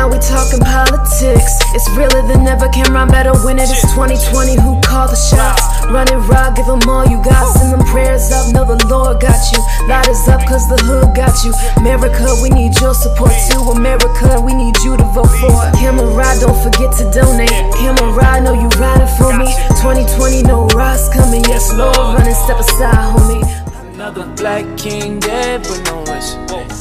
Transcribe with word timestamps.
now 0.00 0.08
we 0.08 0.16
talking 0.24 0.64
politics. 0.64 1.60
It's 1.76 1.84
realer 1.92 2.24
than 2.24 2.48
ever, 2.48 2.68
Cam'ron 2.72 3.12
better 3.12 3.36
win 3.44 3.60
it. 3.60 3.68
It's 3.68 3.84
2020, 3.92 4.56
who 4.56 4.80
called 4.80 5.12
the 5.12 5.20
shots? 5.20 5.60
Run 5.92 6.08
it 6.08 6.16
raw, 6.24 6.48
give 6.56 6.64
them 6.64 6.80
all 6.88 7.04
you 7.04 7.20
got. 7.20 7.44
Send 7.52 7.76
them 7.76 7.84
prayers 7.84 8.32
up, 8.32 8.48
know 8.54 8.64
the 8.64 8.80
Lord 8.88 9.20
got 9.20 9.36
you. 9.52 9.60
Light 9.92 10.08
us 10.08 10.24
up, 10.26 10.40
cause 10.48 10.64
the 10.72 10.80
hood 10.88 11.12
got 11.12 11.36
you. 11.44 11.52
America, 11.76 12.32
we 12.40 12.48
need 12.48 12.72
your 12.80 12.94
support 12.94 13.36
too. 13.52 13.60
America, 13.76 14.40
we 14.40 14.54
need 14.56 14.76
you 14.80 14.96
to 14.96 15.04
vote 15.12 15.34
for. 15.36 15.60
Camera, 15.76 16.32
don't 16.40 16.56
forget 16.64 16.96
to 16.96 17.04
donate. 17.12 17.52
Camera, 17.76 18.40
know 18.40 18.56
you 18.56 18.72
riding 18.80 19.12
for 19.20 19.36
me. 19.36 19.52
2020, 19.84 20.48
no 20.48 20.64
rise 20.72 21.12
coming. 21.12 21.44
Yes, 21.44 21.74
Lord, 21.76 22.16
running, 22.16 22.38
step 22.40 22.56
aside, 22.56 23.04
homie. 23.12 23.44
Another 23.92 24.24
black 24.40 24.64
king 24.78 25.20
dead, 25.20 25.60
but 25.68 25.84
no 25.84 26.00
wish. 26.08 26.79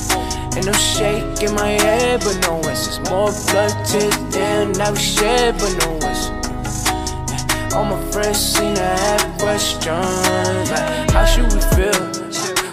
Ain't 0.59 0.65
no 0.65 0.73
shake 0.73 1.41
in 1.41 1.55
my 1.55 1.69
head, 1.69 2.19
but 2.19 2.37
no. 2.41 2.59
It's 2.69 2.99
more 3.09 3.31
blood 3.47 3.85
to 3.91 4.09
than 4.29 4.81
I 4.81 4.91
was 4.91 5.01
shed, 5.01 5.55
but 5.57 5.71
no 5.79 5.93
wish. 6.03 7.73
All 7.73 7.85
my 7.85 8.11
friends 8.11 8.39
seem 8.39 8.75
to 8.75 8.81
have 8.81 9.39
questions 9.39 10.69
like, 10.69 11.11
how 11.11 11.23
should 11.23 11.45
we 11.53 11.61
feel? 11.77 12.03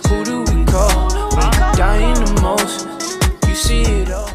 Who 0.09 0.25
do 0.25 0.41
we 0.53 0.65
call? 0.65 1.31
When 1.31 1.77
dying 1.77 2.15
the 2.25 2.41
most, 2.43 2.89
you 3.49 3.55
see 3.55 3.83
it 3.83 4.11
all. 4.11 4.33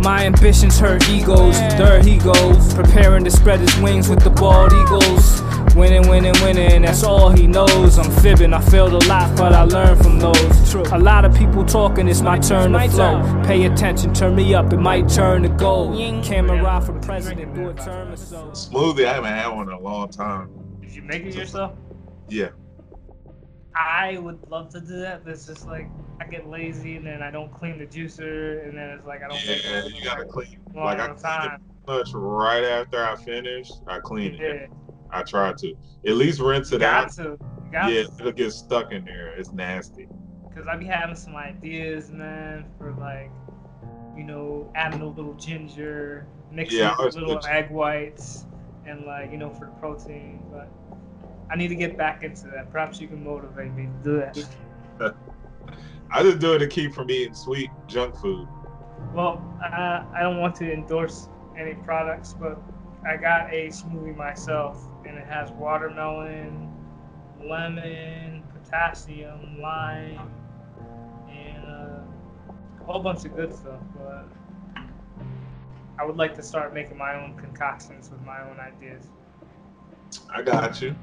My 0.00 0.24
ambitions 0.24 0.78
hurt 0.78 1.06
egos, 1.10 1.58
there 1.76 2.02
he 2.02 2.16
goes, 2.16 2.72
preparing 2.72 3.22
to 3.24 3.30
spread 3.30 3.60
his 3.60 3.76
wings 3.80 4.08
with 4.08 4.24
the 4.24 4.30
bald 4.30 4.72
eagles. 4.72 5.42
Winning, 5.78 6.08
winning, 6.08 6.34
winning, 6.42 6.82
that's 6.82 7.04
all 7.04 7.30
he 7.30 7.46
knows. 7.46 7.98
I'm 7.98 8.10
fibbing, 8.20 8.52
I 8.52 8.60
failed 8.60 8.94
a 8.94 9.06
lot, 9.06 9.36
but 9.36 9.52
I 9.52 9.62
learned 9.62 10.02
from 10.02 10.18
those. 10.18 10.72
True. 10.72 10.82
A 10.92 10.98
lot 10.98 11.24
of 11.24 11.32
people 11.36 11.64
talking, 11.64 12.08
it's 12.08 12.20
my 12.20 12.36
turn 12.36 12.72
to 12.72 12.88
flow. 12.88 13.42
Pay 13.44 13.64
attention, 13.66 14.12
turn 14.12 14.34
me 14.34 14.54
up, 14.54 14.72
it 14.72 14.78
might 14.78 15.08
turn 15.08 15.44
to 15.44 15.48
gold. 15.50 15.96
Camera 16.24 16.80
for 16.80 16.98
president, 16.98 17.54
do 17.54 17.68
a 17.68 17.74
term 17.74 18.12
or 18.12 18.16
so. 18.16 18.50
Smoothie, 18.50 19.06
I 19.06 19.14
haven't 19.14 19.32
had 19.32 19.48
one 19.50 19.68
in 19.68 19.74
a 19.74 19.80
long 19.80 20.08
time. 20.10 20.50
Did 20.80 20.96
you 20.96 21.02
make 21.02 21.22
it 21.22 21.36
yourself? 21.36 21.74
Yeah. 22.28 22.48
I 23.76 24.18
would 24.18 24.40
love 24.50 24.70
to 24.70 24.80
do 24.80 24.98
that, 24.98 25.22
but 25.24 25.34
it's 25.34 25.46
just 25.46 25.64
like 25.68 25.88
I 26.20 26.26
get 26.26 26.48
lazy 26.48 26.96
and 26.96 27.06
then 27.06 27.22
I 27.22 27.30
don't 27.30 27.54
clean 27.54 27.78
the 27.78 27.86
juicer 27.86 28.66
and 28.68 28.76
then 28.76 28.90
it's 28.90 29.06
like 29.06 29.22
I 29.22 29.28
don't. 29.28 29.44
Yeah, 29.46 29.84
you 29.86 30.02
gotta 30.04 30.24
clean. 30.24 30.58
Like 30.74 30.98
I 30.98 31.04
enough 31.04 31.22
cleaned 31.22 31.22
time. 31.22 31.60
it 31.86 31.86
much 31.88 32.10
right 32.12 32.64
after 32.64 33.04
I 33.04 33.14
finish. 33.14 33.70
I 33.86 34.00
cleaned 34.00 34.38
Yeah, 34.40 34.46
it. 34.46 34.70
I 35.10 35.22
tried 35.22 35.56
to 35.58 35.74
at 36.06 36.14
least 36.16 36.40
rinse 36.40 36.70
you 36.70 36.76
it 36.76 36.80
got 36.80 37.04
out. 37.04 37.12
to. 37.12 37.38
Got 37.72 37.92
Yeah, 37.92 38.02
to. 38.04 38.10
it'll 38.20 38.32
get 38.32 38.52
stuck 38.52 38.92
in 38.92 39.04
there. 39.04 39.34
It's 39.36 39.52
nasty. 39.52 40.08
Because 40.48 40.66
I 40.68 40.76
be 40.76 40.86
having 40.86 41.16
some 41.16 41.36
ideas, 41.36 42.10
man, 42.10 42.66
for 42.78 42.92
like, 42.92 43.30
you 44.16 44.24
know, 44.24 44.70
adding 44.74 45.00
a 45.02 45.06
little 45.08 45.34
ginger, 45.34 46.26
mixing 46.50 46.78
Yeah, 46.78 46.96
with 46.98 47.14
little 47.14 47.36
good. 47.36 47.46
egg 47.46 47.70
whites, 47.70 48.46
and 48.86 49.04
like, 49.04 49.30
you 49.30 49.38
know, 49.38 49.50
for 49.50 49.66
protein. 49.80 50.42
But 50.50 50.70
I 51.50 51.56
need 51.56 51.68
to 51.68 51.74
get 51.76 51.96
back 51.96 52.22
into 52.24 52.48
that. 52.48 52.70
Perhaps 52.72 53.00
you 53.00 53.08
can 53.08 53.22
motivate 53.22 53.72
me 53.72 53.84
to 53.86 53.92
do 54.02 54.16
that. 54.18 55.14
I 56.10 56.22
just 56.22 56.38
do 56.38 56.54
it 56.54 56.58
to 56.60 56.66
keep 56.66 56.94
from 56.94 57.10
eating 57.10 57.34
sweet 57.34 57.70
junk 57.86 58.16
food. 58.16 58.48
Well, 59.14 59.42
uh, 59.62 60.04
I 60.14 60.20
don't 60.20 60.38
want 60.38 60.54
to 60.56 60.72
endorse 60.72 61.28
any 61.56 61.74
products, 61.74 62.34
but 62.34 62.60
I 63.06 63.16
got 63.16 63.52
a 63.52 63.68
smoothie 63.68 64.16
myself, 64.16 64.82
and 65.06 65.16
it 65.16 65.26
has 65.26 65.50
watermelon, 65.52 66.72
lemon, 67.42 68.42
potassium, 68.52 69.60
lime, 69.60 70.30
and 71.30 71.64
uh, 71.64 72.00
a 72.80 72.84
whole 72.84 73.00
bunch 73.00 73.24
of 73.24 73.34
good 73.36 73.54
stuff. 73.54 73.80
But 73.96 74.28
I 75.98 76.04
would 76.04 76.16
like 76.16 76.34
to 76.36 76.42
start 76.42 76.74
making 76.74 76.96
my 76.96 77.14
own 77.14 77.36
concoctions 77.36 78.10
with 78.10 78.24
my 78.24 78.40
own 78.42 78.58
ideas. 78.60 79.04
I 80.32 80.42
got 80.42 80.80
you. 80.82 80.94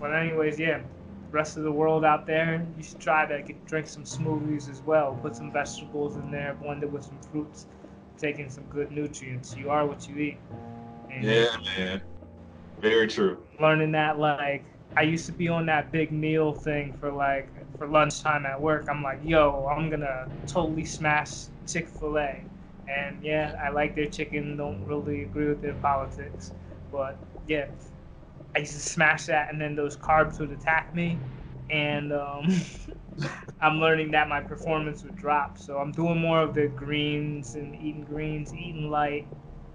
But 0.00 0.14
anyways, 0.14 0.58
yeah, 0.58 0.80
rest 1.30 1.56
of 1.56 1.62
the 1.62 1.72
world 1.72 2.04
out 2.04 2.26
there, 2.26 2.66
you 2.76 2.82
should 2.82 3.00
try 3.00 3.26
to 3.26 3.42
get, 3.42 3.64
drink 3.66 3.86
some 3.86 4.04
smoothies 4.04 4.70
as 4.70 4.82
well. 4.82 5.18
Put 5.22 5.36
some 5.36 5.52
vegetables 5.52 6.16
in 6.16 6.30
there, 6.30 6.56
blend 6.60 6.82
it 6.82 6.90
with 6.90 7.04
some 7.04 7.18
fruits, 7.30 7.66
taking 8.18 8.48
some 8.50 8.64
good 8.64 8.90
nutrients. 8.90 9.56
You 9.56 9.70
are 9.70 9.86
what 9.86 10.08
you 10.08 10.16
eat. 10.18 10.38
And 11.12 11.26
Yeah, 11.26 11.56
man. 11.78 12.02
Very 12.80 13.08
true. 13.08 13.44
learning 13.60 13.92
that 13.92 14.18
like 14.18 14.64
I 14.96 15.02
used 15.02 15.26
to 15.26 15.32
be 15.32 15.48
on 15.48 15.66
that 15.66 15.92
big 15.92 16.12
meal 16.12 16.52
thing 16.52 16.92
for 16.92 17.12
like 17.12 17.52
for 17.78 17.86
lunchtime 17.86 18.46
at 18.46 18.60
work. 18.60 18.86
I'm 18.90 19.02
like, 19.02 19.20
yo, 19.22 19.66
I'm 19.66 19.90
gonna 19.90 20.28
totally 20.46 20.84
smash 20.84 21.46
Chick 21.66 21.88
Fil 21.88 22.18
A, 22.18 22.44
and 22.88 23.22
yeah, 23.22 23.52
I 23.62 23.70
like 23.70 23.94
their 23.94 24.06
chicken. 24.08 24.56
Don't 24.56 24.84
really 24.84 25.22
agree 25.22 25.48
with 25.48 25.62
their 25.62 25.74
politics, 25.74 26.52
but 26.90 27.20
yeah, 27.46 27.66
I 28.54 28.60
used 28.60 28.74
to 28.74 28.80
smash 28.80 29.26
that, 29.26 29.52
and 29.52 29.60
then 29.60 29.74
those 29.76 29.96
carbs 29.96 30.38
would 30.40 30.50
attack 30.50 30.94
me, 30.94 31.20
and 31.70 32.12
um, 32.12 32.46
I'm 33.60 33.78
learning 33.78 34.10
that 34.12 34.28
my 34.28 34.40
performance 34.40 35.04
would 35.04 35.16
drop. 35.16 35.58
So 35.58 35.78
I'm 35.78 35.92
doing 35.92 36.18
more 36.18 36.42
of 36.42 36.54
the 36.54 36.68
greens 36.68 37.54
and 37.54 37.74
eating 37.74 38.04
greens, 38.04 38.54
eating 38.54 38.90
light, 38.90 39.28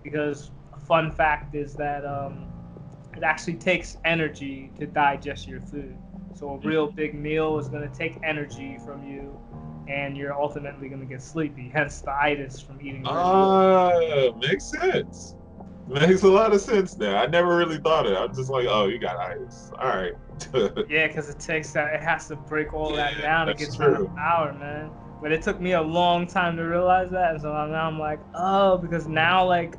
because 0.04 0.52
fun 0.88 1.12
fact 1.12 1.54
is 1.54 1.76
that 1.76 2.06
um, 2.06 2.48
it 3.16 3.24
actually 3.24 3.56
takes 3.56 3.98
energy 4.06 4.72
to 4.80 4.88
digest 4.88 5.48
your 5.48 5.60
food. 5.60 5.98
So 6.34 6.52
a 6.52 6.58
real 6.58 6.92
big 6.92 7.14
meal 7.16 7.58
is 7.58 7.68
going 7.68 7.90
to 7.90 7.96
take 7.96 8.20
energy 8.24 8.78
from 8.86 9.04
you, 9.04 9.38
and 9.88 10.16
you're 10.16 10.34
ultimately 10.34 10.88
going 10.88 11.02
to 11.02 11.08
get 11.08 11.22
sleepy. 11.22 11.70
Hence 11.70 12.02
the 12.02 12.12
itis 12.12 12.62
from 12.62 12.80
eating. 12.80 13.04
Ah, 13.06 13.92
makes 14.40 14.66
sense. 14.66 15.36
Makes 15.88 16.24
a 16.24 16.28
lot 16.28 16.54
of 16.54 16.62
sense 16.62 16.98
now. 16.98 17.18
I 17.18 17.28
never 17.28 17.56
really 17.56 17.78
thought 17.78 18.06
it. 18.06 18.16
I'm 18.16 18.34
just 18.36 18.50
like, 18.50 18.68
oh, 18.70 18.88
you 18.88 19.00
got 19.00 19.18
itis. 19.18 19.72
All 19.80 19.88
right. 19.88 20.14
Yeah, 20.90 21.08
because 21.08 21.28
it 21.30 21.40
takes 21.40 21.74
that. 21.74 21.94
It 21.94 22.02
has 22.02 22.28
to 22.28 22.36
break 22.36 22.74
all 22.74 22.94
that 22.94 23.20
down 23.22 23.48
to 23.48 23.54
get 23.54 23.72
to 23.72 23.78
the 23.78 24.10
power, 24.16 24.54
man. 24.54 24.92
But 25.22 25.32
it 25.32 25.42
took 25.42 25.60
me 25.60 25.74
a 25.74 25.82
long 25.82 26.28
time 26.28 26.56
to 26.58 26.64
realize 26.64 27.10
that, 27.12 27.32
and 27.34 27.42
so 27.42 27.52
now 27.52 27.88
I'm 27.88 28.00
like, 28.00 28.20
oh, 28.36 28.78
because 28.78 29.08
now 29.08 29.46
like 29.46 29.78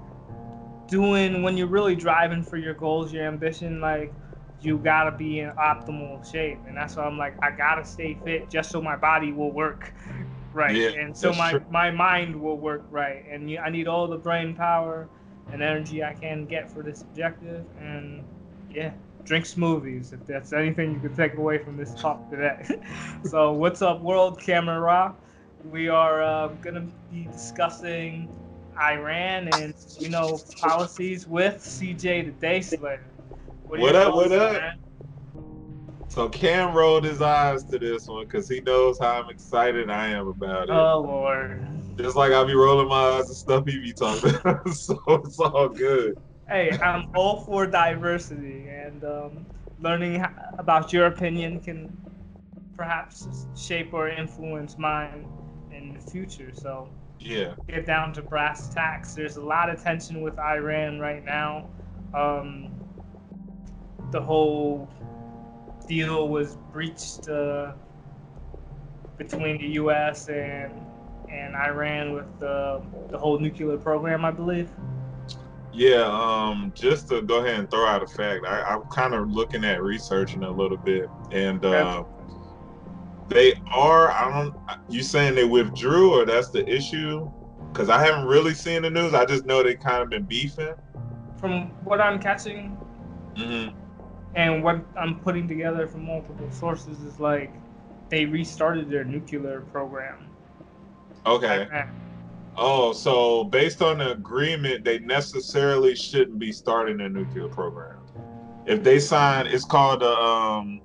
doing 0.89 1.43
when 1.43 1.57
you're 1.57 1.69
really 1.69 1.97
driving 1.97 2.43
for 2.43 2.57
your 2.57 2.75
goals, 2.75 3.13
your 3.13 3.27
ambition, 3.27 3.81
like 3.81 4.13
you 4.61 4.79
gotta 4.79 5.13
be 5.13 5.41
in 5.41 5.51
optimal 5.53 6.25
shape, 6.31 6.59
and 6.67 6.77
that's 6.77 6.97
why 6.97 7.05
I'm 7.05 7.19
like, 7.19 7.35
I 7.43 7.51
gotta 7.53 7.85
stay 7.85 8.15
fit 8.25 8.51
just 8.51 8.71
so 8.71 8.83
my 8.83 8.97
body 8.97 9.33
will 9.33 9.53
work 9.53 9.95
right, 10.53 10.75
Yeah, 10.75 10.91
and 10.95 11.17
so 11.17 11.33
my 11.33 11.51
true. 11.51 11.65
my 11.71 11.91
mind 11.91 12.35
will 12.41 12.59
work 12.59 12.87
right, 12.91 13.25
and 13.31 13.51
you, 13.51 13.59
I 13.59 13.71
need 13.71 13.87
all 13.89 14.09
the 14.09 14.19
brain 14.19 14.55
power 14.55 15.09
and 15.53 15.63
energy 15.63 16.03
I 16.03 16.15
can 16.15 16.47
get 16.47 16.71
for 16.71 16.83
this 16.83 17.03
objective, 17.03 17.65
and 17.81 18.25
yeah, 18.71 18.93
drink 19.25 19.45
smoothies 19.45 20.13
if 20.13 20.27
that's 20.27 20.53
anything 20.53 20.93
you 20.93 21.01
can 21.01 21.15
take 21.15 21.35
away 21.35 21.59
from 21.59 21.77
this 21.77 21.95
talk 21.95 22.29
today. 22.31 22.65
so, 23.25 23.53
what's 23.53 23.83
up, 23.83 24.01
world 24.03 24.41
camera? 24.41 25.15
We 25.65 25.89
are 25.89 26.23
uh, 26.23 26.49
gonna 26.63 26.89
be 27.11 27.25
discussing 27.31 28.29
Iran 28.81 29.49
and 29.49 29.75
you 29.99 30.09
know 30.09 30.43
policies 30.61 31.27
with 31.27 31.57
CJ 31.57 32.27
the 32.27 32.31
Day 32.33 32.61
Slayer. 32.61 33.01
are 33.71 33.79
What 33.79 33.97
up, 33.97 34.15
what 34.15 34.33
up? 34.33 34.53
man? 34.53 34.73
so 36.09 36.29
Cam 36.29 36.75
rolled 36.75 37.05
his 37.05 37.21
eyes 37.21 37.65
to 37.65 37.79
this 37.79 38.09
one 38.09 38.25
because 38.25 38.49
he 38.49 38.61
knows 38.61 38.99
how 39.01 39.23
I'm 39.23 39.31
excited 39.31 39.91
I 39.91 40.09
am 40.09 40.29
about 40.29 40.69
it. 40.69 40.73
Oh 40.73 41.01
lord. 41.01 41.63
Just 41.97 42.17
like 42.17 42.33
I 42.33 42.45
be 42.45 42.55
rolling 42.55 42.89
my 42.89 42.95
eyes 42.95 43.27
and 43.29 43.37
stuff 43.37 43.65
he 43.67 43.79
be 43.79 43.93
talking 43.93 44.35
about. 44.37 44.69
so 44.75 44.99
it's 45.07 45.39
all 45.39 45.69
good. 45.69 46.17
Hey, 46.49 46.71
I'm 46.81 47.09
all 47.15 47.41
for 47.41 47.67
diversity, 47.67 48.69
and 48.69 49.05
um, 49.05 49.47
learning 49.81 50.25
about 50.57 50.93
your 50.93 51.07
opinion 51.07 51.61
can 51.61 51.95
perhaps 52.75 53.47
shape 53.57 53.93
or 53.93 54.09
influence 54.09 54.79
mine 54.79 55.27
in 55.73 55.93
the 55.93 56.01
future. 56.01 56.55
So, 56.55 56.89
Yeah. 57.21 57.55
get 57.67 57.87
down 57.87 58.13
to 58.15 58.23
brass 58.23 58.73
tacks. 58.73 59.15
There's 59.15 59.37
a 59.37 59.45
lot 59.45 59.71
of 59.71 59.83
tension 59.83 60.21
with 60.21 60.39
Iran 60.39 61.01
right 61.01 61.25
now. 61.25 61.69
Um, 62.15 62.71
the 64.11 64.21
whole 64.21 64.89
deal 65.87 66.29
was 66.29 66.57
breached 66.73 67.29
uh, 67.29 67.73
between 69.17 69.59
the 69.59 69.69
U.S. 69.69 70.29
and 70.29 70.73
and 71.31 71.55
Iran 71.55 72.13
with 72.13 72.39
the 72.39 72.83
the 73.11 73.19
whole 73.19 73.39
nuclear 73.39 73.77
program, 73.77 74.25
I 74.25 74.31
believe. 74.31 74.71
Yeah, 75.73 76.09
um, 76.11 76.73
just 76.75 77.09
to 77.11 77.21
go 77.23 77.45
ahead 77.45 77.61
and 77.61 77.71
throw 77.71 77.87
out 77.87 78.03
a 78.03 78.07
fact, 78.07 78.47
I, 78.47 78.63
I'm 78.63 78.83
kind 78.85 79.15
of 79.15 79.31
looking 79.31 79.65
at 79.65 79.83
researching 79.83 80.43
a 80.43 80.51
little 80.51 80.79
bit, 80.79 81.09
and 81.31 81.65
uh, 81.65 82.05
they 83.29 83.55
are. 83.73 84.11
I 84.11 84.31
don't. 84.31 84.55
You 84.89 85.03
saying 85.03 85.35
they 85.35 85.45
withdrew, 85.45 86.13
or 86.13 86.25
that's 86.25 86.49
the 86.51 86.69
issue? 86.69 87.31
Because 87.73 87.89
I 87.91 88.05
haven't 88.05 88.27
really 88.27 88.55
seen 88.55 88.83
the 88.83 88.91
news. 88.91 89.15
I 89.15 89.25
just 89.25 89.45
know 89.45 89.63
they 89.63 89.75
kind 89.75 90.03
of 90.03 90.11
been 90.11 90.25
beefing. 90.25 90.75
From 91.39 91.69
what 91.85 92.01
I'm 92.01 92.19
catching 92.19 92.77
hmm 93.37 93.69
and 94.35 94.63
what 94.63 94.85
I'm 94.97 95.19
putting 95.21 95.49
together 95.49 95.87
from 95.87 96.05
multiple 96.05 96.51
sources 96.53 97.01
is 97.03 97.19
like 97.19 97.53
they 98.09 98.25
restarted 98.25 98.91
their 98.91 99.05
nuclear 99.05 99.63
program. 99.73 100.31
Okay. 101.27 101.67
Oh, 102.57 102.93
so 102.93 103.45
based 103.45 103.83
on 103.83 103.99
the 103.99 104.13
agreement, 104.13 104.85
they 104.85 104.99
necessarily 105.01 105.95
shouldn't 105.95 106.39
be 106.39 106.53
starting 106.53 107.01
a 107.01 107.09
nuclear 107.09 107.49
program. 107.49 107.99
If 108.67 108.83
they 108.83 108.99
sign, 108.99 109.47
it's 109.47 109.65
called 109.65 110.03
uh, 110.03 110.13
um, 110.13 110.81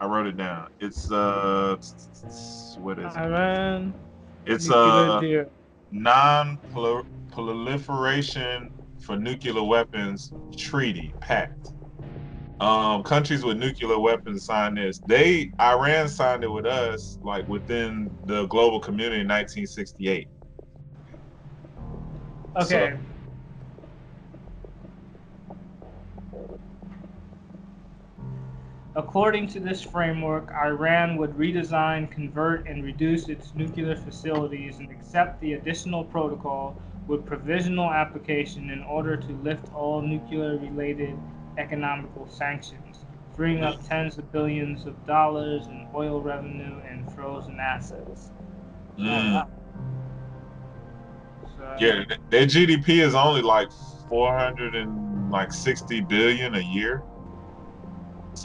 I 0.00 0.06
wrote 0.06 0.26
it 0.26 0.36
down. 0.36 0.66
It's 0.80 1.08
uh, 1.10 1.76
what 2.78 2.98
is 2.98 3.14
it? 3.14 3.18
Iran. 3.18 3.94
It's 4.44 4.70
uh, 4.70 5.22
non-proliferation 5.90 8.70
for 9.00 9.16
nuclear 9.16 9.62
weapons 9.62 10.32
treaty 10.56 11.14
pact. 11.20 11.52
Um, 12.60 13.02
countries 13.02 13.44
with 13.44 13.58
nuclear 13.58 13.98
weapons 13.98 14.46
sign 14.46 14.76
this. 14.76 15.00
They 15.06 15.50
Iran 15.60 16.08
signed 16.08 16.44
it 16.44 16.50
with 16.50 16.64
us, 16.66 17.18
like 17.22 17.46
within 17.48 18.10
the 18.24 18.46
global 18.46 18.80
community 18.80 19.20
in 19.20 19.28
1968. 19.28 20.28
Okay. 22.58 22.94
According 28.96 29.48
to 29.48 29.60
this 29.60 29.82
framework, 29.82 30.50
Iran 30.52 31.18
would 31.18 31.32
redesign, 31.32 32.10
convert, 32.10 32.66
and 32.66 32.82
reduce 32.82 33.28
its 33.28 33.54
nuclear 33.54 33.94
facilities 33.94 34.78
and 34.78 34.90
accept 34.90 35.38
the 35.42 35.52
additional 35.52 36.02
protocol 36.02 36.80
with 37.06 37.26
provisional 37.26 37.90
application 37.90 38.70
in 38.70 38.82
order 38.84 39.14
to 39.14 39.32
lift 39.42 39.70
all 39.74 40.00
nuclear 40.00 40.56
related 40.56 41.14
economical 41.58 42.26
sanctions, 42.26 43.04
freeing 43.34 43.62
up 43.62 43.86
tens 43.86 44.16
of 44.16 44.32
billions 44.32 44.86
of 44.86 45.06
dollars 45.06 45.66
in 45.66 45.86
oil 45.94 46.22
revenue 46.22 46.80
and 46.88 47.12
frozen 47.12 47.60
assets. 47.60 48.30
Mm. 48.98 49.46
So, 51.54 51.76
Yeah, 51.78 52.04
their 52.30 52.46
GDP 52.46 53.00
is 53.00 53.14
only 53.14 53.42
like 53.42 53.68
400 54.08 54.74
and 54.74 55.30
like 55.30 55.52
60 55.52 56.00
billion 56.00 56.54
a 56.54 56.60
year. 56.60 57.02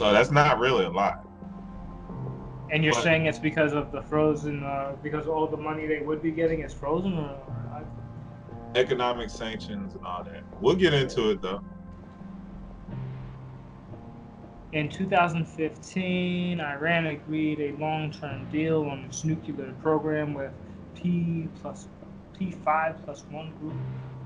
So 0.02 0.12
that's 0.12 0.32
not 0.32 0.58
really 0.58 0.84
a 0.84 0.90
lot. 0.90 1.24
And 2.72 2.82
you're 2.82 2.92
But- 2.92 3.04
saying 3.04 3.26
it's 3.26 3.38
because 3.38 3.72
of 3.72 3.92
the 3.92 4.02
frozen, 4.02 4.64
uh, 4.64 4.96
because 5.00 5.28
all 5.28 5.46
the 5.46 5.56
money 5.56 5.86
they 5.86 6.00
would 6.00 6.20
be 6.20 6.32
getting 6.32 6.62
is 6.62 6.74
frozen, 6.74 7.16
or, 7.16 7.30
or 7.30 7.84
Economic 8.74 9.30
sanctions 9.30 9.94
and 9.94 10.04
all 10.04 10.24
that. 10.24 10.42
We'll 10.60 10.74
get 10.74 10.92
into 10.92 11.30
it 11.30 11.40
though. 11.40 11.60
in 14.72 14.88
2015, 14.88 16.60
Iran 16.60 17.06
agreed 17.06 17.60
a 17.60 17.72
long-term 17.76 18.48
deal 18.50 18.82
on 18.84 19.04
its 19.04 19.22
nuclear 19.22 19.72
program 19.82 20.34
with 20.34 20.50
P 20.96 21.46
plus 21.60 21.86
P5 22.40 22.96
plus 23.04 23.24
one 23.30 23.52
group 23.60 23.76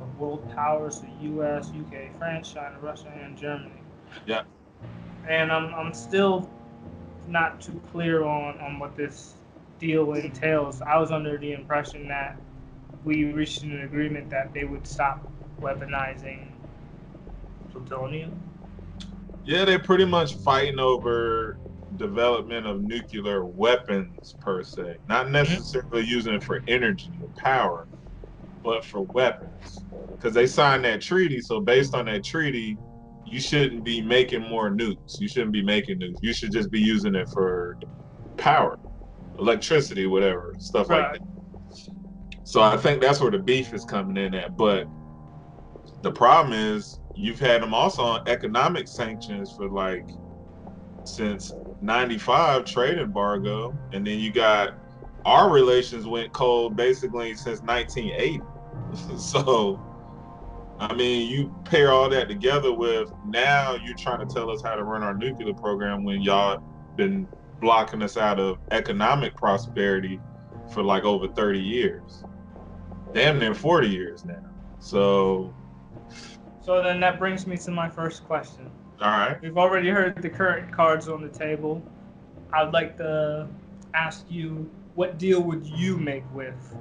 of 0.00 0.18
world 0.18 0.48
powers: 0.54 1.00
the 1.00 1.10
U.S., 1.26 1.70
U.K., 1.74 2.08
France, 2.16 2.50
China, 2.50 2.76
Russia, 2.80 3.12
and 3.22 3.36
Germany. 3.36 3.82
Yeah. 4.24 4.44
And 5.28 5.50
I'm 5.50 5.74
I'm 5.74 5.92
still 5.92 6.48
not 7.28 7.60
too 7.60 7.80
clear 7.90 8.24
on 8.24 8.58
on 8.60 8.78
what 8.78 8.96
this 8.96 9.34
deal 9.78 10.14
entails. 10.14 10.82
I 10.82 10.98
was 10.98 11.10
under 11.10 11.36
the 11.38 11.52
impression 11.52 12.08
that 12.08 12.38
we 13.04 13.24
reached 13.24 13.62
an 13.62 13.82
agreement 13.82 14.30
that 14.30 14.52
they 14.52 14.64
would 14.64 14.86
stop 14.86 15.30
weaponizing 15.60 16.48
plutonium. 17.70 18.40
Yeah, 19.44 19.64
they're 19.64 19.78
pretty 19.78 20.04
much 20.04 20.34
fighting 20.36 20.78
over 20.78 21.58
development 21.96 22.66
of 22.66 22.82
nuclear 22.82 23.44
weapons 23.44 24.34
per 24.40 24.62
se, 24.62 24.96
not 25.08 25.24
mm-hmm. 25.24 25.32
necessarily 25.32 26.04
using 26.04 26.34
it 26.34 26.42
for 26.42 26.62
energy 26.68 27.10
or 27.22 27.28
power, 27.36 27.86
but 28.62 28.84
for 28.84 29.02
weapons. 29.02 29.84
Because 30.12 30.34
they 30.34 30.46
signed 30.46 30.84
that 30.84 31.00
treaty, 31.00 31.40
so 31.40 31.60
based 31.60 31.94
on 31.94 32.06
that 32.06 32.24
treaty, 32.24 32.76
you 33.26 33.40
shouldn't 33.40 33.84
be 33.84 34.00
making 34.00 34.42
more 34.42 34.70
nukes. 34.70 35.20
You 35.20 35.28
shouldn't 35.28 35.52
be 35.52 35.62
making 35.62 36.00
nukes. 36.00 36.18
You 36.22 36.32
should 36.32 36.52
just 36.52 36.70
be 36.70 36.80
using 36.80 37.14
it 37.14 37.28
for 37.30 37.76
power, 38.36 38.78
electricity, 39.38 40.06
whatever, 40.06 40.54
stuff 40.58 40.88
like 40.88 41.12
that. 41.12 41.22
So 42.44 42.62
I 42.62 42.76
think 42.76 43.00
that's 43.00 43.20
where 43.20 43.30
the 43.30 43.38
beef 43.38 43.74
is 43.74 43.84
coming 43.84 44.16
in 44.16 44.34
at. 44.34 44.56
But 44.56 44.86
the 46.02 46.12
problem 46.12 46.52
is 46.52 47.00
you've 47.16 47.40
had 47.40 47.62
them 47.62 47.74
also 47.74 48.02
on 48.02 48.28
economic 48.28 48.86
sanctions 48.86 49.52
for 49.56 49.68
like 49.68 50.04
since 51.04 51.52
95 51.80 52.64
trade 52.64 52.98
embargo 52.98 53.76
and 53.92 54.06
then 54.06 54.18
you 54.18 54.32
got 54.32 54.74
our 55.24 55.50
relations 55.50 56.06
went 56.06 56.32
cold 56.32 56.76
basically 56.76 57.34
since 57.34 57.60
1980 57.62 58.40
so 59.18 59.80
i 60.78 60.94
mean 60.94 61.28
you 61.30 61.54
pair 61.64 61.92
all 61.92 62.08
that 62.08 62.28
together 62.28 62.72
with 62.72 63.10
now 63.26 63.74
you're 63.84 63.96
trying 63.96 64.26
to 64.26 64.32
tell 64.32 64.50
us 64.50 64.62
how 64.62 64.74
to 64.74 64.84
run 64.84 65.02
our 65.02 65.14
nuclear 65.14 65.54
program 65.54 66.04
when 66.04 66.20
y'all 66.20 66.62
been 66.96 67.28
blocking 67.60 68.02
us 68.02 68.16
out 68.16 68.38
of 68.38 68.58
economic 68.70 69.34
prosperity 69.36 70.20
for 70.72 70.82
like 70.82 71.04
over 71.04 71.28
30 71.28 71.58
years 71.60 72.24
damn 73.14 73.38
near 73.38 73.54
40 73.54 73.88
years 73.88 74.24
now 74.24 74.42
so 74.78 75.54
So 76.62 76.82
then 76.82 77.00
that 77.00 77.18
brings 77.18 77.46
me 77.46 77.56
to 77.58 77.70
my 77.70 77.88
first 77.88 78.24
question. 78.24 78.70
all 79.00 79.08
right 79.10 79.40
We've 79.40 79.56
already 79.56 79.88
heard 79.88 80.20
the 80.20 80.28
current 80.28 80.72
cards 80.72 81.08
on 81.08 81.22
the 81.22 81.28
table. 81.28 81.82
I'd 82.52 82.72
like 82.72 82.96
to 82.98 83.48
ask 83.94 84.26
you, 84.28 84.70
what 84.94 85.18
deal 85.18 85.42
would 85.42 85.66
you 85.66 85.96
make 85.96 86.24
with 86.34 86.76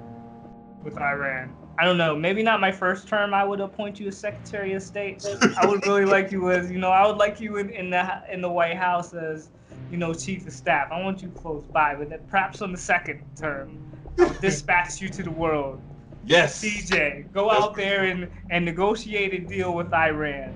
with 0.84 0.98
Iran? 0.98 1.54
I 1.78 1.84
don't 1.84 1.98
know. 1.98 2.16
Maybe 2.16 2.42
not 2.42 2.62
my 2.62 2.72
first 2.72 3.08
term. 3.08 3.34
I 3.34 3.44
would 3.44 3.60
appoint 3.60 4.00
you 4.00 4.08
as 4.08 4.18
Secretary 4.18 4.74
of 4.74 4.82
State. 4.82 5.26
I 5.58 5.66
would 5.66 5.86
really 5.86 6.06
like 6.16 6.32
you 6.32 6.50
as, 6.52 6.72
you 6.72 6.78
know, 6.78 6.90
I 6.90 7.06
would 7.06 7.18
like 7.18 7.40
you 7.42 7.58
in, 7.58 7.70
in 7.70 7.90
the 7.90 8.22
in 8.32 8.42
the 8.42 8.50
White 8.50 8.78
House 8.78 9.14
as, 9.14 9.50
you 9.92 9.98
know, 9.98 10.14
Chief 10.14 10.48
of 10.48 10.54
Staff. 10.54 10.90
I 10.92 11.02
want 11.02 11.22
you 11.22 11.30
close 11.30 11.66
by, 11.68 11.96
but 11.96 12.10
then 12.10 12.22
perhaps 12.28 12.62
on 12.62 12.72
the 12.72 12.78
second 12.78 13.22
term, 13.36 13.78
I 14.20 14.26
would 14.28 14.40
dispatch 14.42 15.02
you 15.02 15.10
to 15.10 15.24
the 15.24 15.32
world. 15.32 15.82
yes 16.24 16.64
CJ, 16.64 17.32
go 17.34 17.50
That's 17.50 17.64
out 17.64 17.76
there 17.76 18.06
and, 18.06 18.30
and 18.50 18.64
negotiate 18.64 19.34
a 19.34 19.40
deal 19.40 19.74
with 19.76 19.94
Iran. 19.94 20.54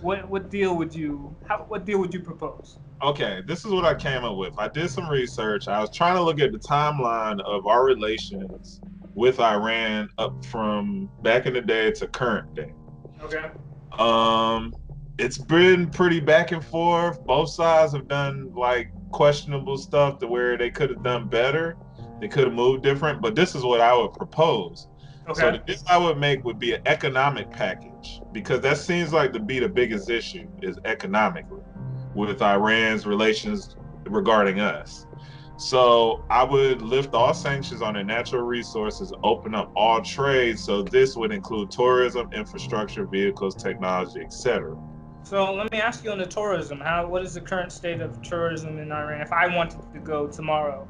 What 0.00 0.28
what 0.28 0.50
deal 0.50 0.76
would 0.76 0.94
you 0.94 1.34
how 1.48 1.64
what 1.68 1.84
deal 1.86 1.98
would 1.98 2.12
you 2.12 2.20
propose? 2.20 2.78
okay, 3.02 3.42
this 3.46 3.64
is 3.64 3.70
what 3.70 3.84
I 3.84 3.94
came 3.94 4.24
up 4.24 4.36
with. 4.36 4.54
I 4.58 4.68
did 4.68 4.90
some 4.90 5.08
research. 5.08 5.68
I 5.68 5.80
was 5.80 5.90
trying 5.94 6.16
to 6.16 6.22
look 6.22 6.40
at 6.40 6.52
the 6.52 6.58
timeline 6.58 7.40
of 7.42 7.66
our 7.66 7.84
relations 7.84 8.80
with 9.18 9.40
Iran 9.40 10.08
up 10.16 10.44
from 10.44 11.10
back 11.22 11.46
in 11.46 11.52
the 11.52 11.60
day 11.60 11.90
to 11.90 12.06
current 12.06 12.54
day. 12.54 12.72
Okay. 13.20 13.50
Um, 13.98 14.72
it's 15.18 15.38
been 15.38 15.90
pretty 15.90 16.20
back 16.20 16.52
and 16.52 16.64
forth. 16.64 17.22
Both 17.24 17.50
sides 17.50 17.92
have 17.94 18.06
done 18.06 18.54
like 18.54 18.92
questionable 19.10 19.76
stuff 19.76 20.20
to 20.20 20.28
where 20.28 20.56
they 20.56 20.70
could 20.70 20.90
have 20.90 21.02
done 21.02 21.28
better. 21.28 21.76
They 22.20 22.28
could 22.28 22.44
have 22.44 22.52
moved 22.52 22.84
different, 22.84 23.20
but 23.20 23.34
this 23.34 23.56
is 23.56 23.64
what 23.64 23.80
I 23.80 23.92
would 23.92 24.12
propose. 24.12 24.86
So 25.34 25.48
Okay. 25.48 25.58
the 25.58 25.64
deal 25.64 25.82
I 25.90 25.98
would 25.98 26.16
make 26.16 26.44
would 26.44 26.60
be 26.60 26.74
an 26.74 26.82
economic 26.86 27.50
package 27.50 28.20
because 28.32 28.60
that 28.60 28.78
seems 28.78 29.12
like 29.12 29.32
to 29.32 29.40
be 29.40 29.58
the 29.58 29.68
biggest 29.68 30.08
issue 30.08 30.46
is 30.62 30.78
economically 30.84 31.62
with 32.14 32.40
Iran's 32.40 33.04
relations 33.04 33.74
regarding 34.06 34.60
us. 34.60 35.07
So 35.58 36.24
I 36.30 36.44
would 36.44 36.82
lift 36.82 37.14
all 37.14 37.34
sanctions 37.34 37.82
on 37.82 37.94
the 37.94 38.04
natural 38.04 38.42
resources, 38.42 39.12
open 39.24 39.56
up 39.56 39.72
all 39.74 40.00
trade. 40.00 40.56
So 40.56 40.82
this 40.82 41.16
would 41.16 41.32
include 41.32 41.72
tourism, 41.72 42.32
infrastructure, 42.32 43.04
vehicles, 43.04 43.56
technology, 43.56 44.20
etc. 44.20 44.78
So 45.24 45.52
let 45.52 45.72
me 45.72 45.80
ask 45.80 46.04
you 46.04 46.12
on 46.12 46.18
the 46.18 46.26
tourism. 46.26 46.78
How 46.78 47.08
what 47.08 47.24
is 47.24 47.34
the 47.34 47.40
current 47.40 47.72
state 47.72 48.00
of 48.00 48.22
tourism 48.22 48.78
in 48.78 48.92
Iran? 48.92 49.20
If 49.20 49.32
I 49.32 49.48
wanted 49.48 49.80
to 49.92 49.98
go 49.98 50.28
tomorrow, 50.28 50.84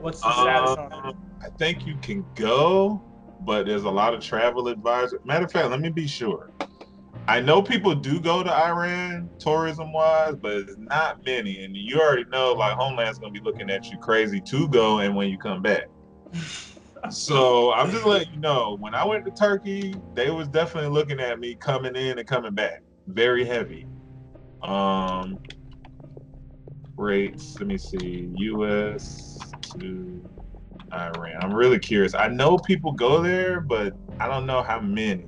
what's 0.00 0.20
the 0.20 0.32
status 0.32 0.76
on 0.78 0.92
it? 0.92 0.92
Um, 0.92 1.30
I 1.42 1.48
think 1.58 1.84
you 1.84 1.96
can 2.00 2.24
go, 2.36 3.02
but 3.40 3.66
there's 3.66 3.82
a 3.82 3.90
lot 3.90 4.14
of 4.14 4.20
travel 4.20 4.68
advisors. 4.68 5.18
Matter 5.24 5.44
of 5.44 5.50
fact, 5.50 5.70
let 5.70 5.80
me 5.80 5.90
be 5.90 6.06
sure. 6.06 6.52
I 7.28 7.40
know 7.40 7.60
people 7.60 7.94
do 7.94 8.20
go 8.20 8.42
to 8.42 8.50
Iran 8.50 9.28
tourism 9.38 9.92
wise, 9.92 10.34
but 10.40 10.56
it's 10.56 10.76
not 10.78 11.22
many. 11.26 11.62
And 11.62 11.76
you 11.76 12.00
already 12.00 12.24
know, 12.32 12.54
like 12.54 12.74
Homeland's 12.74 13.18
gonna 13.18 13.32
be 13.32 13.40
looking 13.40 13.68
at 13.68 13.84
you 13.90 13.98
crazy 13.98 14.40
to 14.40 14.66
go 14.68 15.00
and 15.00 15.14
when 15.14 15.28
you 15.28 15.36
come 15.36 15.60
back. 15.60 15.84
so 17.10 17.72
I'm 17.74 17.90
just 17.90 18.06
letting 18.06 18.32
you 18.32 18.40
know. 18.40 18.78
When 18.80 18.94
I 18.94 19.04
went 19.04 19.26
to 19.26 19.30
Turkey, 19.30 19.94
they 20.14 20.30
was 20.30 20.48
definitely 20.48 20.88
looking 20.88 21.20
at 21.20 21.38
me 21.38 21.54
coming 21.54 21.96
in 21.96 22.18
and 22.18 22.26
coming 22.26 22.54
back. 22.54 22.82
Very 23.08 23.44
heavy. 23.44 23.86
Um 24.62 25.38
rates. 26.96 27.56
Let 27.60 27.68
me 27.68 27.76
see. 27.76 28.30
US 28.36 29.52
to 29.72 30.22
Iran. 30.94 31.36
I'm 31.42 31.52
really 31.52 31.78
curious. 31.78 32.14
I 32.14 32.28
know 32.28 32.56
people 32.56 32.92
go 32.92 33.22
there, 33.22 33.60
but 33.60 33.94
I 34.18 34.28
don't 34.28 34.46
know 34.46 34.62
how 34.62 34.80
many. 34.80 35.26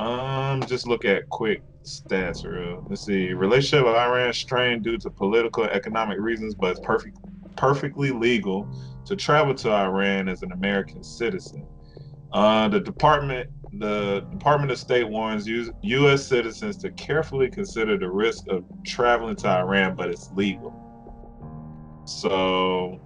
Um, 0.00 0.62
just 0.62 0.86
look 0.86 1.04
at 1.04 1.28
quick 1.28 1.62
stats 1.84 2.44
real. 2.44 2.82
Let's 2.88 3.04
see. 3.04 3.34
Relationship 3.34 3.84
with 3.84 3.96
Iran 3.96 4.32
strained 4.32 4.82
due 4.82 4.96
to 4.96 5.10
political 5.10 5.64
and 5.64 5.72
economic 5.72 6.18
reasons, 6.18 6.54
but 6.54 6.70
it's 6.70 6.80
perfect 6.80 7.18
perfectly 7.56 8.10
legal 8.10 8.66
to 9.04 9.14
travel 9.14 9.54
to 9.54 9.70
Iran 9.70 10.28
as 10.28 10.42
an 10.42 10.52
American 10.52 11.04
citizen. 11.04 11.66
Uh, 12.32 12.68
the 12.68 12.80
department, 12.80 13.50
the 13.74 14.20
Department 14.30 14.72
of 14.72 14.78
State 14.78 15.06
warns 15.06 15.46
U- 15.46 15.74
U.S. 15.82 16.26
citizens 16.26 16.78
to 16.78 16.90
carefully 16.92 17.50
consider 17.50 17.98
the 17.98 18.08
risk 18.08 18.44
of 18.48 18.64
traveling 18.86 19.36
to 19.36 19.48
Iran, 19.48 19.96
but 19.96 20.08
it's 20.08 20.30
legal. 20.32 20.72
So, 22.06 22.98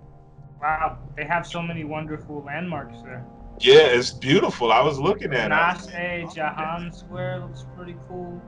Wow, 0.61 0.99
they 1.17 1.25
have 1.25 1.45
so 1.45 1.61
many 1.61 1.83
wonderful 1.83 2.45
landmarks 2.47 3.03
there. 3.03 3.27
Yeah, 3.61 3.87
it's 3.87 4.11
beautiful. 4.13 4.73
I 4.73 4.81
was 4.83 4.99
looking 4.99 5.33
at 5.33 5.49
Nash 5.49 5.87
it. 5.89 5.95
A 5.95 6.29
Jahan 6.35 6.93
Square 6.93 7.41
looks 7.41 7.65
pretty 7.77 7.97
cool. 8.09 8.41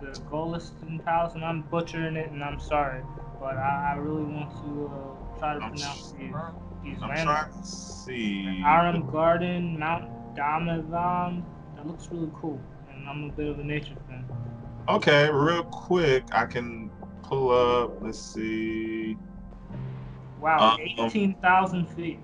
The 0.00 0.08
Golestan 0.30 1.02
Palace, 1.04 1.34
and 1.34 1.44
I'm 1.44 1.62
butchering 1.62 2.16
it, 2.16 2.30
and 2.30 2.42
I'm 2.44 2.60
sorry, 2.60 3.02
but 3.40 3.56
I, 3.56 3.92
I 3.94 3.96
really 3.98 4.24
want 4.24 4.50
to 4.50 4.90
uh, 4.94 5.38
try 5.38 5.54
to 5.54 5.60
I'm 5.64 5.70
pronounce 5.72 6.12
these, 6.12 6.32
these 6.84 7.02
I'm 7.02 7.08
landmarks. 7.08 7.24
trying 7.24 7.62
to 7.62 7.66
see. 7.68 8.62
Aram 8.64 9.10
Garden, 9.10 9.78
Mount 9.78 10.10
Damadan. 10.34 11.44
That 11.76 11.86
looks 11.86 12.08
really 12.10 12.30
cool, 12.34 12.60
and 12.92 13.08
I'm 13.08 13.24
a 13.24 13.32
bit 13.32 13.48
of 13.48 13.58
a 13.58 13.64
nature 13.64 13.96
fan. 14.08 14.24
Okay, 14.88 15.30
real 15.30 15.64
quick, 15.64 16.24
I 16.32 16.44
can 16.46 16.90
pull 17.22 17.50
up. 17.50 18.02
Let's 18.02 18.18
see. 18.18 19.16
Wow, 20.40 20.74
Um, 20.74 20.80
18,000 20.80 21.86
feet. 21.86 22.20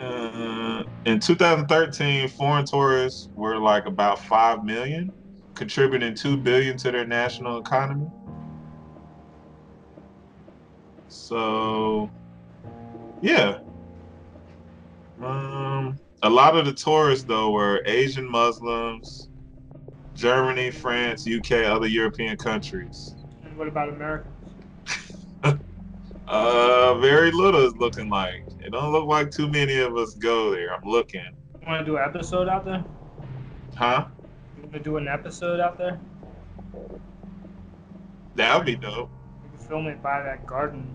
Uh, 0.00 0.82
in 1.04 1.20
2013, 1.20 2.28
foreign 2.28 2.64
tourists 2.64 3.28
were 3.34 3.58
like 3.58 3.84
about 3.86 4.18
five 4.18 4.64
million, 4.64 5.12
contributing 5.54 6.14
two 6.14 6.36
billion 6.36 6.76
to 6.78 6.90
their 6.90 7.06
national 7.06 7.58
economy. 7.58 8.06
So, 11.08 12.10
yeah. 13.20 13.58
Um, 15.22 15.98
a 16.22 16.30
lot 16.30 16.56
of 16.56 16.64
the 16.64 16.72
tourists 16.72 17.24
though 17.24 17.50
were 17.50 17.82
Asian 17.84 18.30
Muslims, 18.30 19.28
Germany, 20.14 20.70
France, 20.70 21.28
UK, 21.28 21.66
other 21.66 21.86
European 21.86 22.38
countries. 22.38 23.14
And 23.44 23.56
what 23.58 23.68
about 23.68 23.90
Americans? 23.90 24.34
Uh, 26.30 26.94
very 27.00 27.32
little 27.32 27.66
is 27.66 27.74
looking 27.74 28.08
like. 28.08 28.44
It 28.70 28.74
don't 28.74 28.92
look 28.92 29.08
like 29.08 29.32
too 29.32 29.48
many 29.48 29.80
of 29.80 29.96
us 29.96 30.14
go 30.14 30.52
there. 30.52 30.72
I'm 30.72 30.88
looking, 30.88 31.24
You 31.60 31.66
Want 31.66 31.80
to 31.80 31.84
do 31.84 31.96
an 31.96 32.04
episode 32.04 32.48
out 32.48 32.64
there? 32.64 32.84
huh? 33.74 34.06
You 34.56 34.62
want 34.62 34.74
to 34.74 34.78
do 34.78 34.96
an 34.96 35.08
episode 35.08 35.58
out 35.58 35.76
there? 35.76 35.98
That 38.36 38.56
would 38.56 38.66
be 38.66 38.76
dope. 38.76 39.10
We 39.42 39.58
can 39.58 39.66
film 39.66 39.88
it 39.88 40.00
by 40.00 40.22
that 40.22 40.46
garden. 40.46 40.86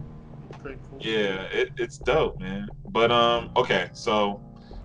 It's 0.47 0.57
pretty 0.61 0.79
cool. 0.89 0.99
Yeah, 1.01 1.41
it, 1.51 1.71
it's 1.75 1.97
dope, 1.97 2.39
man. 2.39 2.69
But 2.87 3.11
um, 3.11 3.51
okay, 3.57 3.89
so 3.91 4.41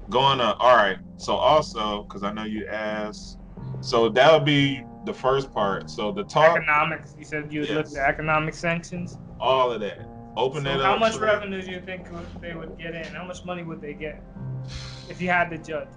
going 0.08 0.40
on. 0.40 0.56
All 0.58 0.74
right. 0.74 0.98
So 1.16 1.36
also, 1.36 2.02
because 2.02 2.24
I 2.24 2.32
know 2.32 2.42
you 2.42 2.66
asked, 2.66 3.38
so 3.82 4.08
that 4.08 4.32
would 4.32 4.44
be 4.44 4.82
the 5.04 5.14
first 5.14 5.54
part. 5.54 5.88
So 5.88 6.10
the 6.10 6.24
talk, 6.24 6.56
Economics. 6.56 7.14
You 7.16 7.24
said 7.24 7.52
you 7.52 7.60
would 7.60 7.70
look 7.70 7.86
at 7.96 8.08
economic 8.08 8.54
sanctions. 8.54 9.16
all 9.38 9.70
of 9.70 9.80
that. 9.80 10.09
Open 10.36 10.64
So 10.64 10.70
it 10.70 10.80
how 10.80 10.96
much 10.96 11.16
revenue 11.16 11.60
do 11.60 11.70
you 11.70 11.80
think 11.80 12.08
they 12.40 12.54
would 12.54 12.78
get 12.78 12.94
in? 12.94 13.04
How 13.14 13.24
much 13.24 13.44
money 13.44 13.62
would 13.62 13.80
they 13.80 13.94
get 13.94 14.22
if 15.08 15.20
you 15.20 15.28
had 15.28 15.50
to 15.50 15.58
judge? 15.58 15.88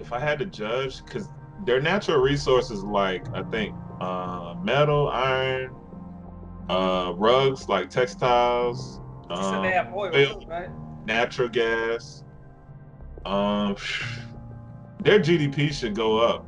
If 0.00 0.12
I 0.12 0.18
had 0.18 0.38
to 0.40 0.46
judge, 0.46 1.04
because 1.04 1.28
their 1.64 1.80
natural 1.80 2.18
resources, 2.18 2.82
like 2.82 3.24
I 3.34 3.42
think 3.42 3.74
uh, 4.00 4.54
metal, 4.62 5.08
iron, 5.08 5.74
uh, 6.68 7.12
rugs, 7.16 7.68
like 7.68 7.90
textiles. 7.90 9.00
Um, 9.30 9.62
they 9.62 9.72
have 9.72 9.92
oil, 9.92 10.14
oil. 10.14 10.44
right? 10.46 10.70
natural 11.08 11.48
gas. 11.48 12.22
Um, 13.24 13.76
their 15.00 15.18
GDP 15.18 15.72
should 15.72 15.94
go 15.94 16.18
up. 16.18 16.46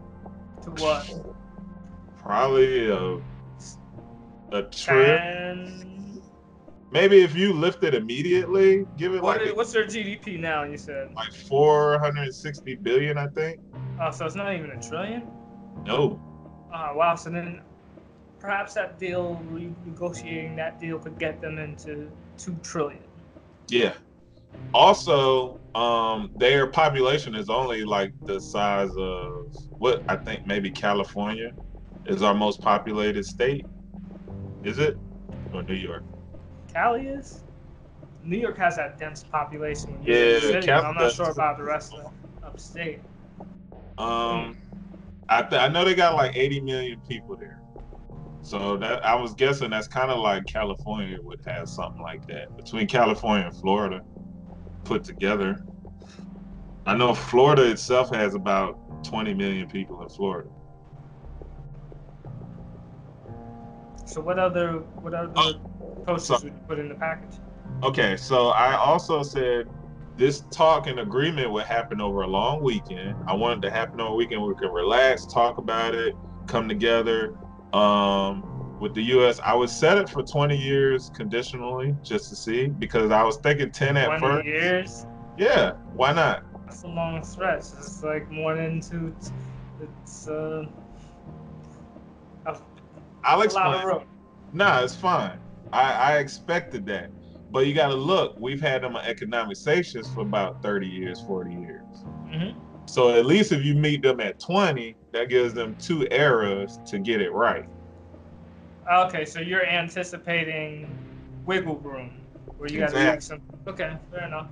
To 0.63 0.71
what? 0.73 1.11
Probably 2.19 2.91
a 2.91 3.21
a 4.53 4.63
trip. 4.65 5.21
Maybe 6.93 7.23
if 7.23 7.37
you 7.37 7.53
lift 7.53 7.85
it 7.85 7.95
immediately, 7.95 8.85
give 8.97 9.15
it 9.15 9.23
what 9.23 9.39
like 9.41 9.49
is, 9.49 9.55
what's 9.55 9.73
their 9.73 9.85
GDP 9.85 10.39
now? 10.39 10.65
You 10.65 10.77
said. 10.77 11.15
like 11.15 11.33
460 11.33 12.75
billion, 12.77 13.17
I 13.17 13.29
think. 13.29 13.61
Oh, 14.01 14.11
so 14.11 14.27
it's 14.27 14.35
not 14.35 14.55
even 14.55 14.71
a 14.71 14.83
trillion. 14.83 15.23
No, 15.87 16.21
Oh, 16.73 16.95
wow. 16.95 17.15
So 17.15 17.31
then 17.31 17.63
perhaps 18.39 18.75
that 18.75 18.99
deal, 18.99 19.41
renegotiating 19.51 20.57
that 20.57 20.81
deal, 20.81 20.99
could 20.99 21.19
get 21.19 21.41
them 21.41 21.59
into 21.59 22.11
two 22.39 22.57
trillion. 22.63 23.03
yeah. 23.69 23.95
Also, 24.75 25.59
um, 25.75 26.31
their 26.37 26.67
population 26.67 27.35
is 27.35 27.49
only 27.49 27.85
like 27.85 28.13
the 28.27 28.41
size 28.41 28.91
of 28.97 29.55
what 29.79 30.03
I 30.09 30.17
think 30.17 30.47
maybe 30.47 30.71
California 30.71 31.53
is 32.07 32.23
our 32.23 32.35
most 32.35 32.61
populated 32.61 33.25
state. 33.25 33.67
Is 34.65 34.79
it? 34.79 34.97
Or 35.53 35.63
New 35.63 35.75
York? 35.75 36.05
Cali 36.73 37.07
is. 37.07 37.43
New 38.23 38.39
York 38.39 38.59
has 38.59 38.77
that 38.77 38.99
dense 38.99 39.25
population. 39.25 39.99
Yeah, 40.03 40.15
live 40.15 40.27
in 40.27 40.35
the 40.35 40.41
city, 40.41 40.67
but 40.67 40.85
I'm 40.85 40.95
not 40.95 41.13
sure 41.13 41.31
about 41.31 41.57
the 41.57 41.65
rest 41.65 41.95
of 41.95 42.13
upstate. 42.43 43.01
Um, 43.99 44.57
I 45.29 45.43
th- 45.43 45.61
I 45.61 45.69
know 45.69 45.85
they 45.85 45.95
got 45.95 46.15
like 46.15 46.37
80 46.37 46.61
million 46.61 47.01
people 47.09 47.37
there. 47.37 47.61
So 48.43 48.77
that 48.79 49.05
I 49.05 49.15
was 49.15 49.35
guessing 49.35 49.71
that's 49.71 49.89
kind 49.89 50.11
of 50.11 50.19
like 50.19 50.47
California 50.47 51.19
would 51.23 51.41
have 51.47 51.69
something 51.69 52.03
like 52.03 52.27
that 52.27 52.57
between 52.57 52.87
California 52.87 53.47
and 53.47 53.57
Florida 53.57 54.01
put 54.85 55.05
together. 55.05 55.57
I 56.87 56.97
know 56.97 57.15
Florida 57.15 57.71
itself 57.71 58.13
has 58.15 58.35
about 58.35 58.77
20 59.05 59.35
million 59.35 59.69
people 59.69 60.03
in 60.03 60.09
Florida. 60.09 60.49
So 64.07 64.21
what 64.21 64.39
other 64.39 64.79
what 65.03 65.15
other 65.15 65.33
Oh, 65.37 65.53
posters 66.07 66.41
so- 66.43 66.51
put 66.69 66.79
in 66.79 66.89
the 66.89 66.95
package? 66.95 67.37
Okay, 67.83 68.17
so 68.17 68.49
I 68.49 68.77
also 68.77 69.23
said 69.23 69.69
this 70.17 70.41
talk 70.51 70.87
and 70.87 71.01
agreement 71.01 71.51
would 71.51 71.65
happen 71.65 72.01
over 72.01 72.23
a 72.23 72.27
long 72.27 72.63
weekend. 72.63 73.17
I 73.27 73.33
wanted 73.33 73.63
to 73.63 73.71
happen 73.71 74.01
over 74.01 74.13
a 74.13 74.17
weekend 74.17 74.43
where 74.43 74.51
we 74.53 74.57
could 74.57 74.73
relax, 74.73 75.25
talk 75.25 75.57
about 75.57 75.95
it, 75.95 76.15
come 76.47 76.69
together. 76.69 77.35
Um, 77.73 78.79
with 78.81 78.95
the 78.95 79.03
U.S., 79.05 79.41
I 79.43 79.55
would 79.55 79.71
set 79.71 79.97
it 79.99 80.09
for 80.09 80.23
20 80.23 80.57
years 80.57 81.11
conditionally, 81.15 81.95
just 82.03 82.29
to 82.31 82.37
see, 82.37 82.67
because 82.67 83.11
I 83.11 83.23
was 83.23 83.37
thinking 83.39 83.71
10 83.71 83.97
at 83.97 84.19
Twenty 84.19 84.21
first. 84.21 84.47
years. 84.47 85.07
Yeah, 85.39 85.73
why 85.95 86.13
not? 86.13 86.45
That's 86.67 86.83
a 86.83 86.89
long 86.89 87.25
stretch. 87.25 87.65
It's 87.79 88.03
like 88.03 88.31
more 88.31 88.57
than 88.57 88.81
two. 88.81 89.15
It's 89.81 90.29
uh. 90.29 90.65
I'll 92.47 92.55
a 92.55 92.59
lot 93.25 93.39
of 93.39 93.45
explain. 93.45 94.07
Nah, 94.53 94.83
it's 94.83 94.95
fine. 94.95 95.39
I, 95.73 95.93
I 95.93 96.19
expected 96.19 96.87
that. 96.87 97.11
But 97.51 97.67
you 97.67 97.75
got 97.75 97.89
to 97.89 97.95
look, 97.95 98.37
we've 98.39 98.61
had 98.61 98.83
them 98.83 98.97
on 98.97 99.05
economic 99.05 99.57
sanctions 99.57 100.09
for 100.13 100.21
about 100.21 100.63
30 100.63 100.87
years, 100.87 101.21
40 101.23 101.53
years. 101.53 101.85
Mhm. 102.29 102.55
So 102.89 103.11
at 103.11 103.27
least 103.27 103.53
if 103.53 103.65
you 103.65 103.75
meet 103.75 104.03
them 104.03 104.21
at 104.21 104.39
20, 104.41 104.97
that 105.13 105.29
gives 105.29 105.55
them 105.55 105.77
two 105.79 106.07
eras 106.11 106.79
to 106.87 106.99
get 106.99 107.21
it 107.21 107.33
right. 107.33 107.69
Okay, 108.91 109.25
so 109.25 109.41
you're 109.41 109.65
anticipating 109.67 110.91
wiggle 111.45 111.77
room, 111.79 112.11
where 112.59 112.69
you 112.71 112.81
got 112.81 112.91
to 112.91 113.05
make 113.05 113.23
some. 113.23 113.41
Okay, 113.67 113.97
fair 114.11 114.27
enough. 114.27 114.49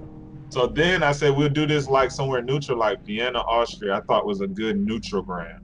So 0.50 0.66
then 0.66 1.02
I 1.02 1.12
said 1.12 1.37
we'll 1.37 1.48
do 1.48 1.66
this 1.66 1.88
like 1.88 2.10
somewhere 2.10 2.40
neutral, 2.42 2.78
like 2.78 3.04
Vienna, 3.04 3.40
Austria. 3.40 3.96
I 3.96 4.00
thought 4.02 4.26
was 4.26 4.40
a 4.40 4.46
good 4.46 4.78
neutral 4.78 5.22
ground 5.22 5.60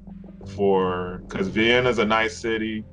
for 0.49 1.23
because 1.29 1.49
Vienna's 1.49 1.99
a 1.99 2.05
nice 2.05 2.37
city, 2.37 2.85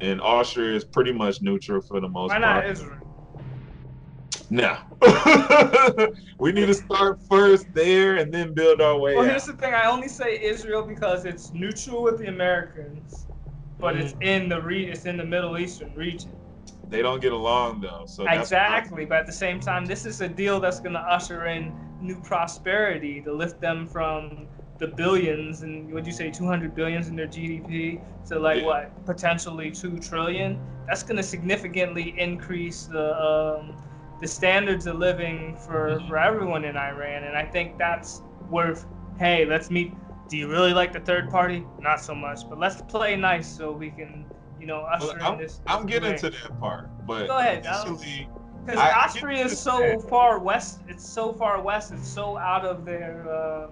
and 0.00 0.20
Austria 0.20 0.74
is 0.76 0.84
pretty 0.84 1.12
much 1.12 1.42
neutral 1.42 1.80
for 1.80 2.00
the 2.00 2.08
most 2.08 2.30
Why 2.30 2.38
part. 2.40 2.64
not 2.64 2.70
Israel? 2.70 2.98
No, 4.50 4.78
we 6.38 6.52
need 6.52 6.66
to 6.66 6.74
start 6.74 7.18
first 7.28 7.66
there 7.74 8.16
and 8.16 8.32
then 8.32 8.54
build 8.54 8.80
our 8.80 8.98
way 8.98 9.14
Well, 9.14 9.24
out. 9.24 9.30
here's 9.30 9.44
the 9.44 9.52
thing. 9.54 9.74
I 9.74 9.84
only 9.86 10.08
say 10.08 10.40
Israel 10.42 10.86
because 10.86 11.26
it's 11.26 11.52
neutral 11.52 12.02
with 12.02 12.18
the 12.18 12.28
Americans, 12.28 13.26
but 13.78 13.96
it's 13.96 14.14
Mm. 14.14 14.22
in 14.22 14.48
the 14.48 14.62
re- 14.62 14.86
it's 14.90 15.04
in 15.04 15.18
the 15.18 15.24
Middle 15.24 15.58
Eastern 15.58 15.92
region. 15.94 16.32
They 16.86 17.02
don't 17.02 17.20
get 17.20 17.32
along 17.32 17.80
though, 17.82 18.04
so 18.06 18.26
exactly. 18.26 19.04
But 19.04 19.18
at 19.18 19.26
the 19.26 19.32
same 19.32 19.60
time, 19.60 19.84
this 19.84 20.06
is 20.06 20.22
a 20.22 20.28
deal 20.28 20.60
that's 20.60 20.80
going 20.80 20.94
to 20.94 21.00
usher 21.00 21.46
in 21.46 21.74
new 22.00 22.20
prosperity 22.22 23.20
to 23.22 23.32
lift 23.34 23.60
them 23.60 23.86
from 23.86 24.48
the 24.78 24.86
billions 24.86 25.62
and 25.62 25.92
would 25.92 26.06
you 26.06 26.12
say 26.12 26.30
200 26.30 26.74
billions 26.74 27.08
in 27.08 27.16
their 27.16 27.26
GDP 27.26 28.00
to 28.28 28.38
like 28.38 28.58
Yeah. 28.60 28.66
what 28.66 29.06
potentially 29.06 29.70
two 29.70 29.98
trillion. 29.98 30.58
That's 30.86 31.02
going 31.02 31.16
to 31.16 31.22
significantly 31.22 32.14
increase 32.18 32.84
the 32.84 33.14
um, 33.20 33.76
the 34.20 34.26
standards 34.26 34.86
of 34.86 34.96
living 34.96 35.56
for 35.56 36.00
for 36.08 36.16
everyone 36.18 36.64
in 36.64 36.76
Iran, 36.76 37.24
and 37.24 37.36
I 37.36 37.44
think 37.44 37.78
that's 37.78 38.22
worth. 38.50 38.86
Hey, 39.18 39.44
let's 39.44 39.70
meet. 39.70 39.92
Do 40.28 40.36
you 40.36 40.48
really 40.48 40.72
like 40.72 40.92
the 40.92 41.00
third 41.00 41.30
party? 41.30 41.64
Not 41.80 42.00
so 42.00 42.14
much, 42.14 42.48
but 42.48 42.58
let's 42.58 42.82
play 42.82 43.16
nice 43.16 43.48
so 43.48 43.72
we 43.72 43.90
can, 43.90 44.26
you 44.60 44.66
know, 44.66 44.80
usher 44.82 45.16
Well, 45.18 45.32
in 45.34 45.38
this. 45.38 45.60
I'm 45.66 45.86
getting 45.86 46.16
to 46.18 46.30
that 46.30 46.60
part, 46.60 46.88
but 47.06 47.26
Go 47.26 47.38
ahead, 47.38 47.64
initially, 47.64 48.28
Because 48.64 48.78
Austria 48.80 49.44
is 49.46 49.58
so 49.58 49.98
far 50.00 50.38
west. 50.38 50.80
It's 50.88 51.06
so 51.06 51.32
far 51.32 51.60
west. 51.62 51.92
It's 51.92 52.06
so 52.08 52.36
out 52.36 52.64
of 52.64 52.84
their. 52.84 53.26
Uh, 53.28 53.68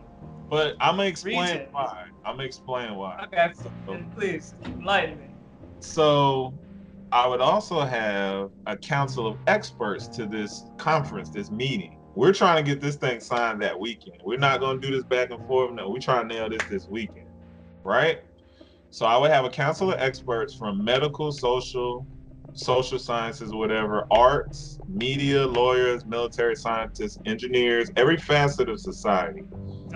But 0.48 0.76
I'm 0.80 0.96
gonna 0.96 1.08
explain 1.08 1.66
why. 1.72 2.06
I'm 2.24 2.34
gonna 2.36 2.44
explain 2.44 2.94
why. 2.94 3.24
okay, 3.24 3.50
So, 3.86 4.00
please 4.16 4.54
enlighten 4.64 5.18
me. 5.18 5.26
so 5.80 6.54
I 7.12 7.26
would 7.26 7.40
also 7.40 7.80
have 7.80 8.50
a 8.66 8.76
council 8.76 9.26
of 9.26 9.36
experts 9.46 10.08
to 10.08 10.26
this 10.26 10.64
conference, 10.76 11.30
this 11.30 11.50
meeting. 11.50 11.98
We're 12.14 12.32
trying 12.32 12.64
to 12.64 12.68
get 12.68 12.80
this 12.80 12.96
thing 12.96 13.20
signed 13.20 13.60
that 13.62 13.78
weekend. 13.78 14.22
We're 14.24 14.38
not 14.38 14.60
gonna 14.60 14.80
do 14.80 14.90
this 14.90 15.04
back 15.04 15.30
and 15.30 15.44
forth. 15.46 15.72
No, 15.72 15.88
we're 15.90 15.98
trying 16.00 16.28
to 16.28 16.34
nail 16.34 16.48
this 16.48 16.62
this 16.68 16.88
weekend, 16.88 17.26
right? 17.84 18.20
So 18.90 19.04
I 19.06 19.16
would 19.18 19.30
have 19.30 19.44
a 19.44 19.50
council 19.50 19.92
of 19.92 20.00
experts 20.00 20.54
from 20.54 20.82
medical, 20.82 21.30
social, 21.30 22.06
social 22.54 22.98
sciences, 22.98 23.52
whatever, 23.52 24.06
arts, 24.10 24.78
media, 24.88 25.46
lawyers, 25.46 26.06
military 26.06 26.56
scientists, 26.56 27.18
engineers, 27.26 27.90
every 27.96 28.16
facet 28.16 28.68
of 28.70 28.80
society. 28.80 29.42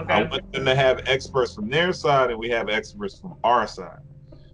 I 0.08 0.22
want 0.24 0.52
them 0.52 0.64
to 0.64 0.74
have 0.74 1.02
experts 1.06 1.54
from 1.54 1.68
their 1.68 1.92
side 1.92 2.30
and 2.30 2.38
we 2.38 2.48
have 2.50 2.68
experts 2.68 3.18
from 3.18 3.36
our 3.44 3.66
side, 3.66 3.98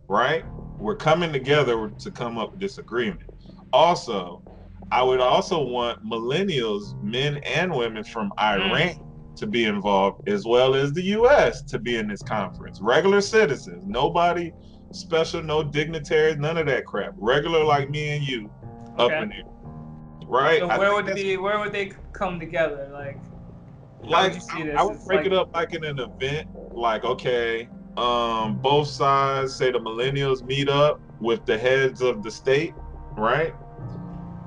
right? 0.09 0.45
We're 0.79 0.97
coming 0.97 1.33
together 1.33 1.91
to 1.91 2.11
come 2.11 2.39
up 2.39 2.53
with 2.53 2.61
this 2.61 2.79
agreement. 2.79 3.31
Also, 3.73 4.43
I 4.91 5.03
would 5.03 5.21
also 5.21 5.63
want 5.63 6.05
millennials, 6.05 7.01
men 7.03 7.39
and 7.39 7.75
women 7.75 8.05
from 8.05 8.33
hmm. 8.37 8.45
Iran 8.45 9.01
to 9.37 9.47
be 9.47 9.65
involved, 9.65 10.29
as 10.29 10.47
well 10.47 10.75
as 10.75 10.93
the 10.93 11.03
US 11.03 11.63
to 11.63 11.79
be 11.79 11.97
in 11.97 12.09
this 12.09 12.23
conference. 12.23 12.81
Regular 12.81 13.21
citizens, 13.21 13.85
nobody 13.87 14.53
special, 14.93 15.43
no 15.43 15.63
dignitaries, 15.63 16.37
none 16.39 16.57
of 16.57 16.67
that 16.67 16.87
crap. 16.87 17.13
Regular 17.17 17.63
like 17.65 17.91
me 17.91 18.17
and 18.17 18.27
you 18.27 18.51
up 18.99 19.11
in 19.11 19.29
there. 19.29 19.43
Right? 20.27 20.61
So 20.61 20.69
where 20.69 20.95
would 20.95 21.15
be 21.15 21.37
where 21.37 21.59
would 21.61 21.73
they 21.73 21.93
come 22.13 22.41
together? 22.41 22.89
Like 22.93 23.19
like 24.03 24.33
would 24.33 24.35
you 24.35 24.41
see 24.41 24.73
I- 24.73 24.81
I 24.81 24.83
would 24.85 24.97
It's 24.97 25.07
break 25.07 25.19
like- 25.19 25.27
it 25.27 25.33
up 25.33 25.55
like 25.55 25.75
in 25.75 25.85
an 25.85 25.99
event. 25.99 26.49
Like 26.73 27.05
okay, 27.05 27.69
um, 27.97 28.59
both 28.59 28.87
sides 28.89 29.55
say 29.55 29.71
the 29.71 29.79
millennials 29.79 30.45
meet 30.45 30.69
up 30.69 31.01
with 31.21 31.47
the 31.47 31.57
heads 31.57 32.03
of 32.03 32.23
the 32.23 32.31
state, 32.31 32.75
right? 33.17 33.55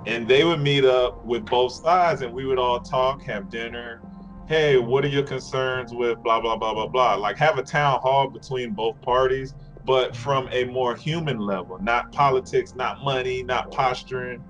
And 0.06 0.28
they 0.28 0.44
would 0.44 0.62
meet 0.62 0.86
up 0.86 1.26
with 1.26 1.46
both 1.46 1.72
sides, 1.74 2.22
and 2.22 2.34
we 2.34 2.46
would 2.46 2.60
all 2.60 2.80
talk, 2.80 3.24
have 3.24 3.50
dinner. 3.50 4.02
Hey, 4.48 4.78
what 4.78 5.04
are 5.06 5.10
your 5.10 5.24
concerns 5.24 5.94
with 5.94 6.22
blah 6.24 6.40
blah 6.40 6.56
blah 6.58 6.74
blah 6.74 6.88
blah? 6.88 7.16
Like 7.16 7.38
have 7.38 7.58
a 7.58 7.64
town 7.64 8.00
hall 8.02 8.30
between 8.30 8.74
both 8.74 9.00
parties, 9.02 9.54
but 9.86 10.16
from 10.16 10.48
a 10.52 10.64
more 10.66 10.96
human 10.96 11.40
level, 11.40 11.78
not 11.82 12.12
politics, 12.12 12.76
not 12.76 13.04
money, 13.04 13.44
not 13.44 13.72
posturing. 13.72 14.44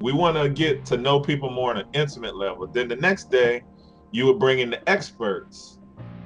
We 0.00 0.12
want 0.12 0.36
to 0.36 0.48
get 0.50 0.84
to 0.86 0.96
know 0.98 1.20
people 1.20 1.50
more 1.50 1.70
on 1.70 1.78
an 1.78 1.86
intimate 1.94 2.36
level. 2.36 2.66
Then 2.66 2.88
the 2.88 2.96
next 2.96 3.30
day, 3.30 3.62
you 4.12 4.26
would 4.26 4.38
bring 4.38 4.60
in 4.60 4.70
the 4.70 4.88
experts 4.88 5.78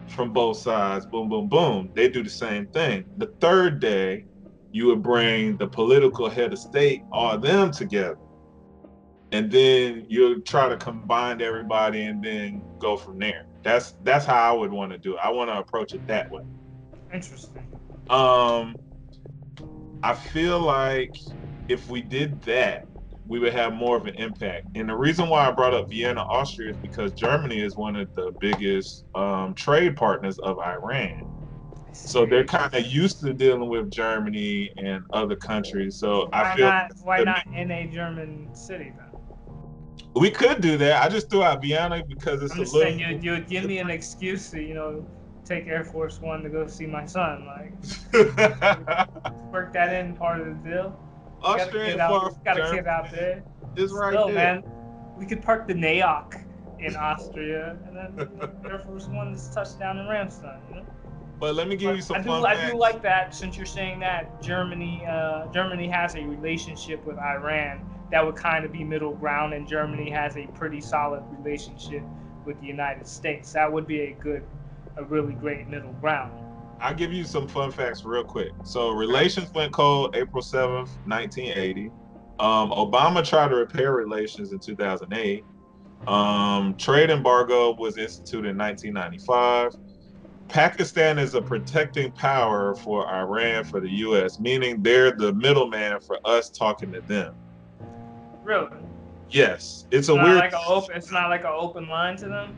from 0.08 0.32
both 0.32 0.56
sides. 0.56 1.06
Boom, 1.06 1.28
boom, 1.28 1.48
boom. 1.48 1.90
They 1.94 2.08
do 2.08 2.22
the 2.22 2.30
same 2.30 2.66
thing. 2.68 3.04
The 3.18 3.26
third 3.40 3.80
day, 3.80 4.26
you 4.72 4.86
would 4.86 5.02
bring 5.02 5.56
the 5.56 5.66
political 5.66 6.28
head 6.28 6.52
of 6.52 6.58
state, 6.58 7.02
all 7.12 7.32
of 7.32 7.42
them 7.42 7.70
together. 7.70 8.18
And 9.32 9.50
then 9.50 10.06
you'll 10.08 10.40
try 10.40 10.68
to 10.68 10.76
combine 10.76 11.40
everybody 11.40 12.02
and 12.02 12.22
then 12.22 12.62
go 12.78 12.96
from 12.96 13.18
there. 13.18 13.46
That's 13.62 13.94
that's 14.02 14.24
how 14.24 14.54
I 14.54 14.56
would 14.56 14.72
want 14.72 14.92
to 14.92 14.98
do 14.98 15.14
it. 15.14 15.20
I 15.22 15.30
want 15.30 15.50
to 15.50 15.58
approach 15.58 15.94
it 15.94 16.06
that 16.08 16.30
way. 16.30 16.42
interesting. 17.12 17.66
Um, 18.08 18.76
I 20.02 20.14
feel 20.14 20.58
like 20.60 21.14
if 21.68 21.88
we 21.88 22.02
did 22.02 22.40
that, 22.42 22.86
we 23.30 23.38
would 23.38 23.52
have 23.52 23.72
more 23.72 23.96
of 23.96 24.06
an 24.06 24.14
impact. 24.16 24.66
And 24.74 24.88
the 24.88 24.96
reason 24.96 25.28
why 25.28 25.46
I 25.46 25.52
brought 25.52 25.72
up 25.72 25.88
Vienna, 25.88 26.20
Austria, 26.22 26.72
is 26.72 26.76
because 26.78 27.12
Germany 27.12 27.60
is 27.60 27.76
one 27.76 27.94
of 27.94 28.12
the 28.16 28.32
biggest 28.40 29.04
um, 29.14 29.54
trade 29.54 29.94
partners 29.94 30.36
of 30.40 30.58
Iran. 30.58 31.28
So 31.92 32.26
they're 32.26 32.44
kind 32.44 32.74
of 32.74 32.84
used 32.86 33.20
to 33.20 33.32
dealing 33.32 33.68
with 33.68 33.88
Germany 33.88 34.72
and 34.78 35.04
other 35.12 35.36
countries. 35.36 35.96
So 35.96 36.28
why 36.30 36.42
I 36.42 36.56
feel 36.56 36.66
not 36.66 36.90
why 37.04 37.22
not 37.22 37.46
in 37.54 37.70
a 37.70 37.86
German 37.86 38.52
city 38.52 38.92
though? 38.96 39.10
we 40.16 40.30
could 40.30 40.60
do 40.60 40.76
that. 40.78 41.00
I 41.00 41.08
just 41.08 41.30
threw 41.30 41.44
out 41.44 41.62
Vienna 41.62 42.02
because 42.08 42.42
it's 42.42 42.52
I'm 42.54 42.60
a 42.60 42.62
little. 42.62 42.80
saying 42.80 42.98
you 42.98 43.20
you 43.22 43.30
would 43.30 43.48
give 43.48 43.64
me 43.64 43.78
an 43.78 43.90
excuse 43.90 44.50
to 44.50 44.60
you 44.60 44.74
know 44.74 45.06
take 45.44 45.68
Air 45.68 45.84
Force 45.84 46.20
One 46.20 46.42
to 46.42 46.48
go 46.48 46.66
see 46.66 46.86
my 46.86 47.06
son. 47.06 47.46
Like 47.46 47.72
work 49.52 49.72
that 49.74 49.94
in 50.04 50.16
part 50.16 50.40
of 50.40 50.46
the 50.46 50.68
deal. 50.68 51.09
Austria 51.42 51.84
kid 51.84 51.90
ain't 51.90 51.98
far 51.98 52.30
got 52.44 52.56
a 52.56 52.60
Germany. 52.60 52.78
kid 52.78 52.86
out 52.86 53.10
there. 53.10 53.42
It's 53.76 53.92
right 53.92 54.12
Still, 54.12 54.26
there. 54.26 54.34
man, 54.34 54.64
we 55.16 55.26
could 55.26 55.42
park 55.42 55.66
the 55.66 55.74
Naok 55.74 56.44
in 56.78 56.96
Austria, 56.96 57.76
and 57.86 57.96
then 57.96 58.50
Air 58.64 58.82
Force 58.86 59.06
One 59.06 59.34
just 59.34 59.52
touch 59.52 59.78
down 59.78 59.98
in 59.98 60.06
Ramstein. 60.06 60.58
You 60.70 60.76
know? 60.76 60.86
But 61.38 61.54
let 61.54 61.68
me 61.68 61.76
give 61.76 61.96
you 61.96 62.02
some 62.02 62.16
I 62.16 62.20
do, 62.20 62.32
I 62.32 62.54
facts. 62.54 62.72
do 62.72 62.78
like 62.78 63.02
that 63.02 63.34
since 63.34 63.56
you're 63.56 63.66
saying 63.66 64.00
that 64.00 64.42
Germany, 64.42 65.04
uh, 65.06 65.46
Germany 65.52 65.88
has 65.88 66.14
a 66.14 66.20
relationship 66.20 67.04
with 67.06 67.18
Iran 67.18 67.86
that 68.10 68.24
would 68.24 68.36
kind 68.36 68.64
of 68.64 68.72
be 68.72 68.84
middle 68.84 69.14
ground, 69.14 69.54
and 69.54 69.66
Germany 69.66 70.10
has 70.10 70.36
a 70.36 70.46
pretty 70.48 70.80
solid 70.80 71.22
relationship 71.38 72.02
with 72.44 72.60
the 72.60 72.66
United 72.66 73.06
States. 73.06 73.52
That 73.52 73.72
would 73.72 73.86
be 73.86 74.00
a 74.00 74.12
good, 74.14 74.42
a 74.96 75.04
really 75.04 75.34
great 75.34 75.68
middle 75.68 75.92
ground. 75.94 76.32
I'll 76.80 76.94
give 76.94 77.12
you 77.12 77.24
some 77.24 77.46
fun 77.46 77.70
facts 77.70 78.04
real 78.04 78.24
quick. 78.24 78.52
So 78.64 78.90
relations 78.90 79.52
went 79.52 79.72
cold 79.72 80.16
April 80.16 80.42
7th, 80.42 80.88
1980. 81.06 81.90
Um, 82.38 82.70
Obama 82.70 83.24
tried 83.26 83.48
to 83.48 83.56
repair 83.56 83.92
relations 83.92 84.52
in 84.52 84.58
2008. 84.58 85.44
Um, 86.06 86.74
trade 86.76 87.10
embargo 87.10 87.74
was 87.74 87.98
instituted 87.98 88.50
in 88.50 88.58
1995. 88.58 89.76
Pakistan 90.48 91.18
is 91.18 91.34
a 91.34 91.42
protecting 91.42 92.10
power 92.12 92.74
for 92.74 93.06
Iran 93.06 93.62
for 93.64 93.78
the 93.78 93.90
U.S., 93.90 94.40
meaning 94.40 94.82
they're 94.82 95.12
the 95.12 95.32
middleman 95.34 96.00
for 96.00 96.18
us 96.24 96.48
talking 96.50 96.90
to 96.92 97.00
them. 97.02 97.34
Really, 98.42 98.70
Yes, 99.30 99.86
it's 99.92 100.08
a 100.08 100.12
it's 100.12 100.16
not 100.16 100.24
weird. 100.24 100.38
like 100.38 100.52
a 100.52 100.66
open, 100.66 100.96
it's 100.96 101.12
not 101.12 101.28
like 101.30 101.42
an 101.42 101.52
open 101.54 101.88
line 101.88 102.16
to 102.16 102.26
them. 102.26 102.56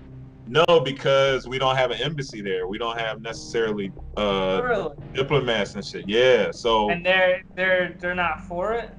No, 0.52 0.80
because 0.80 1.48
we 1.48 1.58
don't 1.58 1.76
have 1.76 1.90
an 1.90 1.98
embassy 2.00 2.42
there. 2.42 2.66
We 2.66 2.76
don't 2.76 2.98
have 2.98 3.22
necessarily 3.22 3.90
uh, 4.16 4.60
really, 4.62 4.90
diplomats 5.14 5.74
and 5.74 5.84
shit. 5.84 6.06
Yeah, 6.06 6.50
so 6.50 6.90
and 6.90 7.04
they're 7.04 7.40
they're 7.56 7.96
they're 8.00 8.14
not 8.14 8.46
for 8.46 8.74
it, 8.74 8.90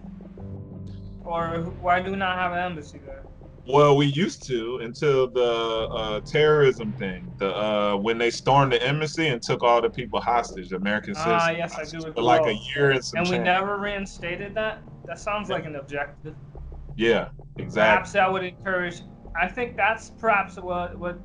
or 1.23 1.59
why 1.79 2.01
do 2.01 2.11
we 2.11 2.17
not 2.17 2.37
have 2.37 2.53
an 2.53 2.59
embassy 2.59 2.99
there? 2.99 3.23
Well, 3.65 3.95
we 3.95 4.07
used 4.07 4.45
to 4.47 4.79
until 4.83 5.29
the 5.29 5.87
uh, 5.93 6.21
terrorism 6.21 6.91
thing. 6.93 7.31
The 7.37 7.55
uh, 7.55 7.95
when 7.97 8.17
they 8.17 8.31
stormed 8.31 8.73
the 8.73 8.85
embassy 8.85 9.27
and 9.27 9.41
took 9.41 9.63
all 9.63 9.81
the 9.81 9.89
people 9.89 10.19
hostage, 10.19 10.71
American 10.73 11.13
citizens. 11.13 11.41
Ah, 11.43 11.49
yes, 11.51 11.77
I 11.77 11.85
do 11.85 12.11
For 12.13 12.23
like 12.23 12.45
a 12.45 12.57
year 12.75 12.91
and 12.91 13.03
some 13.03 13.19
And 13.19 13.29
we 13.29 13.35
change. 13.35 13.45
never 13.45 13.77
reinstated 13.77 14.55
that. 14.55 14.81
That 15.05 15.19
sounds 15.19 15.49
like 15.49 15.65
an 15.65 15.75
objective. 15.75 16.35
Yeah, 16.95 17.29
exactly. 17.57 17.91
Perhaps 17.91 18.11
that 18.13 18.31
would 18.31 18.43
encourage. 18.43 19.01
I 19.39 19.47
think 19.47 19.77
that's 19.77 20.11
perhaps 20.19 20.57
what 20.57 20.99
what 20.99 21.19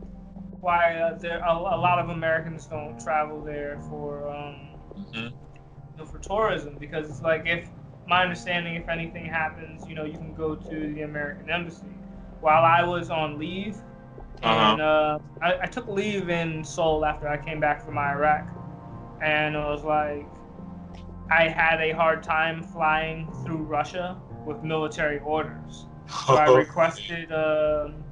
why 0.61 0.95
uh, 0.97 1.19
there 1.19 1.39
a, 1.41 1.53
a 1.53 1.79
lot 1.79 1.99
of 1.99 2.09
Americans 2.11 2.67
don't 2.67 2.99
travel 3.01 3.41
there 3.43 3.79
for 3.89 4.29
um 4.31 4.57
Mhm. 4.97 5.35
you 5.93 5.99
know, 5.99 6.05
for 6.05 6.19
tourism 6.19 6.77
because 6.79 7.09
it's 7.11 7.23
like 7.23 7.43
if 7.47 7.71
my 8.07 8.23
understanding 8.23 8.75
if 8.75 8.89
anything 8.89 9.27
happens 9.27 9.87
you 9.89 9.95
know 9.95 10.05
you 10.05 10.17
can 10.17 10.33
go 10.35 10.55
to 10.55 10.95
the 10.95 11.03
American 11.03 11.51
embassy. 11.51 11.87
While 12.41 12.65
I 12.65 12.83
was 12.83 13.11
on 13.11 13.39
leave, 13.39 13.81
and 14.43 14.81
uh, 14.81 15.19
I, 15.43 15.55
I 15.63 15.67
took 15.67 15.89
leave 15.89 16.29
in 16.29 16.65
Seoul 16.65 17.05
after 17.05 17.29
I 17.29 17.37
came 17.37 17.61
back 17.61 17.83
from 17.85 17.99
Iraq, 17.99 18.49
and 19.21 19.55
it 19.57 19.59
was 19.59 19.85
like 19.85 20.29
I 21.31 21.49
had 21.49 21.81
a 21.81 21.93
hard 21.93 22.23
time 22.23 22.63
flying 22.63 23.33
through 23.45 23.63
Russia 23.65 24.21
with 24.45 24.63
military 24.63 25.19
orders. 25.21 25.87
So 26.21 26.37
I 26.37 26.47
requested, 26.47 27.33
um, 27.33 28.05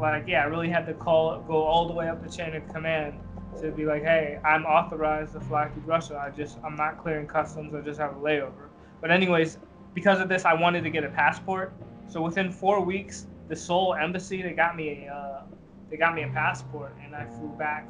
like, 0.00 0.28
yeah, 0.28 0.42
I 0.42 0.46
really 0.46 0.68
had 0.68 0.86
to 0.86 0.94
call, 0.94 1.40
go 1.40 1.62
all 1.62 1.86
the 1.86 1.94
way 1.94 2.08
up 2.08 2.22
the 2.22 2.30
chain 2.30 2.54
of 2.54 2.66
command 2.72 3.14
to 3.60 3.70
be 3.70 3.84
like, 3.84 4.02
hey, 4.02 4.38
I'm 4.44 4.64
authorized 4.64 5.32
to 5.32 5.40
fly 5.40 5.68
through 5.68 5.82
Russia. 5.82 6.22
I 6.24 6.30
just, 6.30 6.58
I'm 6.64 6.76
not 6.76 6.98
clearing 6.98 7.26
customs. 7.26 7.74
I 7.74 7.80
just 7.80 7.98
have 7.98 8.16
a 8.16 8.20
layover. 8.20 8.68
But 9.00 9.10
anyways, 9.10 9.58
because 9.94 10.20
of 10.20 10.28
this, 10.28 10.44
I 10.44 10.54
wanted 10.54 10.84
to 10.84 10.90
get 10.90 11.04
a 11.04 11.08
passport. 11.08 11.72
So 12.08 12.22
within 12.22 12.52
four 12.52 12.80
weeks, 12.84 13.26
the 13.48 13.56
Seoul 13.56 13.94
embassy 13.94 14.42
they 14.42 14.52
got 14.52 14.76
me 14.76 15.06
a, 15.06 15.12
uh, 15.12 15.42
they 15.90 15.96
got 15.96 16.14
me 16.14 16.22
a 16.22 16.28
passport, 16.28 16.94
and 17.02 17.14
I 17.14 17.24
flew 17.24 17.48
back 17.58 17.88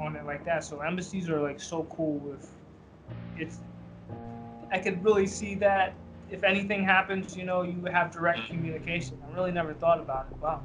on 0.00 0.14
it 0.14 0.24
like 0.26 0.44
that. 0.44 0.62
So 0.62 0.80
embassies 0.80 1.28
are 1.30 1.40
like 1.40 1.60
so 1.60 1.84
cool 1.84 2.18
with, 2.18 2.50
it's, 3.36 3.58
I 4.70 4.78
could 4.78 5.02
really 5.02 5.26
see 5.26 5.54
that 5.56 5.94
if 6.30 6.44
anything 6.44 6.84
happens, 6.84 7.36
you 7.36 7.44
know, 7.44 7.62
you 7.62 7.82
have 7.90 8.12
direct 8.12 8.48
communication. 8.48 9.18
I 9.26 9.34
really 9.34 9.52
never 9.52 9.74
thought 9.74 9.98
about 9.98 10.28
it. 10.30 10.36
Wow. 10.38 10.62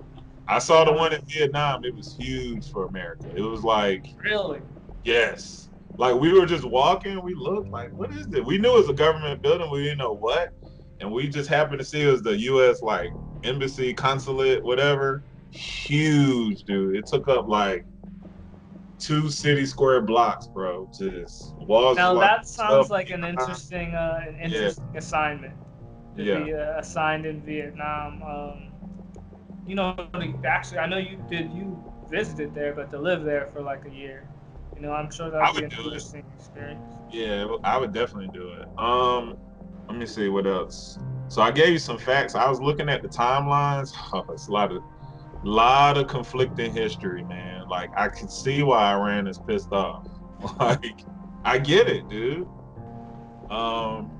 I 0.47 0.59
saw 0.59 0.83
the 0.85 0.93
one 0.93 1.13
in 1.13 1.21
Vietnam. 1.27 1.83
It 1.85 1.95
was 1.95 2.15
huge 2.17 2.69
for 2.69 2.85
America. 2.85 3.29
It 3.35 3.41
was 3.41 3.63
like 3.63 4.05
Really? 4.23 4.61
yes, 5.03 5.69
like 5.97 6.15
we 6.19 6.37
were 6.37 6.45
just 6.45 6.65
walking. 6.65 7.21
We 7.23 7.33
looked 7.35 7.69
like, 7.69 7.91
what 7.97 8.11
is 8.11 8.27
it? 8.33 8.45
We 8.45 8.57
knew 8.57 8.75
it 8.75 8.79
was 8.79 8.89
a 8.89 8.93
government 8.93 9.41
building. 9.41 9.69
We 9.71 9.83
didn't 9.83 9.99
know 9.99 10.13
what, 10.13 10.49
and 10.99 11.11
we 11.11 11.27
just 11.29 11.49
happened 11.49 11.79
to 11.79 11.85
see 11.85 12.01
it 12.03 12.11
was 12.11 12.21
the 12.21 12.37
U.S. 12.37 12.81
like 12.81 13.09
embassy, 13.43 13.93
consulate, 13.93 14.63
whatever. 14.63 15.23
Huge, 15.51 16.63
dude. 16.65 16.95
It 16.97 17.05
took 17.07 17.27
up 17.27 17.47
like 17.47 17.85
two 18.99 19.29
city 19.29 19.65
square 19.65 20.01
blocks, 20.01 20.47
bro. 20.47 20.89
Just 20.97 21.55
walls. 21.61 21.97
Now 21.97 22.13
that 22.15 22.47
sounds 22.47 22.89
like 22.89 23.09
an 23.09 23.23
interesting, 23.23 23.93
uh, 23.95 24.21
an 24.27 24.35
interesting 24.41 24.95
assignment 24.95 25.53
to 26.17 26.23
Yeah. 26.23 26.43
be 26.43 26.53
uh, 26.53 26.79
assigned 26.79 27.25
in 27.25 27.41
Vietnam. 27.41 28.21
Um, 28.23 28.74
you 29.67 29.75
know, 29.75 29.95
actually, 30.45 30.79
I 30.79 30.87
know 30.87 30.97
you 30.97 31.23
did. 31.29 31.51
You 31.51 31.81
visited 32.09 32.53
there, 32.53 32.73
but 32.73 32.91
to 32.91 32.99
live 32.99 33.23
there 33.23 33.47
for 33.47 33.61
like 33.61 33.85
a 33.85 33.89
year, 33.89 34.27
you 34.75 34.81
know, 34.81 34.91
I'm 34.91 35.11
sure 35.11 35.29
that 35.31 35.53
would 35.53 35.59
be 35.59 35.63
an 35.63 35.69
do 35.69 35.75
it. 35.81 35.85
interesting 35.85 36.23
experience. 36.37 36.81
Yeah, 37.11 37.47
I 37.63 37.77
would 37.77 37.93
definitely 37.93 38.29
do 38.33 38.53
it. 38.53 38.67
Um, 38.77 39.37
let 39.87 39.97
me 39.97 40.05
see 40.05 40.29
what 40.29 40.45
else. 40.45 40.99
So 41.27 41.41
I 41.41 41.51
gave 41.51 41.69
you 41.69 41.79
some 41.79 41.97
facts. 41.97 42.35
I 42.35 42.47
was 42.49 42.59
looking 42.59 42.89
at 42.89 43.01
the 43.01 43.07
timelines. 43.07 43.93
Oh, 44.13 44.25
it's 44.31 44.47
a 44.47 44.51
lot 44.51 44.71
of, 44.71 44.81
lot 45.43 45.97
of 45.97 46.07
conflicting 46.07 46.73
history, 46.73 47.23
man. 47.23 47.67
Like 47.67 47.89
I 47.97 48.09
can 48.09 48.29
see 48.29 48.63
why 48.63 48.93
Iran 48.93 49.27
is 49.27 49.39
pissed 49.39 49.71
off. 49.71 50.07
Like 50.59 51.03
I 51.43 51.57
get 51.57 51.87
it, 51.87 52.07
dude. 52.09 52.47
Um, 53.49 54.11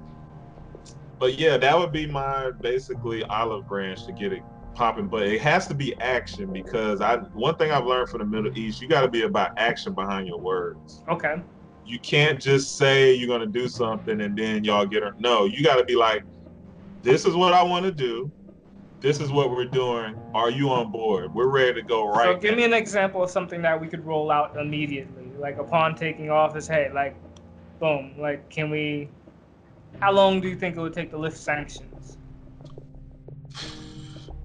but 1.20 1.38
yeah, 1.38 1.58
that 1.58 1.78
would 1.78 1.92
be 1.92 2.08
my 2.08 2.52
basically 2.62 3.24
olive 3.26 3.68
branch 3.68 4.06
to 4.06 4.14
get 4.14 4.32
it 4.34 4.42
popping. 4.76 5.08
But 5.08 5.24
it 5.24 5.42
has 5.42 5.68
to 5.68 5.74
be 5.74 6.00
action 6.00 6.52
because 6.52 7.02
I 7.02 7.18
one 7.34 7.56
thing 7.56 7.72
I've 7.72 7.86
learned 7.86 8.10
from 8.10 8.20
the 8.20 8.26
Middle 8.26 8.56
East, 8.58 8.82
you 8.82 8.88
got 8.88 9.02
to 9.02 9.10
be 9.10 9.24
about 9.24 9.52
action 9.58 9.94
behind 9.94 10.28
your 10.28 10.40
words 10.40 11.04
Okay. 11.10 11.42
you 11.86 12.00
can't 12.00 12.40
just 12.40 12.78
say 12.78 13.14
you're 13.14 13.28
gonna 13.28 13.46
do 13.46 13.68
something 13.68 14.22
and 14.22 14.38
then 14.38 14.64
y'all 14.64 14.86
get 14.86 15.04
her. 15.04 15.16
No, 15.20 15.46
you 15.46 15.64
got 15.64 15.76
to 15.78 15.84
be 15.84 15.96
like, 15.96 16.24
this 17.02 17.26
is 17.26 17.36
what 17.36 17.54
I 17.54 17.64
want 17.64 17.86
to 17.86 17.92
do. 17.92 18.32
This 19.00 19.20
is 19.20 19.32
what 19.32 19.52
we're 19.52 19.66
doing. 19.66 20.16
Are 20.34 20.50
you 20.50 20.70
on 20.72 20.92
board? 20.92 21.34
We're 21.34 21.48
ready 21.48 21.74
to 21.76 21.82
go 21.84 22.08
right. 22.08 22.36
So 22.36 22.38
give 22.38 22.56
me 22.56 22.64
an 22.64 22.74
example 22.74 23.24
of 23.24 23.30
something 23.30 23.62
that 23.62 23.80
we 23.80 23.88
could 23.88 24.04
roll 24.04 24.32
out 24.32 24.58
immediately, 24.58 25.28
like 25.38 25.60
upon 25.60 25.96
taking 25.96 26.32
office. 26.32 26.68
Hey, 26.68 26.90
like, 26.92 27.16
boom. 27.80 28.16
Like, 28.18 28.50
can 28.50 28.72
we? 28.72 29.10
How 30.00 30.12
long 30.12 30.42
do 30.42 30.50
you 30.50 30.56
think 30.56 30.76
it 30.76 30.80
would 30.80 30.94
take 30.94 31.12
to 31.12 31.18
lift 31.18 31.38
sanctions? 31.38 31.95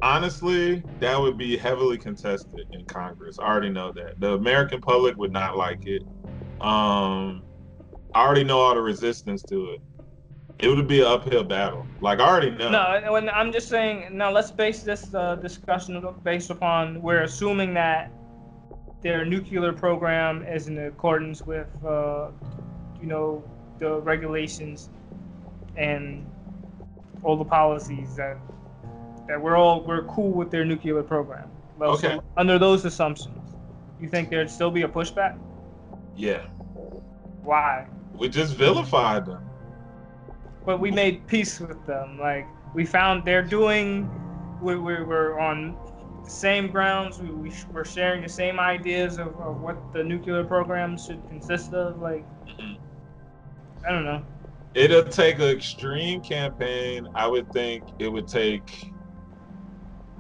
Honestly, 0.03 0.83
that 1.01 1.21
would 1.21 1.37
be 1.37 1.57
heavily 1.57 1.99
contested 1.99 2.67
in 2.73 2.85
Congress. 2.87 3.39
I 3.39 3.47
already 3.47 3.69
know 3.69 3.93
that 3.93 4.19
the 4.19 4.33
American 4.33 4.81
public 4.81 5.17
would 5.19 5.33
not 5.33 5.57
like 5.59 5.87
it. 5.87 6.03
Um, 6.61 7.43
I 8.15 8.25
already 8.25 8.45
know 8.45 8.59
all 8.59 8.75
the 8.75 8.81
resistance 8.81 9.43
to 9.45 9.73
it. 9.73 9.81
It 10.59 10.69
would 10.69 10.89
be 10.89 11.01
an 11.01 11.07
uphill 11.07 11.45
battle. 11.45 11.87
Like 12.01 12.21
I 12.21 12.29
already 12.29 12.51
know. 12.51 12.71
No, 12.71 13.13
when 13.13 13.29
I'm 13.31 13.53
just 13.53 13.69
saying. 13.69 14.17
Now 14.17 14.31
let's 14.31 14.51
base 14.51 14.83
this 14.83 15.15
uh, 15.15 15.37
discussion 15.37 16.03
based 16.23 16.51
upon 16.51 17.01
we're 17.03 17.23
assuming 17.23 17.75
that 17.75 18.11
their 19.03 19.25
nuclear 19.25 19.73
program 19.73 20.45
is 20.47 20.69
in 20.69 20.79
accordance 20.79 21.43
with, 21.43 21.69
uh, 21.87 22.29
you 23.01 23.07
know, 23.07 23.43
the 23.79 24.01
regulations 24.01 24.91
and 25.77 26.27
all 27.23 27.37
the 27.37 27.45
policies 27.45 28.17
that 28.17 28.37
that 29.31 29.41
we're 29.41 29.57
all 29.57 29.85
we're 29.85 30.03
cool 30.05 30.33
with 30.33 30.51
their 30.51 30.65
nuclear 30.65 31.03
program. 31.05 31.49
Well, 31.79 31.97
so 31.97 32.23
under 32.37 32.59
those 32.59 32.85
assumptions, 32.85 33.55
you 34.01 34.09
think 34.09 34.29
there'd 34.29 34.51
still 34.51 34.73
be 34.73 34.83
a 34.83 34.89
pushback? 34.89 35.39
Yeah, 36.17 36.47
Why? 37.43 37.87
we 38.13 38.29
just 38.29 38.57
vilified 38.57 39.25
them. 39.27 39.43
but 40.67 40.81
we 40.81 40.91
made 40.91 41.27
peace 41.29 41.61
with 41.61 41.87
them. 41.87 42.19
Like 42.19 42.47
we 42.75 42.85
found 42.85 43.25
they're 43.25 43.43
doing, 43.43 44.11
we, 44.61 44.75
we 44.77 45.03
we're 45.05 45.39
on 45.39 45.77
the 46.25 46.31
same 46.31 46.67
grounds. 46.67 47.21
We, 47.21 47.31
we 47.31 47.53
we're 47.73 47.85
sharing 47.85 48.23
the 48.23 48.29
same 48.29 48.59
ideas 48.59 49.19
of, 49.19 49.29
of 49.41 49.61
what 49.61 49.77
the 49.93 50.03
nuclear 50.03 50.43
program 50.45 50.99
should 50.99 51.23
consist 51.29 51.73
of. 51.73 52.01
Like. 52.03 52.27
I 53.87 53.93
don't 53.93 54.05
know. 54.05 54.23
It'll 54.75 55.03
take 55.05 55.37
an 55.37 55.49
extreme 55.49 56.21
campaign. 56.21 57.09
I 57.15 57.27
would 57.27 57.51
think 57.53 57.85
it 57.99 58.09
would 58.09 58.29
take. 58.29 58.90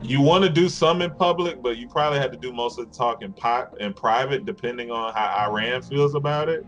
You 0.02 0.20
want 0.20 0.44
to 0.44 0.50
do 0.50 0.68
some 0.68 1.02
in 1.02 1.10
public, 1.10 1.62
but 1.62 1.76
you 1.76 1.86
probably 1.88 2.18
have 2.18 2.30
to 2.30 2.38
do 2.38 2.52
most 2.52 2.78
of 2.78 2.90
the 2.90 2.96
talk 2.96 3.22
in, 3.22 3.32
pot, 3.32 3.78
in 3.80 3.92
private, 3.92 4.46
depending 4.46 4.90
on 4.90 5.12
how 5.12 5.46
Iran 5.46 5.82
feels 5.82 6.14
about 6.14 6.48
it. 6.48 6.64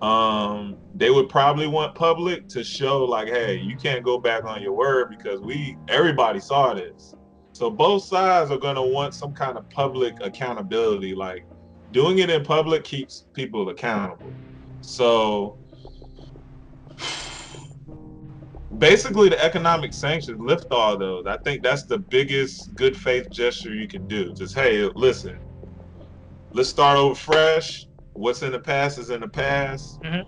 Um, 0.00 0.76
they 0.94 1.10
would 1.10 1.28
probably 1.28 1.66
want 1.66 1.94
public 1.94 2.48
to 2.48 2.64
show, 2.64 3.04
like, 3.04 3.28
hey, 3.28 3.56
you 3.58 3.76
can't 3.76 4.04
go 4.04 4.18
back 4.18 4.44
on 4.44 4.62
your 4.62 4.72
word 4.72 5.10
because 5.10 5.40
we 5.40 5.76
everybody 5.88 6.40
saw 6.40 6.74
this. 6.74 7.14
So 7.52 7.70
both 7.70 8.04
sides 8.04 8.50
are 8.50 8.58
going 8.58 8.76
to 8.76 8.82
want 8.82 9.14
some 9.14 9.32
kind 9.32 9.58
of 9.58 9.68
public 9.70 10.14
accountability. 10.20 11.14
Like 11.14 11.44
doing 11.92 12.18
it 12.18 12.30
in 12.30 12.44
public 12.44 12.84
keeps 12.84 13.26
people 13.32 13.68
accountable. 13.68 14.32
So 14.80 15.58
basically 18.78 19.28
the 19.28 19.44
economic 19.44 19.92
sanctions 19.92 20.40
lift 20.40 20.66
all 20.70 20.96
those 20.96 21.26
i 21.26 21.36
think 21.38 21.62
that's 21.62 21.84
the 21.84 21.98
biggest 21.98 22.74
good 22.74 22.96
faith 22.96 23.28
gesture 23.30 23.74
you 23.74 23.86
can 23.86 24.06
do 24.08 24.32
just 24.32 24.54
hey 24.54 24.88
listen 24.94 25.38
let's 26.52 26.68
start 26.68 26.96
over 26.96 27.14
fresh 27.14 27.86
what's 28.14 28.42
in 28.42 28.52
the 28.52 28.58
past 28.58 28.98
is 28.98 29.10
in 29.10 29.20
the 29.20 29.28
past 29.28 30.00
Mhm. 30.02 30.24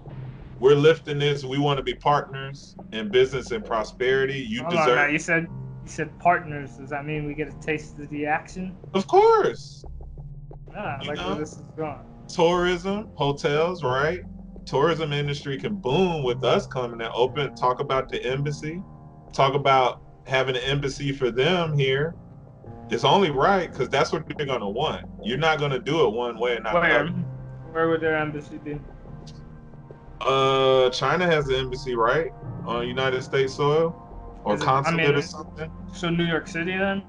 we're 0.59 0.75
lifting 0.75 1.19
this 1.19 1.43
we 1.45 1.59
want 1.59 1.79
to 1.79 1.83
be 1.83 1.95
partners 1.95 2.77
in 2.93 3.11
business 3.11 3.51
and 3.51 3.65
prosperity 3.65 4.35
you 4.39 4.61
Hold 4.63 4.75
deserve 4.77 4.97
now. 4.97 5.07
You 5.07 5.19
said 5.19 5.47
you 5.85 5.91
said 5.91 6.19
partners. 6.19 6.79
Does 6.79 6.89
that 6.91 7.05
mean 7.05 7.27
we 7.27 7.35
get 7.35 7.47
a 7.49 7.53
taste 7.61 7.99
of 7.99 8.09
the 8.09 8.25
action? 8.25 8.75
of 8.95 9.07
course 9.07 9.85
Ah, 10.75 10.99
I 11.01 11.05
like 11.07 11.17
know? 11.19 11.27
where 11.29 11.35
this 11.37 11.57
is 11.59 11.67
going. 11.77 11.99
tourism, 12.29 13.11
hotels, 13.15 13.83
right? 13.85 14.21
Tourism 14.67 15.13
industry 15.13 15.59
can 15.59 15.75
boom 15.77 16.23
with 16.23 16.43
us 16.45 16.67
coming 16.67 17.01
and 17.01 17.11
open. 17.15 17.55
Talk 17.55 17.81
about 17.81 18.09
the 18.09 18.25
embassy. 18.25 18.83
Talk 19.33 19.55
about 19.55 20.03
having 20.27 20.57
an 20.57 20.63
embassy 20.63 21.13
for 21.13 21.31
them 21.31 21.77
here. 21.79 22.15
It's 22.91 23.05
only 23.05 23.31
right 23.31 23.71
because 23.71 23.89
that's 23.89 24.13
what 24.13 24.25
they're 24.37 24.47
gonna 24.47 24.69
want. 24.69 25.07
You're 25.23 25.39
not 25.39 25.59
gonna 25.59 25.79
do 25.79 26.07
it 26.07 26.11
one 26.13 26.39
way 26.39 26.55
and 26.57 26.65
not 26.65 26.75
Where? 26.75 27.07
Where 27.73 27.89
would 27.89 28.01
their 28.01 28.17
embassy 28.17 28.59
be? 28.59 28.79
Uh, 30.21 30.91
China 30.91 31.27
has 31.27 31.49
an 31.49 31.57
embassy, 31.57 31.95
right, 31.95 32.31
on 32.65 32.87
United 32.87 33.23
States 33.23 33.55
soil, 33.55 33.95
or 34.45 34.55
Is 34.55 34.63
it- 34.63 34.65
I 34.65 34.67
consulate 34.67 35.09
mean, 35.09 35.17
or 35.17 35.23
something. 35.23 35.71
So 35.93 36.09
New 36.09 36.25
York 36.25 36.47
City 36.47 36.77
then? 36.77 37.03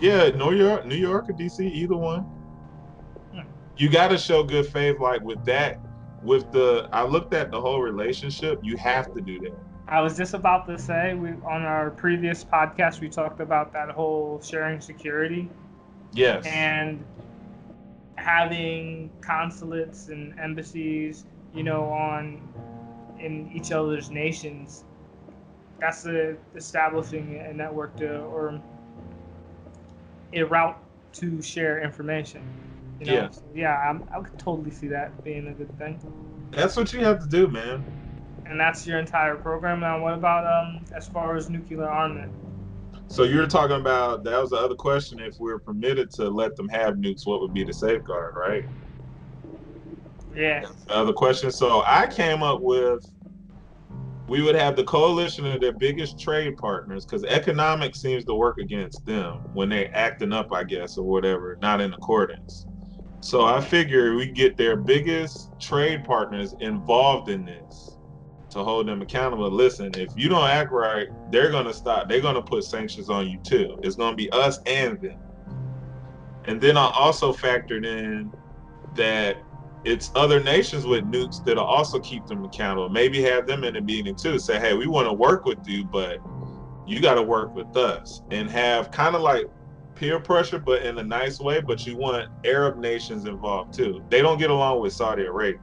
Yeah, 0.00 0.28
New 0.28 0.52
York, 0.52 0.86
New 0.86 0.94
York 0.96 1.28
or 1.28 1.32
DC, 1.32 1.66
either 1.66 1.96
one. 1.96 2.20
Hmm. 3.32 3.40
You 3.76 3.88
got 3.88 4.08
to 4.08 4.18
show 4.18 4.44
good 4.44 4.66
faith, 4.66 5.00
like 5.00 5.22
with 5.22 5.44
that. 5.46 5.80
With 6.22 6.50
the, 6.52 6.88
I 6.92 7.04
looked 7.04 7.32
at 7.32 7.50
the 7.50 7.60
whole 7.60 7.80
relationship. 7.80 8.60
You 8.62 8.76
have 8.76 9.12
to 9.14 9.20
do 9.20 9.38
that. 9.40 9.54
I 9.86 10.00
was 10.00 10.16
just 10.16 10.34
about 10.34 10.66
to 10.66 10.78
say 10.78 11.14
we 11.14 11.30
on 11.46 11.62
our 11.62 11.90
previous 11.90 12.44
podcast 12.44 13.00
we 13.00 13.08
talked 13.08 13.40
about 13.40 13.72
that 13.72 13.88
whole 13.88 14.38
sharing 14.42 14.80
security 14.80 15.48
Yes. 16.12 16.44
and 16.46 17.02
having 18.16 19.10
consulates 19.22 20.08
and 20.08 20.38
embassies, 20.38 21.24
you 21.54 21.62
know, 21.62 21.84
on 21.84 22.42
in 23.18 23.50
each 23.54 23.72
other's 23.72 24.10
nations. 24.10 24.84
That's 25.80 26.02
the 26.02 26.36
establishing 26.54 27.36
a 27.38 27.54
network 27.54 27.96
to 27.96 28.20
or 28.20 28.60
a 30.34 30.42
route 30.42 30.78
to 31.14 31.40
share 31.40 31.80
information. 31.82 32.42
You 33.00 33.06
know? 33.06 33.12
Yeah. 33.12 33.30
So, 33.30 33.42
yeah, 33.54 33.76
I'm, 33.78 34.08
I 34.12 34.20
could 34.20 34.38
totally 34.38 34.70
see 34.70 34.88
that 34.88 35.22
being 35.24 35.48
a 35.48 35.52
good 35.52 35.76
thing. 35.78 36.00
That's 36.50 36.76
what 36.76 36.92
you 36.92 37.00
have 37.00 37.20
to 37.20 37.28
do, 37.28 37.48
man. 37.48 37.84
And 38.46 38.58
that's 38.58 38.86
your 38.86 38.98
entire 38.98 39.36
program. 39.36 39.80
Now, 39.80 40.02
what 40.02 40.14
about 40.14 40.46
um 40.46 40.84
as 40.94 41.06
far 41.06 41.36
as 41.36 41.50
nuclear 41.50 41.84
armament? 41.84 42.32
So 43.06 43.22
you're 43.22 43.46
talking 43.46 43.76
about 43.76 44.24
that 44.24 44.40
was 44.40 44.50
the 44.50 44.56
other 44.56 44.74
question. 44.74 45.20
If 45.20 45.38
we're 45.38 45.58
permitted 45.58 46.10
to 46.12 46.28
let 46.28 46.56
them 46.56 46.68
have 46.68 46.94
nukes, 46.94 47.26
what 47.26 47.40
would 47.40 47.52
be 47.52 47.64
the 47.64 47.72
safeguard, 47.72 48.34
right? 48.36 48.64
Yeah. 50.34 50.64
Other 50.88 51.12
question. 51.12 51.50
So 51.50 51.82
I 51.86 52.06
came 52.06 52.42
up 52.42 52.60
with 52.60 53.10
we 54.28 54.42
would 54.42 54.54
have 54.54 54.76
the 54.76 54.84
coalition 54.84 55.46
of 55.46 55.60
their 55.60 55.72
biggest 55.72 56.20
trade 56.20 56.58
partners 56.58 57.06
because 57.06 57.24
economics 57.24 58.00
seems 58.00 58.24
to 58.26 58.34
work 58.34 58.58
against 58.58 59.04
them 59.06 59.40
when 59.54 59.70
they're 59.70 59.90
acting 59.96 60.34
up, 60.34 60.52
I 60.52 60.64
guess, 60.64 60.98
or 60.98 61.04
whatever, 61.04 61.56
not 61.62 61.80
in 61.80 61.94
accordance. 61.94 62.66
So 63.20 63.44
I 63.44 63.60
figure 63.60 64.14
we 64.14 64.30
get 64.30 64.56
their 64.56 64.76
biggest 64.76 65.50
trade 65.60 66.04
partners 66.04 66.54
involved 66.60 67.28
in 67.28 67.44
this 67.44 67.96
to 68.50 68.64
hold 68.64 68.86
them 68.88 69.02
accountable. 69.02 69.50
Listen, 69.50 69.90
if 69.96 70.10
you 70.16 70.28
don't 70.28 70.48
act 70.48 70.72
right, 70.72 71.08
they're 71.30 71.50
gonna 71.50 71.74
stop. 71.74 72.08
They're 72.08 72.20
gonna 72.20 72.42
put 72.42 72.64
sanctions 72.64 73.10
on 73.10 73.28
you 73.28 73.38
too. 73.42 73.78
It's 73.82 73.96
gonna 73.96 74.16
be 74.16 74.30
us 74.30 74.60
and 74.66 75.00
them. 75.00 75.18
And 76.44 76.60
then 76.60 76.76
I 76.76 76.90
also 76.94 77.32
factored 77.32 77.84
in 77.84 78.32
that 78.94 79.36
it's 79.84 80.10
other 80.14 80.42
nations 80.42 80.86
with 80.86 81.04
nukes 81.04 81.44
that'll 81.44 81.64
also 81.64 82.00
keep 82.00 82.26
them 82.26 82.44
accountable. 82.44 82.88
Maybe 82.88 83.20
have 83.22 83.46
them 83.46 83.64
in 83.64 83.76
a 83.76 83.80
meeting 83.80 84.16
too. 84.16 84.38
Say, 84.38 84.58
hey, 84.58 84.74
we 84.74 84.86
want 84.86 85.08
to 85.08 85.12
work 85.12 85.44
with 85.44 85.66
you, 85.68 85.84
but 85.84 86.18
you 86.86 87.00
got 87.00 87.14
to 87.14 87.22
work 87.22 87.54
with 87.54 87.76
us 87.76 88.22
and 88.30 88.50
have 88.50 88.90
kind 88.90 89.14
of 89.14 89.20
like 89.20 89.46
peer 89.98 90.20
pressure, 90.20 90.58
but 90.58 90.82
in 90.82 90.98
a 90.98 91.02
nice 91.02 91.40
way. 91.40 91.60
But 91.60 91.86
you 91.86 91.96
want 91.96 92.28
Arab 92.44 92.78
nations 92.78 93.26
involved 93.26 93.74
too. 93.74 94.02
They 94.08 94.22
don't 94.22 94.38
get 94.38 94.50
along 94.50 94.80
with 94.80 94.92
Saudi 94.92 95.24
Arabia. 95.24 95.60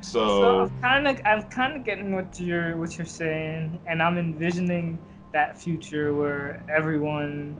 So, 0.00 0.40
So 0.40 0.60
I'm 0.60 0.80
kind 0.80 1.08
of 1.08 1.20
I'm 1.24 1.42
kind 1.44 1.76
of 1.76 1.84
getting 1.84 2.14
what 2.14 2.38
you're 2.38 2.76
what 2.76 2.96
you're 2.96 3.06
saying, 3.06 3.78
and 3.86 4.02
I'm 4.02 4.18
envisioning 4.18 4.98
that 5.32 5.58
future 5.58 6.14
where 6.14 6.62
everyone 6.68 7.56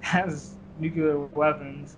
has 0.00 0.54
nuclear 0.78 1.18
weapons, 1.18 1.96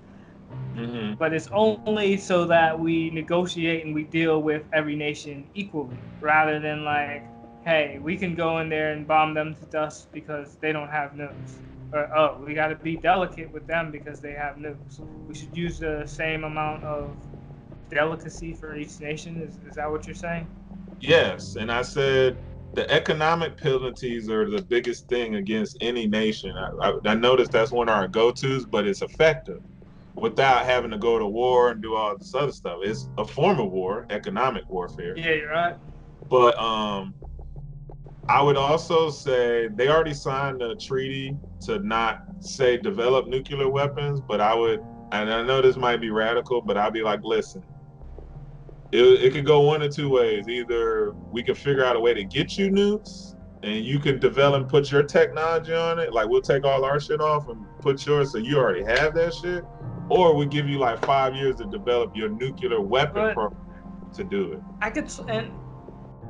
mhm. 0.74 1.16
but 1.16 1.32
it's 1.32 1.48
only 1.52 2.16
so 2.16 2.44
that 2.46 2.78
we 2.78 3.10
negotiate 3.10 3.84
and 3.84 3.94
we 3.94 4.04
deal 4.04 4.42
with 4.42 4.62
every 4.72 4.96
nation 4.96 5.46
equally, 5.54 5.96
rather 6.20 6.58
than 6.60 6.84
like, 6.84 7.22
hey, 7.64 7.98
we 8.02 8.16
can 8.16 8.34
go 8.34 8.58
in 8.58 8.68
there 8.68 8.92
and 8.92 9.06
bomb 9.06 9.32
them 9.32 9.54
to 9.54 9.64
dust 9.66 10.12
because 10.12 10.56
they 10.56 10.72
don't 10.72 10.90
have 10.90 11.12
nukes. 11.12 11.54
Or, 11.94 12.10
oh, 12.16 12.44
we 12.44 12.54
got 12.54 12.68
to 12.68 12.74
be 12.74 12.96
delicate 12.96 13.52
with 13.52 13.68
them 13.68 13.92
because 13.92 14.20
they 14.20 14.32
have 14.32 14.56
nukes. 14.56 15.00
We 15.28 15.34
should 15.34 15.56
use 15.56 15.78
the 15.78 16.04
same 16.06 16.42
amount 16.42 16.82
of 16.82 17.16
delicacy 17.88 18.52
for 18.52 18.74
each 18.74 19.00
nation. 19.00 19.40
Is, 19.40 19.58
is 19.68 19.76
that 19.76 19.88
what 19.88 20.04
you're 20.04 20.14
saying? 20.14 20.48
Yes, 21.00 21.54
and 21.54 21.70
I 21.70 21.82
said 21.82 22.36
the 22.74 22.90
economic 22.90 23.56
penalties 23.56 24.28
are 24.28 24.50
the 24.50 24.62
biggest 24.62 25.08
thing 25.08 25.36
against 25.36 25.76
any 25.80 26.08
nation. 26.08 26.52
I, 26.56 26.70
I, 26.88 26.92
I 27.04 27.14
noticed 27.14 27.52
that's 27.52 27.70
one 27.70 27.88
of 27.88 27.94
our 27.94 28.08
go-tos, 28.08 28.64
but 28.64 28.88
it's 28.88 29.02
effective 29.02 29.60
without 30.16 30.64
having 30.64 30.90
to 30.90 30.98
go 30.98 31.18
to 31.18 31.26
war 31.26 31.70
and 31.70 31.80
do 31.80 31.94
all 31.94 32.16
this 32.16 32.34
other 32.34 32.52
stuff. 32.52 32.78
It's 32.82 33.08
a 33.18 33.24
form 33.24 33.60
of 33.60 33.70
war, 33.70 34.06
economic 34.10 34.64
warfare. 34.68 35.16
Yeah, 35.16 35.32
you're 35.32 35.50
right. 35.50 35.76
But 36.28 36.58
um, 36.58 37.14
I 38.28 38.42
would 38.42 38.56
also 38.56 39.10
say 39.10 39.68
they 39.68 39.88
already 39.88 40.14
signed 40.14 40.62
a 40.62 40.74
treaty 40.74 41.36
to 41.62 41.78
not 41.80 42.22
say 42.40 42.76
develop 42.76 43.26
nuclear 43.26 43.68
weapons. 43.68 44.20
But 44.20 44.40
I 44.40 44.54
would, 44.54 44.80
and 45.12 45.32
I 45.32 45.42
know 45.42 45.60
this 45.60 45.76
might 45.76 46.00
be 46.00 46.10
radical, 46.10 46.62
but 46.62 46.76
I'd 46.76 46.92
be 46.92 47.02
like, 47.02 47.20
listen, 47.22 47.62
it, 48.92 49.02
it 49.02 49.32
could 49.32 49.44
go 49.44 49.60
one 49.60 49.82
of 49.82 49.94
two 49.94 50.08
ways. 50.08 50.48
Either 50.48 51.12
we 51.30 51.42
can 51.42 51.54
figure 51.54 51.84
out 51.84 51.96
a 51.96 52.00
way 52.00 52.14
to 52.14 52.24
get 52.24 52.56
you 52.56 52.70
nukes, 52.70 53.34
and 53.62 53.84
you 53.84 53.98
can 53.98 54.18
develop 54.20 54.62
and 54.62 54.70
put 54.70 54.90
your 54.90 55.02
technology 55.02 55.74
on 55.74 55.98
it. 55.98 56.12
Like 56.12 56.28
we'll 56.28 56.42
take 56.42 56.64
all 56.64 56.84
our 56.84 57.00
shit 57.00 57.20
off 57.20 57.48
and 57.48 57.64
put 57.80 58.06
yours, 58.06 58.32
so 58.32 58.38
you 58.38 58.56
already 58.58 58.84
have 58.84 59.14
that 59.14 59.34
shit. 59.34 59.64
Or 60.08 60.34
we 60.34 60.46
give 60.46 60.68
you 60.68 60.78
like 60.78 61.02
five 61.04 61.34
years 61.34 61.56
to 61.56 61.64
develop 61.66 62.14
your 62.16 62.28
nuclear 62.30 62.80
weapon 62.80 63.14
But- 63.14 63.34
program 63.34 63.60
to 64.14 64.22
do 64.24 64.52
it. 64.52 64.60
I 64.80 64.90
could, 64.90 65.10
and 65.28 65.50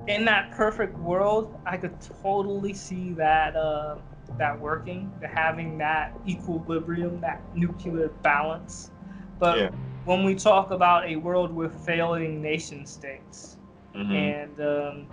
in 0.06 0.24
that 0.26 0.50
perfect 0.52 0.98
world, 0.98 1.58
I 1.66 1.76
could 1.76 1.94
totally 2.22 2.74
see 2.74 3.12
that 3.14 3.56
uh, 3.56 3.96
that 4.38 4.58
working, 4.58 5.12
the 5.20 5.28
having 5.28 5.78
that 5.78 6.12
equilibrium, 6.26 7.20
that 7.20 7.42
nuclear 7.56 8.08
balance. 8.22 8.90
But 9.38 9.58
Yeah. 9.58 9.70
when 10.04 10.24
we 10.24 10.34
talk 10.34 10.70
about 10.70 11.06
a 11.06 11.16
world 11.16 11.52
with 11.52 11.74
failing 11.86 12.42
nation 12.42 12.86
states, 12.86 13.56
Mhm. 13.94 14.14
and 14.14 14.60
um, 14.60 15.06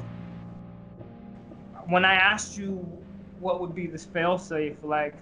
when 1.88 2.06
I 2.06 2.16
asked 2.16 2.58
you 2.58 2.76
what 3.40 3.60
would 3.62 3.74
be 3.74 3.88
this 3.88 4.06
failsafe, 4.06 4.84
like 4.84 5.16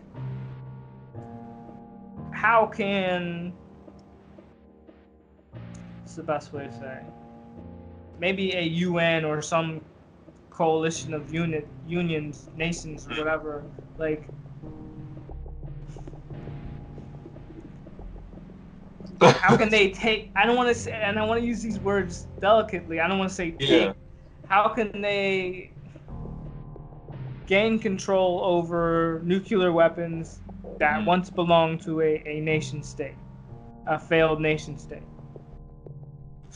how 2.32 2.65
can 2.65 3.53
what's 5.99 6.15
the 6.15 6.23
best 6.23 6.53
way 6.53 6.65
to 6.65 6.73
say? 6.73 6.99
Maybe 8.19 8.53
a 8.53 8.62
UN 8.62 9.25
or 9.25 9.41
some 9.41 9.82
coalition 10.49 11.13
of 11.13 11.34
unit 11.34 11.67
unions, 11.88 12.49
nations, 12.55 13.08
or 13.08 13.15
whatever, 13.17 13.63
like 13.97 14.29
how 19.38 19.55
can 19.58 19.69
they 19.69 19.89
take 19.91 20.32
i 20.36 20.45
don't 20.45 20.55
want 20.55 20.67
to 20.69 20.75
say 20.75 20.91
and 20.91 21.19
i 21.19 21.25
want 21.25 21.39
to 21.39 21.45
use 21.45 21.62
these 21.62 21.79
words 21.79 22.27
delicately 22.39 22.99
i 22.99 23.08
don't 23.08 23.17
want 23.19 23.29
to 23.29 23.36
say 23.36 23.51
take 23.51 23.69
Yeah. 23.69 23.93
how 24.47 24.69
can 24.69 25.01
they 25.01 25.71
gain 27.47 27.79
control 27.79 28.41
over 28.43 29.21
nuclear 29.23 29.71
weapons 29.71 30.41
that 30.77 31.01
Mhm. 31.01 31.05
once 31.05 31.29
belonged 31.29 31.82
to 31.82 32.01
a, 32.01 32.21
a 32.25 32.39
nation 32.41 32.84
state 32.84 33.15
a 33.88 33.97
failed 33.99 34.41
nation 34.41 34.77
state 34.77 35.03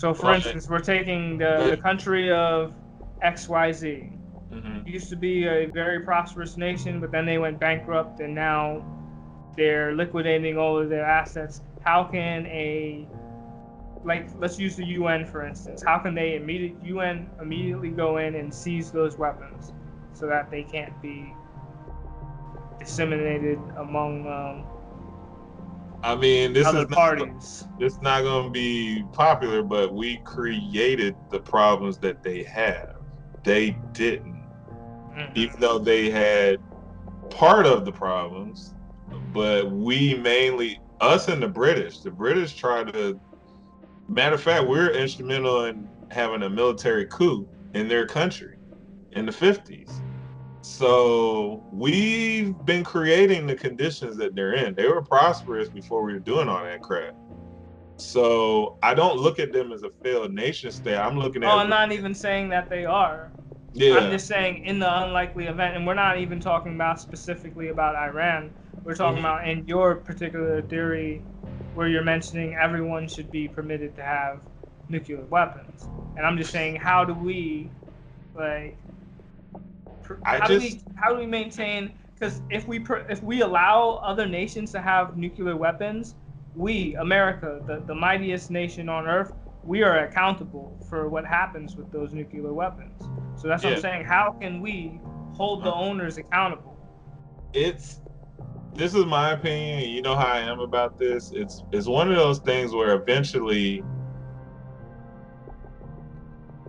so 0.04 0.14
for 0.14 0.34
instance 0.34 0.70
we're 0.70 0.80
taking 0.96 1.38
the, 1.38 1.68
the 1.70 1.78
country 1.78 2.30
of 2.30 2.74
xyz 3.24 4.12
Mhm. 4.52 4.86
used 4.86 5.10
to 5.10 5.16
be 5.16 5.46
a 5.48 5.66
very 5.66 6.02
prosperous 6.02 6.58
nation, 6.58 7.00
but 7.00 7.10
then 7.12 7.26
they 7.26 7.38
went 7.40 7.60
bankrupt 7.60 8.20
and 8.20 8.36
now 8.36 8.84
they're 9.58 9.94
liquidating 9.96 10.58
all 10.58 10.78
of 10.78 10.90
their 10.90 11.06
assets. 11.06 11.62
How 11.82 12.04
can 12.04 12.46
a 12.48 13.08
like 14.04 14.28
let's 14.38 14.60
use 14.60 14.76
the 14.76 14.86
UN 14.98 15.26
for 15.26 15.46
instance. 15.46 15.82
How 15.82 15.98
can 15.98 16.14
they 16.14 16.36
immediate 16.36 16.76
UN 16.84 17.30
immediately 17.42 17.90
go 17.90 18.18
in 18.18 18.36
and 18.36 18.54
seize 18.54 18.92
those 18.92 19.18
weapons 19.18 19.74
so 20.14 20.28
that 20.28 20.52
they 20.52 20.64
can't 20.64 20.96
be 21.02 21.34
disseminated 22.78 23.58
among 23.78 24.28
um, 24.28 24.66
I 26.04 26.16
mean, 26.16 26.52
this 26.52 26.68
other 26.68 26.84
is 26.84 26.90
not, 26.90 26.98
parties? 26.98 27.68
it's 27.80 28.02
not 28.02 28.24
going 28.24 28.46
to 28.46 28.52
be 28.52 29.04
popular, 29.14 29.64
but 29.64 29.94
we 29.94 30.18
created 30.26 31.16
the 31.32 31.40
problems 31.40 31.98
that 32.00 32.22
they 32.22 32.44
have. 32.44 32.98
They 33.44 33.78
didn't, 33.94 34.44
Mhm. 35.16 35.32
even 35.36 35.60
though 35.60 35.80
they 35.80 36.10
had 36.10 36.60
part 37.30 37.66
of 37.66 37.86
the 37.86 37.92
problems, 37.92 38.74
but 39.34 39.72
we 39.72 40.16
mainly, 40.16 40.80
us 41.00 41.30
and 41.30 41.42
the 41.42 41.48
British, 41.48 42.00
the 42.00 42.12
British 42.12 42.56
tried 42.56 42.92
to, 42.94 43.20
matter 44.10 44.36
of 44.36 44.42
fact, 44.42 44.68
we're 44.68 44.90
instrumental 44.92 45.66
in 45.66 45.88
having 46.12 46.44
a 46.44 46.50
military 46.50 47.06
coup 47.06 47.48
in 47.74 47.88
their 47.88 48.06
country 48.06 48.58
in 49.14 49.26
the 49.26 49.32
50s. 49.32 50.02
So 50.64 51.62
we've 51.74 52.56
been 52.66 52.86
creating 52.86 53.48
the 53.48 53.56
conditions 53.56 54.16
that 54.16 54.34
they're 54.34 54.54
in. 54.54 54.74
They 54.76 54.88
were 54.88 55.02
prosperous 55.02 55.70
before 55.70 56.04
we 56.04 56.14
were 56.14 56.20
doing 56.20 56.48
all 56.48 56.64
that 56.64 56.82
crap. 56.82 57.14
So 57.98 58.78
I 58.82 58.94
don't 58.94 59.18
look 59.18 59.40
at 59.40 59.52
them 59.52 59.74
as 59.74 59.84
a 59.84 59.90
failed 60.02 60.34
nation 60.34 60.72
state. 60.72 60.98
I'm 60.98 61.20
looking 61.20 61.44
at 61.44 61.50
Oh, 61.50 61.58
I'm 61.58 61.70
not 61.70 61.92
even 61.92 62.14
saying 62.16 62.48
that 62.50 62.70
they 62.70 62.86
are. 62.86 63.30
yeah, 63.74 63.98
I'm 63.98 64.10
just 64.10 64.26
saying, 64.26 64.64
in 64.64 64.80
the 64.80 65.04
unlikely 65.04 65.48
event, 65.48 65.76
and 65.76 65.86
we're 65.86 65.96
not 65.96 66.18
even 66.18 66.40
talking 66.40 66.76
about 66.76 67.00
specifically 67.02 67.68
about 67.68 67.96
Iran. 67.96 68.50
We're 68.86 68.96
talking 68.96 69.18
Mhm. 69.18 69.26
about 69.26 69.48
in 69.48 69.68
your 69.68 69.96
particular 69.96 70.62
theory, 70.62 71.24
where 71.74 71.88
you're 71.90 72.04
mentioning 72.04 72.56
everyone 72.56 73.08
should 73.10 73.32
be 73.32 73.50
permitted 73.50 73.96
to 73.98 74.04
have 74.04 74.40
nuclear 74.88 75.26
weapons. 75.26 75.90
And 76.16 76.26
I'm 76.26 76.38
just 76.38 76.52
saying, 76.52 76.78
how 76.78 77.04
do 77.04 77.14
we, 77.14 77.70
like, 78.36 78.78
I 80.26 80.38
how 80.38 80.48
do 80.48 80.60
we 80.60 80.82
how 80.96 81.10
do 81.10 81.18
we 81.18 81.26
maintain? 81.26 81.94
Because 82.14 82.42
if 82.50 82.68
we 82.68 82.84
if 83.10 83.22
we 83.24 83.42
allow 83.42 84.02
other 84.04 84.26
nations 84.26 84.72
to 84.72 84.82
have 84.82 85.18
nuclear 85.18 85.56
weapons, 85.56 86.16
we, 86.56 86.96
America, 86.96 87.62
the, 87.66 87.84
the 87.86 87.96
mightiest 87.96 88.52
nation 88.52 88.88
on 88.90 89.08
earth, 89.08 89.34
we 89.64 89.82
are 89.84 90.00
accountable 90.00 90.78
for 90.90 91.10
what 91.10 91.26
happens 91.26 91.76
with 91.76 91.92
those 91.92 92.14
nuclear 92.14 92.54
weapons. 92.54 93.02
So 93.36 93.48
that's 93.48 93.64
what 93.64 93.72
Yeah. 93.72 93.76
I'm 93.78 93.82
saying. 93.82 94.06
How 94.06 94.38
can 94.40 94.62
we 94.62 95.00
hold 95.34 95.64
the 95.64 95.74
owners 95.74 96.18
accountable? 96.18 96.78
it's 97.54 98.02
this 98.76 98.96
is 98.96 99.06
my 99.06 99.32
opinion. 99.34 99.88
You 99.90 100.02
know 100.02 100.16
how 100.16 100.26
I 100.26 100.40
am 100.40 100.60
about 100.60 100.98
this. 100.98 101.32
It's 101.32 101.64
it's 101.72 101.88
one 101.88 102.10
of 102.10 102.16
those 102.16 102.40
things 102.40 102.74
where 102.74 102.96
eventually 102.96 103.84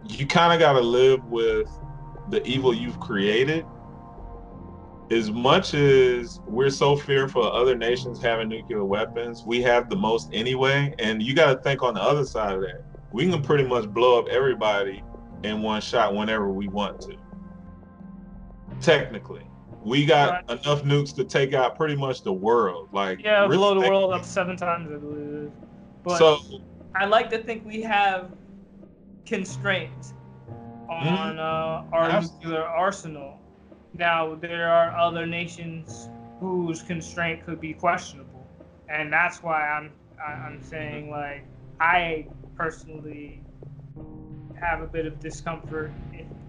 you 0.08 0.26
kind 0.26 0.52
of 0.52 0.58
got 0.60 0.74
to 0.74 0.80
live 0.80 1.24
with 1.26 1.68
the 2.30 2.44
evil 2.46 2.74
you've 2.74 2.98
created. 3.00 3.66
As 5.10 5.30
much 5.30 5.74
as 5.74 6.40
we're 6.46 6.70
so 6.70 6.96
fearful 6.96 7.44
of 7.44 7.52
other 7.54 7.76
nations 7.76 8.22
having 8.22 8.48
nuclear 8.48 8.84
weapons, 8.84 9.44
we 9.46 9.60
have 9.62 9.90
the 9.90 9.96
most 9.96 10.30
anyway. 10.32 10.94
And 10.98 11.22
you 11.22 11.34
got 11.34 11.54
to 11.54 11.60
think 11.62 11.82
on 11.82 11.94
the 11.94 12.02
other 12.02 12.24
side 12.24 12.54
of 12.54 12.62
that. 12.62 12.84
We 13.12 13.28
can 13.30 13.42
pretty 13.42 13.64
much 13.64 13.86
blow 13.88 14.18
up 14.18 14.28
everybody 14.28 15.02
in 15.42 15.62
one 15.62 15.80
shot 15.82 16.14
whenever 16.14 16.50
we 16.50 16.68
want 16.68 17.00
to. 17.02 17.16
Technically, 18.80 19.46
we 19.84 20.06
got 20.06 20.50
enough 20.50 20.82
nukes 20.82 21.14
to 21.16 21.24
take 21.24 21.52
out 21.52 21.76
pretty 21.76 21.94
much 21.94 22.22
the 22.22 22.32
world. 22.32 22.88
Like, 22.92 23.22
Yeah, 23.22 23.42
really 23.42 23.56
blow 23.58 23.80
the 23.80 23.88
world 23.88 24.14
up 24.14 24.24
seven 24.24 24.56
times, 24.56 24.90
I 24.90 24.96
believe. 24.96 25.52
But 26.02 26.18
So, 26.18 26.38
I 26.94 27.04
like 27.04 27.30
to 27.30 27.38
think 27.38 27.64
we 27.64 27.82
have 27.82 28.30
constraints 29.26 30.13
on 30.88 31.38
uh, 31.38 31.84
our 31.92 32.10
Abs- 32.10 32.32
nuclear 32.42 32.62
arsenal. 32.64 33.38
Now 33.94 34.34
there 34.34 34.68
are 34.68 34.96
other 34.96 35.26
nations 35.26 36.08
whose 36.40 36.82
constraint 36.82 37.44
could 37.44 37.60
be 37.60 37.72
questionable, 37.74 38.46
and 38.88 39.12
that's 39.12 39.42
why 39.42 39.68
I'm 39.68 39.92
I'm 40.24 40.62
saying 40.62 41.10
like 41.10 41.44
I 41.80 42.26
personally 42.56 43.40
have 44.60 44.80
a 44.80 44.86
bit 44.86 45.06
of 45.06 45.20
discomfort 45.20 45.92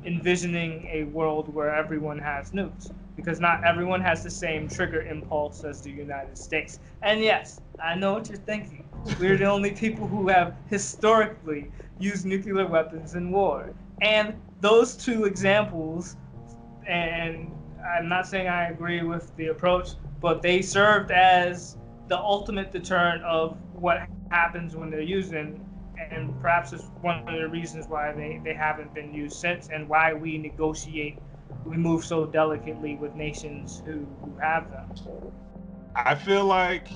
envisioning 0.05 0.87
a 0.91 1.03
world 1.05 1.53
where 1.53 1.73
everyone 1.73 2.19
has 2.19 2.51
nukes. 2.51 2.91
because 3.15 3.39
not 3.39 3.63
everyone 3.63 4.01
has 4.01 4.23
the 4.23 4.29
same 4.29 4.67
trigger 4.67 5.01
impulse 5.03 5.63
as 5.63 5.81
the 5.81 5.89
United 5.89 6.37
States. 6.37 6.79
And 7.01 7.21
yes, 7.21 7.61
I 7.81 7.95
know 7.95 8.13
what 8.13 8.27
you're 8.27 8.37
thinking. 8.37 8.83
We're 9.19 9.37
the 9.37 9.45
only 9.45 9.71
people 9.71 10.05
who 10.07 10.27
have 10.27 10.55
historically 10.69 11.71
used 11.97 12.25
nuclear 12.25 12.67
weapons 12.67 13.15
in 13.15 13.31
war. 13.31 13.73
And 14.01 14.35
those 14.61 14.95
two 14.95 15.25
examples, 15.25 16.15
and 16.87 17.51
I'm 17.85 18.07
not 18.07 18.27
saying 18.27 18.47
I 18.47 18.69
agree 18.69 19.03
with 19.03 19.35
the 19.37 19.47
approach, 19.47 19.91
but 20.21 20.41
they 20.41 20.61
served 20.61 21.11
as 21.11 21.77
the 22.07 22.17
ultimate 22.17 22.71
deterrent 22.71 23.23
of 23.23 23.57
what 23.73 24.07
happens 24.29 24.75
when 24.75 24.89
they're 24.89 25.01
using 25.01 25.61
and 26.11 26.39
perhaps 26.41 26.73
it's 26.73 26.83
one 27.01 27.27
of 27.27 27.35
the 27.35 27.47
reasons 27.47 27.87
why 27.87 28.11
they, 28.11 28.39
they 28.43 28.53
haven't 28.53 28.93
been 28.93 29.13
used 29.13 29.37
since 29.37 29.69
and 29.69 29.87
why 29.87 30.13
we 30.13 30.37
negotiate 30.37 31.17
we 31.65 31.77
move 31.77 32.03
so 32.03 32.25
delicately 32.25 32.95
with 32.95 33.15
nations 33.15 33.81
who, 33.85 34.05
who 34.23 34.37
have 34.39 34.69
them. 34.69 34.87
I 35.95 36.15
feel 36.15 36.45
like 36.45 36.89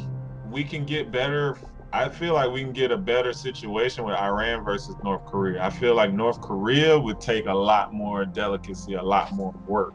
we 0.52 0.64
can 0.64 0.86
get 0.86 1.12
better 1.12 1.58
i 1.94 2.08
feel 2.08 2.34
like 2.34 2.52
we 2.52 2.62
can 2.62 2.72
get 2.72 2.92
a 2.92 2.98
better 2.98 3.34
situation 3.34 4.04
with 4.04 4.16
iran 4.16 4.64
versus 4.64 4.96
north 5.04 5.26
korea 5.26 5.64
i 5.64 5.70
feel 5.70 5.96
like 5.96 6.14
north 6.14 6.40
korea 6.42 6.98
would 7.00 7.20
take 7.20 7.46
a 7.48 7.54
lot 7.54 7.94
more 7.94 8.26
delicacy 8.26 8.94
a 8.94 9.04
lot 9.04 9.32
more 9.34 9.54
work 9.68 9.94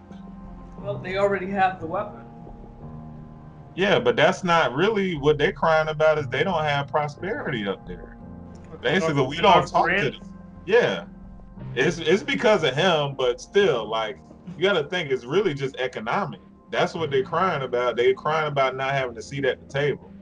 well 0.80 0.98
they 0.98 1.16
already 1.16 1.50
have 1.50 1.80
the 1.80 1.86
weapon 1.86 2.24
yeah, 3.74 3.98
but 3.98 4.16
that's 4.16 4.44
not 4.44 4.74
really 4.74 5.16
what 5.16 5.36
they're 5.36 5.52
crying 5.52 5.88
about. 5.88 6.18
Is 6.18 6.28
they 6.28 6.44
don't 6.44 6.62
have 6.62 6.88
prosperity 6.88 7.66
up 7.66 7.86
there. 7.86 8.16
Basically, 8.80 9.26
we 9.26 9.40
don't 9.40 9.66
talk 9.66 9.88
to 9.88 10.10
them. 10.10 10.20
Yeah, 10.64 11.06
it's 11.74 11.98
it's 11.98 12.22
because 12.22 12.62
of 12.62 12.74
him, 12.74 13.14
but 13.16 13.40
still, 13.40 13.88
like 13.88 14.18
you 14.56 14.62
got 14.62 14.74
to 14.74 14.84
think, 14.84 15.10
it's 15.10 15.24
really 15.24 15.54
just 15.54 15.76
economic. 15.76 16.40
That's 16.70 16.94
what 16.94 17.10
they're 17.10 17.24
crying 17.24 17.62
about. 17.62 17.96
They're 17.96 18.14
crying 18.14 18.48
about 18.48 18.76
not 18.76 18.92
having 18.92 19.16
a 19.16 19.22
seat 19.22 19.44
at 19.44 19.60
the 19.60 19.66
table. 19.66 20.12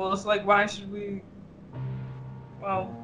Well, 0.00 0.14
it's 0.14 0.24
like, 0.24 0.46
why 0.46 0.64
should 0.64 0.90
we? 0.90 1.20
Well, 2.58 2.96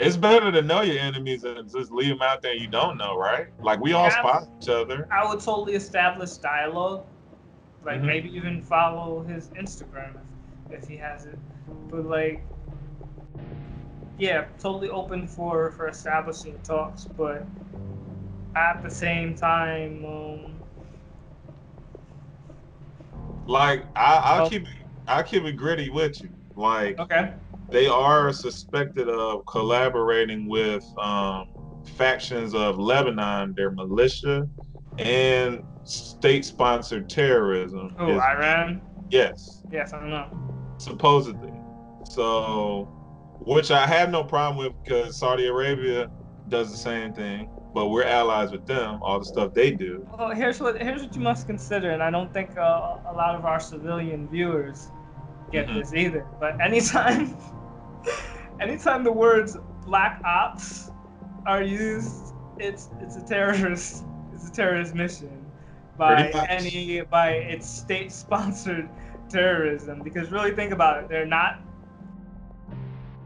it's 0.00 0.16
better 0.16 0.50
to 0.50 0.60
know 0.60 0.80
your 0.80 0.98
enemies 0.98 1.44
and 1.44 1.70
just 1.70 1.92
leave 1.92 2.08
them 2.08 2.20
out 2.20 2.42
there 2.42 2.54
you 2.54 2.66
don't 2.66 2.98
know, 2.98 3.16
right? 3.16 3.46
Like 3.60 3.78
we 3.78 3.92
all 3.92 4.10
spot 4.10 4.48
each 4.60 4.68
other. 4.68 5.06
I 5.08 5.24
would 5.24 5.38
totally 5.38 5.76
establish 5.76 6.32
dialogue 6.38 7.06
like 7.84 7.98
mm-hmm. 7.98 8.06
maybe 8.06 8.36
even 8.36 8.60
follow 8.60 9.22
his 9.22 9.50
Instagram 9.50 10.16
if, 10.68 10.82
if 10.82 10.88
he 10.88 10.96
has 10.96 11.26
it. 11.26 11.38
But 11.90 12.06
like, 12.06 12.42
yeah, 14.18 14.46
totally 14.58 14.88
open 14.88 15.28
for 15.28 15.70
for 15.70 15.86
establishing 15.86 16.58
talks, 16.64 17.04
but 17.04 17.46
at 18.56 18.82
the 18.82 18.90
same 18.90 19.36
time, 19.36 20.04
um, 20.04 20.56
like 23.46 23.84
I, 23.94 24.40
will 24.40 24.46
oh. 24.46 24.50
keep 24.50 24.66
I'll 25.08 25.22
keep 25.22 25.44
it 25.44 25.52
gritty 25.52 25.90
with 25.90 26.22
you. 26.22 26.30
Like, 26.56 26.98
okay, 26.98 27.34
they 27.70 27.86
are 27.86 28.32
suspected 28.32 29.08
of 29.08 29.44
collaborating 29.46 30.48
with 30.48 30.84
um, 30.98 31.48
factions 31.96 32.54
of 32.54 32.78
Lebanon, 32.78 33.54
their 33.54 33.70
militia, 33.70 34.48
and 34.98 35.62
state-sponsored 35.84 37.08
terrorism. 37.08 37.94
Oh, 37.98 38.16
is, 38.16 38.20
Iran. 38.20 38.80
Yes. 39.10 39.62
Yes, 39.70 39.92
I 39.92 40.08
know. 40.08 40.28
Supposedly. 40.78 41.52
So, 42.04 42.84
which 43.40 43.70
I 43.70 43.86
have 43.86 44.10
no 44.10 44.24
problem 44.24 44.56
with 44.58 44.72
because 44.82 45.18
Saudi 45.18 45.46
Arabia 45.46 46.10
does 46.48 46.70
the 46.70 46.76
same 46.76 47.12
thing, 47.12 47.50
but 47.74 47.88
we're 47.88 48.04
allies 48.04 48.52
with 48.52 48.66
them. 48.66 49.00
All 49.02 49.18
the 49.18 49.24
stuff 49.24 49.52
they 49.54 49.72
do. 49.72 50.06
Well, 50.16 50.30
here's 50.30 50.60
what 50.60 50.80
here's 50.80 51.02
what 51.02 51.14
you 51.14 51.20
must 51.20 51.46
consider, 51.46 51.90
and 51.90 52.02
I 52.02 52.10
don't 52.10 52.32
think 52.32 52.56
uh, 52.56 52.96
a 53.08 53.12
lot 53.14 53.34
of 53.34 53.44
our 53.44 53.60
civilian 53.60 54.28
viewers 54.28 54.90
get 55.56 55.68
mm-hmm. 55.68 55.78
this 55.78 55.94
either. 55.94 56.26
But 56.38 56.60
anytime, 56.60 57.36
anytime 58.60 59.04
the 59.04 59.12
words 59.12 59.56
"black 59.84 60.20
ops" 60.24 60.90
are 61.46 61.62
used, 61.62 62.34
it's 62.58 62.90
it's 63.00 63.16
a 63.16 63.22
terrorist 63.22 64.04
it's 64.32 64.48
a 64.48 64.52
terrorist 64.52 64.94
mission 64.94 65.44
by 65.96 66.28
any 66.48 67.00
by 67.02 67.30
its 67.30 67.68
state 67.68 68.12
sponsored 68.12 68.88
terrorism 69.28 70.02
because 70.02 70.30
really 70.30 70.52
think 70.52 70.72
about 70.72 71.02
it 71.02 71.08
they're 71.08 71.26
not 71.26 71.60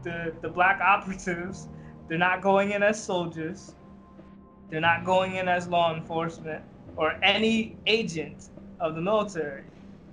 the 0.03 0.33
the 0.41 0.49
black 0.49 0.79
operatives 0.81 1.67
they're 2.07 2.17
not 2.17 2.41
going 2.41 2.71
in 2.71 2.81
as 2.81 3.01
soldiers 3.01 3.75
they're 4.69 4.81
not 4.81 5.05
going 5.05 5.35
in 5.35 5.47
as 5.47 5.67
law 5.67 5.93
enforcement 5.95 6.63
or 6.95 7.11
any 7.23 7.77
agent 7.87 8.49
of 8.79 8.95
the 8.95 9.01
military 9.01 9.63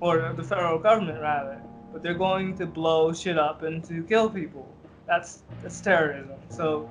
or 0.00 0.32
the 0.36 0.42
federal 0.42 0.78
government 0.78 1.20
rather 1.20 1.60
but 1.92 2.02
they're 2.02 2.14
going 2.14 2.56
to 2.56 2.66
blow 2.66 3.12
shit 3.12 3.38
up 3.38 3.62
and 3.62 3.84
to 3.84 4.02
kill 4.04 4.28
people 4.28 4.68
that's 5.06 5.42
that's 5.62 5.80
terrorism 5.80 6.36
so 6.48 6.88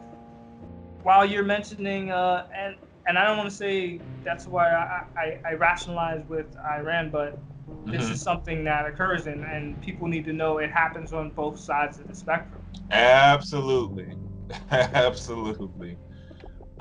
while 1.04 1.26
you're 1.26 1.44
mentioning 1.44 2.12
uh, 2.12 2.48
and 2.56 2.76
and 3.08 3.18
I 3.18 3.26
don't 3.26 3.38
want 3.38 3.50
to 3.50 3.56
say 3.56 4.00
that's 4.24 4.48
why 4.48 4.70
I, 4.70 5.06
I, 5.18 5.40
I 5.46 5.54
rationalize 5.54 6.24
with 6.28 6.46
Iran, 6.58 7.10
but 7.10 7.40
this 7.86 8.04
mm-hmm. 8.04 8.14
is 8.14 8.22
something 8.22 8.64
that 8.66 8.86
occurs 8.86 9.28
and, 9.28 9.46
and 9.46 9.82
people 9.82 10.08
need 10.08 10.26
to 10.26 10.34
know 10.34 10.58
it 10.58 10.70
happens 10.70 11.14
on 11.14 11.30
both 11.30 11.58
sides 11.58 12.00
of 12.00 12.08
the 12.08 12.16
spectrum. 12.16 12.62
Absolutely. 12.92 14.14
Absolutely. 14.72 15.98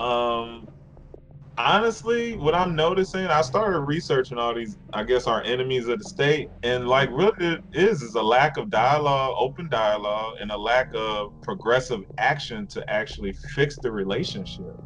Um, 0.00 0.68
honestly, 1.58 2.36
what 2.36 2.54
I'm 2.54 2.74
noticing, 2.74 3.26
I 3.26 3.42
started 3.42 3.80
researching 3.80 4.38
all 4.38 4.54
these, 4.54 4.78
I 4.92 5.04
guess, 5.04 5.26
our 5.26 5.42
enemies 5.42 5.88
of 5.88 5.98
the 5.98 6.04
state, 6.04 6.48
and 6.62 6.88
like, 6.88 7.10
really, 7.10 7.32
it 7.46 7.62
is 7.72 8.02
is 8.02 8.14
a 8.14 8.22
lack 8.22 8.56
of 8.56 8.70
dialogue, 8.70 9.34
open 9.38 9.68
dialogue, 9.68 10.36
and 10.40 10.50
a 10.50 10.56
lack 10.56 10.90
of 10.94 11.32
progressive 11.42 12.04
action 12.18 12.66
to 12.68 12.88
actually 12.90 13.32
fix 13.32 13.78
the 13.78 13.90
relationship. 13.90 14.80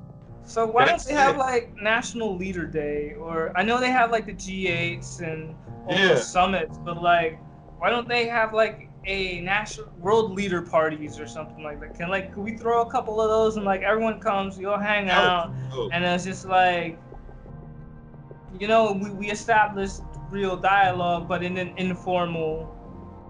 So 0.44 0.66
why 0.66 0.84
That's 0.84 1.04
don't 1.04 1.14
they 1.14 1.20
have 1.20 1.36
it. 1.36 1.38
like 1.38 1.74
National 1.76 2.36
Leader 2.36 2.66
Day 2.66 3.14
or 3.14 3.56
I 3.56 3.62
know 3.62 3.78
they 3.78 3.92
have 3.92 4.10
like 4.10 4.26
the 4.26 4.34
G8s 4.34 5.20
and 5.20 5.54
all 5.86 5.96
yeah. 5.96 6.14
the 6.14 6.16
summits, 6.16 6.76
but 6.78 7.00
like 7.00 7.38
why 7.78 7.88
don't 7.88 8.08
they 8.08 8.26
have 8.26 8.52
like 8.52 8.89
a 9.04 9.40
national 9.40 9.88
world 9.98 10.32
leader 10.32 10.62
parties 10.62 11.18
or 11.18 11.26
something 11.26 11.62
like 11.62 11.80
that? 11.80 11.94
Can 11.94 12.08
like 12.08 12.32
can 12.32 12.42
we 12.42 12.56
throw 12.56 12.82
a 12.82 12.90
couple 12.90 13.20
of 13.20 13.28
those 13.28 13.56
and 13.56 13.64
like 13.64 13.82
everyone 13.82 14.20
comes, 14.20 14.58
you 14.58 14.70
all 14.70 14.78
hang 14.78 15.10
out, 15.10 15.52
and 15.92 16.04
it's 16.04 16.24
just 16.24 16.46
like 16.46 16.98
you 18.58 18.68
know 18.68 18.92
we 18.92 19.10
we 19.10 19.30
established 19.30 20.02
real 20.30 20.56
dialogue, 20.56 21.28
but 21.28 21.42
in 21.42 21.56
an 21.56 21.72
informal 21.76 22.76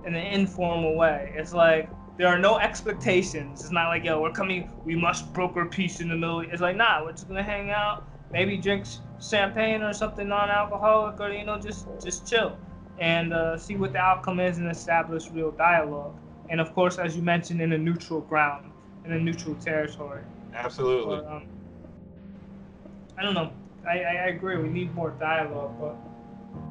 in 0.04 0.14
an 0.14 0.26
informal 0.26 0.96
way. 0.96 1.32
It's 1.36 1.52
like 1.52 1.88
there 2.16 2.28
are 2.28 2.38
no 2.38 2.58
expectations. 2.58 3.62
It's 3.62 3.70
not 3.70 3.88
like, 3.88 4.04
yo, 4.04 4.20
we're 4.20 4.32
coming, 4.32 4.70
we 4.84 4.94
must 4.94 5.32
broker 5.32 5.64
peace 5.64 6.00
in 6.00 6.08
the 6.08 6.16
middle. 6.16 6.40
It's 6.40 6.60
like, 6.60 6.76
nah, 6.76 7.02
we're 7.02 7.12
just 7.12 7.28
gonna 7.28 7.42
hang 7.42 7.70
out, 7.70 8.04
maybe 8.32 8.56
drink 8.56 8.86
champagne 9.20 9.82
or 9.82 9.92
something 9.92 10.28
non-alcoholic, 10.28 11.20
or 11.20 11.30
you 11.30 11.44
know, 11.44 11.58
just 11.58 11.86
just 12.02 12.28
chill 12.28 12.58
and 13.00 13.32
uh, 13.32 13.56
see 13.56 13.76
what 13.76 13.92
the 13.92 13.98
outcome 13.98 14.40
is 14.40 14.58
and 14.58 14.70
establish 14.70 15.30
real 15.30 15.50
dialogue. 15.52 16.14
And 16.48 16.60
of 16.60 16.74
course, 16.74 16.98
as 16.98 17.16
you 17.16 17.22
mentioned, 17.22 17.60
in 17.60 17.72
a 17.72 17.78
neutral 17.78 18.20
ground, 18.20 18.70
in 19.04 19.12
a 19.12 19.18
neutral 19.18 19.54
territory. 19.56 20.22
Absolutely. 20.54 21.16
But, 21.16 21.26
um, 21.26 21.46
I 23.16 23.22
don't 23.22 23.34
know. 23.34 23.52
I, 23.88 24.00
I 24.00 24.26
agree. 24.28 24.56
We 24.56 24.68
need 24.68 24.94
more 24.94 25.10
dialogue, 25.10 25.74
but 25.80 25.96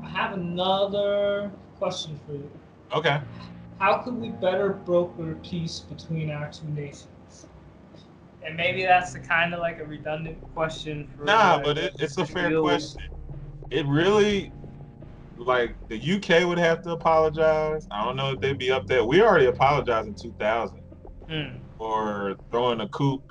I 0.03 0.09
have 0.09 0.33
another 0.33 1.51
question 1.77 2.19
for 2.25 2.33
you. 2.33 2.51
Okay 2.93 3.19
how 3.79 3.97
could 3.97 4.15
we 4.15 4.29
better 4.29 4.69
broker 4.69 5.37
peace 5.41 5.79
between 5.79 6.29
our 6.29 6.51
two 6.51 6.67
nations? 6.67 7.47
And 8.45 8.55
maybe 8.55 8.83
that's 8.83 9.13
the 9.13 9.19
kind 9.19 9.53
of 9.53 9.59
like 9.59 9.79
a 9.79 9.85
redundant 9.85 10.37
question 10.53 11.07
for. 11.15 11.23
Nah, 11.23 11.61
but 11.61 11.77
it, 11.77 11.95
it's 11.99 12.17
a 12.17 12.25
fair 12.25 12.59
question. 12.61 13.01
It 13.71 13.85
really, 13.85 14.51
like 15.39 15.75
the 15.87 15.97
UK 15.97 16.47
would 16.47 16.57
have 16.57 16.81
to 16.83 16.91
apologize. 16.91 17.87
I 17.91 18.03
don't 18.03 18.15
know 18.15 18.33
if 18.33 18.39
they'd 18.39 18.57
be 18.57 18.71
up 18.71 18.87
there. 18.87 19.03
We 19.03 19.21
already 19.21 19.45
apologized 19.45 20.07
in 20.07 20.15
2000 20.15 20.81
mm. 21.29 21.59
for 21.77 22.35
throwing 22.51 22.81
a 22.81 22.89
coup 22.89 23.23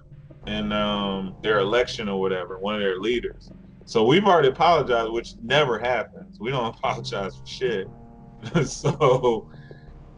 in 0.46 0.72
um, 0.72 1.36
their 1.42 1.58
election 1.58 2.08
or 2.08 2.20
whatever, 2.20 2.58
one 2.58 2.74
of 2.74 2.80
their 2.80 2.98
leaders. 2.98 3.50
So 3.84 4.04
we've 4.04 4.24
already 4.24 4.48
apologized, 4.48 5.12
which 5.12 5.34
never 5.42 5.78
happens. 5.78 6.38
We 6.40 6.50
don't 6.50 6.66
apologize 6.76 7.36
for 7.36 7.46
shit. 7.46 7.88
so 8.64 9.50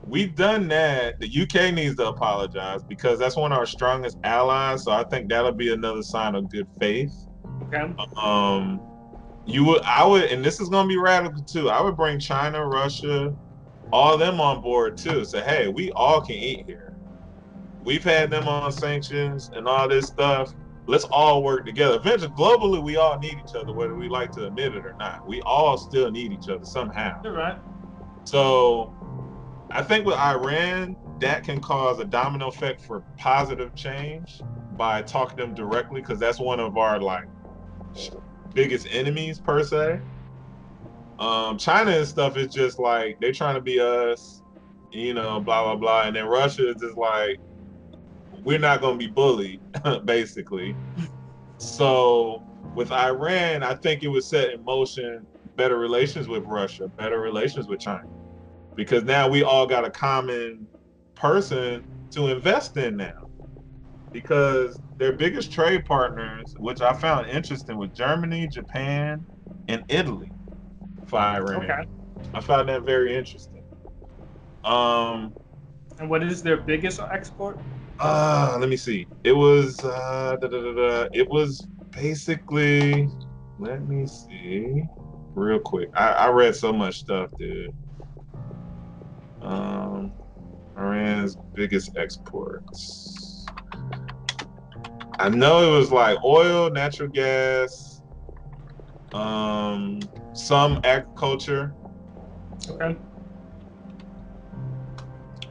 we've 0.05 0.35
done 0.35 0.69
that. 0.69 1.19
The 1.21 1.43
UK 1.43 1.75
needs 1.75 1.97
to 1.97 2.09
apologize 2.09 2.83
because 2.83 3.19
that's 3.19 3.37
one 3.37 3.53
of 3.53 3.59
our 3.59 3.67
strongest 3.67 4.19
allies. 4.25 4.85
So 4.85 4.93
I 4.93 5.05
think 5.05 5.29
that'll 5.29 5.53
be 5.53 5.73
another 5.73 6.03
sign 6.03 6.35
of 6.35 6.51
good 6.51 6.69
faith. 6.79 7.13
Okay. 7.65 7.95
Um, 8.17 8.81
you 9.47 9.65
would, 9.65 9.83
I 9.83 10.05
would, 10.05 10.25
and 10.25 10.45
this 10.45 10.61
is 10.61 10.69
gonna 10.69 10.89
be 10.89 10.99
radical 10.99 11.43
too. 11.43 11.71
I 11.71 11.81
would 11.81 11.97
bring 11.97 12.19
China, 12.19 12.67
Russia, 12.67 13.35
all 13.93 14.17
them 14.17 14.41
on 14.41 14.63
board 14.63 14.97
too. 14.97 15.25
Say, 15.25 15.41
hey, 15.43 15.69
we 15.69 15.91
all 15.93 16.21
can 16.21 16.37
eat 16.37 16.67
here. 16.67 16.95
We've 17.85 18.05
had 18.05 18.31
them 18.31 18.47
on 18.47 18.71
sanctions 18.73 19.51
and 19.55 19.67
all 19.67 19.89
this 19.89 20.07
stuff. 20.07 20.55
let's 20.87 21.05
all 21.05 21.43
work 21.43 21.65
together. 21.65 21.97
Eventually, 21.97 22.33
globally, 22.33 22.83
we 22.83 22.97
all 22.97 23.19
need 23.19 23.39
each 23.45 23.55
other, 23.55 23.73
whether 23.73 23.95
we 23.95 24.09
like 24.09 24.33
to 24.33 24.47
admit 24.47 24.75
it 24.75 24.85
or 24.85 24.95
not. 24.95 25.27
We 25.27 25.41
all 25.43 25.79
still 25.79 26.11
need 26.11 26.33
each 26.33 26.49
other 26.49 26.65
somehow. 26.65 27.21
You're 27.23 27.33
right. 27.33 27.59
So 28.25 28.95
I 29.71 29.83
think 29.83 30.05
with 30.05 30.17
Iran, 30.17 30.97
that 31.21 31.45
can 31.45 31.61
cause 31.61 32.01
a 32.01 32.05
domino 32.05 32.49
effect 32.49 32.81
for 32.81 33.01
positive 33.19 33.75
change 33.75 34.41
by 34.73 35.03
talking 35.03 35.37
to 35.39 35.45
them 35.45 35.55
directly, 35.55 36.01
because 36.01 36.19
that's 36.19 36.41
one 36.41 36.59
of 36.59 36.77
our 36.77 37.01
like 37.01 37.27
biggest 38.55 38.87
enemies 38.91 39.39
per 39.39 39.63
se. 39.63 40.01
Um, 41.19 41.59
China 41.59 41.91
and 41.91 42.07
stuff 42.07 42.37
is 42.37 42.53
just 42.53 42.79
like 42.79 43.21
they're 43.21 43.33
trying 43.33 43.55
to 43.55 43.61
be 43.61 43.79
us, 43.79 44.43
you 44.91 45.15
know, 45.15 45.41
blah 45.41 45.63
blah 45.65 45.77
blah, 45.77 46.03
and 46.03 46.17
then 46.17 46.27
Russia 46.27 46.71
is 46.71 46.77
just 46.81 46.97
like 46.97 47.39
we're 48.43 48.59
not 48.59 48.81
gonna 48.81 48.97
be 48.97 49.07
bullied, 49.07 49.61
basically. 50.05 50.75
So 51.59 52.43
with 52.75 52.91
Iran, 52.91 53.63
I 53.63 53.75
think 53.75 54.03
it 54.03 54.09
would 54.09 54.25
set 54.25 54.51
in 54.51 54.65
motion 54.65 55.27
better 55.57 55.79
relations 55.79 56.27
with 56.27 56.45
Russia, 56.45 56.89
better 56.89 57.21
relations 57.21 57.67
with 57.67 57.81
China, 57.81 58.09
because 58.75 59.05
now 59.05 59.29
we 59.29 59.43
all 59.43 59.67
got 59.67 59.85
a 59.85 59.91
common 59.91 60.67
person 61.15 61.85
to 62.13 62.29
invest 62.29 62.77
in 62.79 62.97
now. 62.97 63.30
Because 64.13 64.81
their 64.99 65.13
biggest 65.13 65.53
trade 65.53 65.85
partners, 65.85 66.55
which 66.59 66.81
I 66.81 66.93
found 66.93 67.29
interesting, 67.29 67.79
was 67.79 67.91
Germany, 67.91 68.49
Japan, 68.49 69.25
and 69.69 69.85
Italy 69.89 70.33
Iran. 71.15 71.65
Okay. 71.65 71.87
I 72.35 72.41
found 72.41 72.69
that 72.69 72.83
very 72.83 73.17
interesting. 73.17 73.63
Um, 74.65 75.35
And 75.99 76.09
what 76.09 76.23
is 76.23 76.43
their 76.43 76.57
biggest 76.57 77.01
export? 77.01 77.59
uh, 77.99 78.57
let 78.59 78.69
me 78.69 78.77
see. 78.77 79.07
It 79.25 79.33
was 79.33 79.83
uh, 79.85 80.37
da, 80.41 80.49
da, 80.49 80.61
da, 80.61 80.73
da. 80.73 81.09
it 81.13 81.29
was 81.31 81.67
basically. 81.93 83.09
Let 83.59 83.87
me 83.87 84.07
see, 84.07 84.83
real 85.35 85.59
quick. 85.59 85.91
I, 85.95 86.13
I 86.13 86.29
read 86.31 86.55
so 86.57 86.73
much 86.73 87.01
stuff, 87.01 87.31
dude. 87.39 87.75
Um, 89.43 90.15
Iran's 90.79 91.37
biggest 91.55 91.97
exports. 91.99 93.30
I 95.21 95.29
know 95.29 95.75
it 95.75 95.77
was 95.79 95.93
like 95.93 96.17
oil, 96.25 96.71
natural 96.71 97.09
gas, 97.11 98.01
um, 99.13 100.01
some 100.33 100.81
agriculture, 100.83 101.75
Okay. 102.71 102.97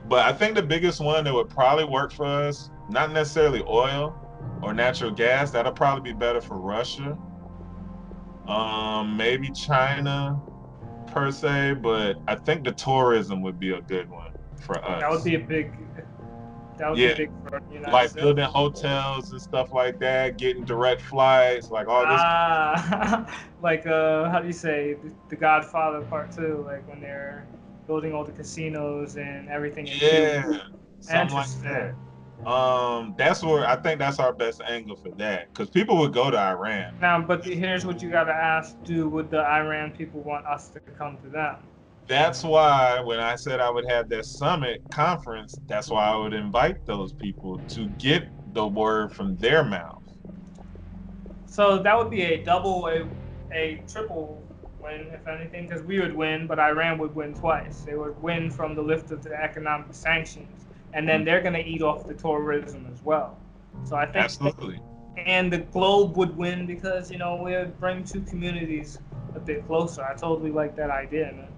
But 0.08 0.26
I 0.26 0.34
think 0.34 0.56
the 0.56 0.64
biggest 0.64 1.00
one 1.00 1.24
that 1.26 1.34
would 1.34 1.50
probably 1.50 1.86
work 1.86 2.12
for 2.12 2.26
us, 2.26 2.72
not 2.90 3.12
necessarily 3.12 3.64
oil 3.68 4.18
or 4.64 4.74
natural 4.74 5.12
gas, 5.12 5.52
that'll 5.52 5.72
probably 5.72 6.14
be 6.14 6.18
better 6.18 6.42
for 6.42 6.60
Russia. 6.60 7.18
Um, 8.48 9.16
maybe 9.18 9.52
China 9.52 10.42
per 11.08 11.30
se, 11.30 11.76
but 11.84 12.18
I 12.28 12.36
think 12.36 12.64
the 12.64 12.72
tourism 12.72 13.44
would 13.44 13.60
be 13.60 13.74
a 13.74 13.82
good 13.82 14.10
one 14.10 14.32
for 14.62 14.84
us. 14.84 15.02
That 15.02 15.12
would 15.12 15.24
be 15.24 15.36
a 15.36 15.40
big. 15.40 15.74
That 16.80 16.92
would 16.92 17.00
Yeah. 17.00 17.14
big 17.14 17.30
for 17.44 17.60
the 17.60 17.74
United 17.76 17.92
like 17.92 18.10
States. 18.10 18.24
building 18.24 18.46
hotels 18.46 19.32
and 19.32 19.42
stuff 19.42 19.74
like 19.74 20.00
that, 20.00 20.38
getting 20.38 20.64
direct 20.64 21.02
flights, 21.02 21.70
like 21.70 21.88
all 21.90 22.02
this. 22.08 22.22
Ah, 22.24 23.26
like 23.62 23.86
uh, 23.86 24.30
how 24.30 24.40
do 24.40 24.48
you 24.48 24.54
say 24.54 24.94
the, 24.94 25.12
the 25.28 25.36
Godfather 25.36 26.02
Part 26.02 26.32
Two? 26.32 26.64
Like 26.66 26.88
when 26.88 27.02
they're 27.02 27.46
building 27.86 28.14
all 28.14 28.24
the 28.24 28.32
casinos 28.32 29.18
and 29.18 29.50
everything. 29.50 29.88
in 29.88 30.00
Cuba. 30.00 30.06
yeah, 30.10 30.62
something 31.02 31.36
like 31.36 31.62
that. 31.64 31.96
Um, 32.50 33.14
that's 33.18 33.44
where 33.44 33.68
I 33.68 33.76
think 33.76 34.00
that's 34.00 34.18
our 34.20 34.32
best 34.32 34.62
angle 34.62 34.96
for 34.96 35.10
that, 35.18 35.54
because 35.54 35.70
people 35.70 35.98
would 35.98 36.14
go 36.14 36.32
to 36.32 36.38
Iran. 36.40 36.94
Now, 37.02 37.20
but 37.20 37.44
here's 37.44 37.86
what 37.86 38.02
you 38.02 38.10
gotta 38.10 38.34
ask: 38.34 38.82
Do 38.86 39.10
would 39.10 39.30
the 39.30 39.42
Iran 39.46 39.92
people 39.92 40.22
want 40.22 40.46
us 40.46 40.70
to 40.70 40.80
come 40.98 41.18
to 41.18 41.28
them? 41.28 41.58
That's 42.10 42.44
why 42.44 43.00
when 43.02 43.20
I 43.20 43.36
said 43.36 43.60
I 43.60 43.70
would 43.70 43.86
have 43.88 44.10
that 44.10 44.26
summit 44.26 44.84
conference, 44.90 45.60
that's 45.68 45.92
why 45.92 46.08
I 46.08 46.16
would 46.18 46.34
invite 46.34 46.84
those 46.88 47.14
people 47.14 47.60
to 47.70 47.88
get 47.90 48.28
the 48.52 48.68
word 48.68 49.14
from 49.14 49.38
their 49.38 49.64
mouth. 49.64 50.02
So 51.46 51.78
that 51.78 51.96
would 51.96 52.10
be 52.10 52.24
a 52.24 52.44
double, 52.44 52.88
a, 52.88 53.08
a 53.56 53.84
triple 53.88 54.44
win, 54.82 55.08
if 55.14 55.28
anything, 55.28 55.68
because 55.68 55.84
we 55.84 56.00
would 56.00 56.16
win, 56.16 56.48
but 56.48 56.60
Iran 56.60 56.98
would 56.98 57.14
win 57.14 57.36
twice. 57.36 57.82
They 57.82 57.96
would 57.96 58.20
win 58.24 58.50
from 58.50 58.74
the 58.74 58.82
lift 58.82 59.12
of 59.12 59.24
the 59.24 59.40
economic 59.40 59.94
sanctions, 59.94 60.66
and 60.94 61.08
then 61.08 61.24
they're 61.24 61.42
gonna 61.42 61.60
eat 61.60 61.84
off 61.84 62.08
the 62.08 62.16
tourism 62.16 62.88
as 62.92 63.04
well. 63.04 63.38
So 63.84 63.96
I 63.96 64.08
think, 64.08 64.26
Absolutely. 64.26 64.80
and 65.18 65.54
the 65.54 65.60
globe 65.60 66.18
would 66.18 66.36
win 66.36 66.66
because 66.66 67.12
you 67.12 67.20
know 67.20 67.36
we 67.36 67.52
would 67.52 67.80
bring 67.80 68.04
two 68.04 68.22
communities 68.22 68.98
a 69.36 69.40
bit 69.40 69.68
closer. 69.68 70.04
I 70.04 70.16
totally 70.16 70.52
like 70.52 70.76
that 70.78 70.90
idea, 70.90 71.32
man. 71.36 71.50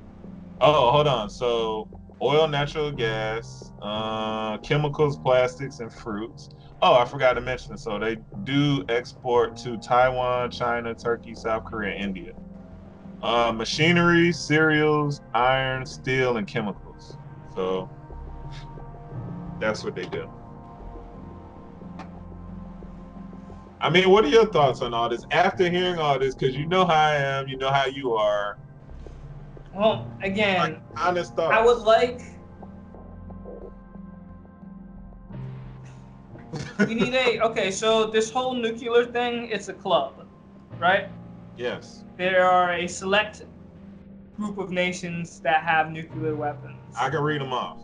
Oh, 0.61 0.91
hold 0.91 1.07
on. 1.07 1.29
So 1.29 1.89
oil, 2.21 2.47
natural 2.47 2.91
gas, 2.91 3.73
uh, 3.81 4.59
chemicals, 4.59 5.19
plastics, 5.19 5.79
and 5.79 5.93
fruits. 5.93 6.49
Oh, 6.81 6.95
I 6.95 7.05
forgot 7.05 7.35
to 7.35 7.41
mention. 7.41 7.77
So 7.77 7.99
they 7.99 8.17
do 8.43 8.85
export 8.89 9.57
to 9.59 9.77
Taiwan, 9.79 10.51
China, 10.51 10.95
Turkey, 10.95 11.35
South 11.35 11.63
Korea, 11.65 11.95
India. 11.95 12.33
Uh, 13.23 13.53
machinery, 13.53 14.33
cereals, 14.33 15.21
iron, 15.33 15.85
steel, 15.85 16.37
and 16.37 16.47
chemicals. 16.47 17.19
So 17.55 17.91
that's 19.59 19.83
what 19.83 19.95
they 19.95 20.07
do. 20.07 20.27
I 23.81 23.89
mean, 23.89 24.09
what 24.09 24.25
are 24.25 24.29
your 24.29 24.47
thoughts 24.47 24.81
on 24.81 24.93
all 24.93 25.09
this? 25.09 25.25
After 25.31 25.69
hearing 25.69 25.99
all 25.99 26.19
this, 26.19 26.35
because 26.35 26.55
you 26.55 26.67
know 26.67 26.85
how 26.85 26.93
I 26.95 27.15
am, 27.15 27.47
you 27.47 27.57
know 27.57 27.71
how 27.71 27.87
you 27.87 28.13
are. 28.13 28.59
Well, 29.73 30.11
again, 30.21 30.59
Like, 30.59 30.81
honest 30.97 31.35
thoughts. 31.35 31.53
I 31.55 31.63
would 31.65 31.79
like. 31.79 32.21
We 36.79 36.95
need 36.95 37.13
a 37.13 37.39
okay. 37.45 37.71
So 37.71 38.07
this 38.07 38.29
whole 38.29 38.53
nuclear 38.53 39.05
thing, 39.05 39.49
it's 39.49 39.69
a 39.69 39.73
club, 39.73 40.27
right? 40.79 41.07
yes. 41.57 42.03
There 42.17 42.45
are 42.45 42.73
a 42.73 42.87
select 42.87 43.45
group 44.37 44.57
of 44.57 44.71
nations 44.71 45.39
that 45.41 45.63
have 45.63 45.91
nuclear 45.91 46.35
weapons. 46.35 46.77
I 46.99 47.09
can 47.09 47.21
read 47.21 47.41
them 47.41 47.53
off. 47.53 47.79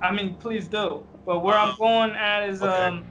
I 0.00 0.12
mean, 0.12 0.34
please 0.36 0.68
do. 0.68 1.04
But 1.26 1.40
where 1.40 1.54
I'm 1.56 1.76
going 1.76 2.10
at 2.12 2.48
is 2.48 2.62
Okay. 2.62 2.72
um 2.84 3.04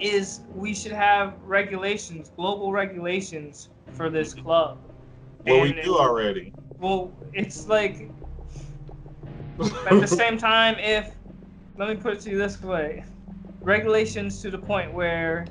is 0.00 0.40
we 0.54 0.74
should 0.74 0.92
have 0.92 1.34
regulations, 1.44 2.30
global 2.36 2.70
regulations 2.72 3.68
for 3.92 4.08
this 4.10 4.32
club. 4.34 4.78
Well, 5.46 5.62
we 5.62 5.72
And- 5.72 5.82
do 5.82 5.96
already. 5.98 6.52
Well, 6.78 7.12
it's 7.32 7.66
like 7.66 8.10
at 9.60 10.00
the 10.00 10.06
same 10.06 10.38
time, 10.50 10.76
if 10.78 11.14
let 11.76 11.88
me 11.88 11.96
put 11.96 12.14
it 12.14 12.20
to 12.22 12.30
you 12.30 12.38
this 12.38 12.60
way, 12.62 13.04
regulations 13.62 14.40
to 14.42 14.50
the 14.50 14.58
point 14.58 14.92
where 14.92 15.46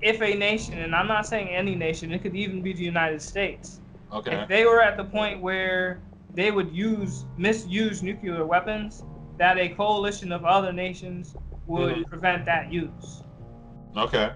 if 0.00 0.20
a 0.20 0.34
nation, 0.34 0.78
and 0.78 0.94
I'm 0.94 1.08
not 1.08 1.26
saying 1.26 1.48
any 1.48 1.74
nation, 1.74 2.12
it 2.12 2.22
could 2.22 2.36
even 2.36 2.62
be 2.62 2.72
the 2.72 2.82
United 2.84 3.22
States, 3.22 3.80
okay. 4.12 4.36
if 4.36 4.48
they 4.48 4.66
were 4.66 4.82
at 4.82 4.96
the 4.96 5.04
point 5.04 5.40
where 5.40 6.00
they 6.34 6.50
would 6.50 6.70
use 6.74 7.24
misuse 7.38 8.02
nuclear 8.02 8.44
weapons, 8.44 9.02
that 9.38 9.58
a 9.58 9.68
coalition 9.70 10.30
of 10.30 10.44
other 10.44 10.72
nations 10.72 11.36
would 11.66 11.96
Mhm. 11.96 12.06
prevent 12.08 12.44
that 12.44 12.70
use. 12.70 13.22
Okay. 13.96 14.32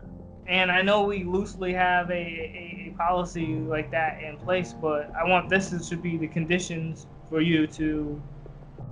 And 0.47 0.73
I 0.73 0.81
know 0.83 1.03
we 1.05 1.25
loosely 1.25 1.75
have 1.75 2.11
a, 2.11 2.15
a, 2.15 2.88
a 2.88 2.88
policy 2.99 3.47
like 3.61 3.91
that 3.93 4.21
in 4.23 4.37
place, 4.39 4.75
but 4.75 5.11
I 5.19 5.29
want 5.29 5.49
this 5.49 5.71
to 5.89 5.97
be 5.97 6.19
the 6.19 6.29
conditions 6.29 7.07
for 7.31 7.41
you 7.41 7.67
to 7.69 8.21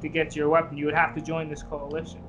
to 0.00 0.08
get 0.08 0.36
your 0.36 0.48
weapon. 0.48 0.76
You 0.76 0.86
would 0.86 0.94
have 0.94 1.14
to 1.14 1.20
join 1.20 1.48
this 1.48 1.62
coalition. 1.62 2.22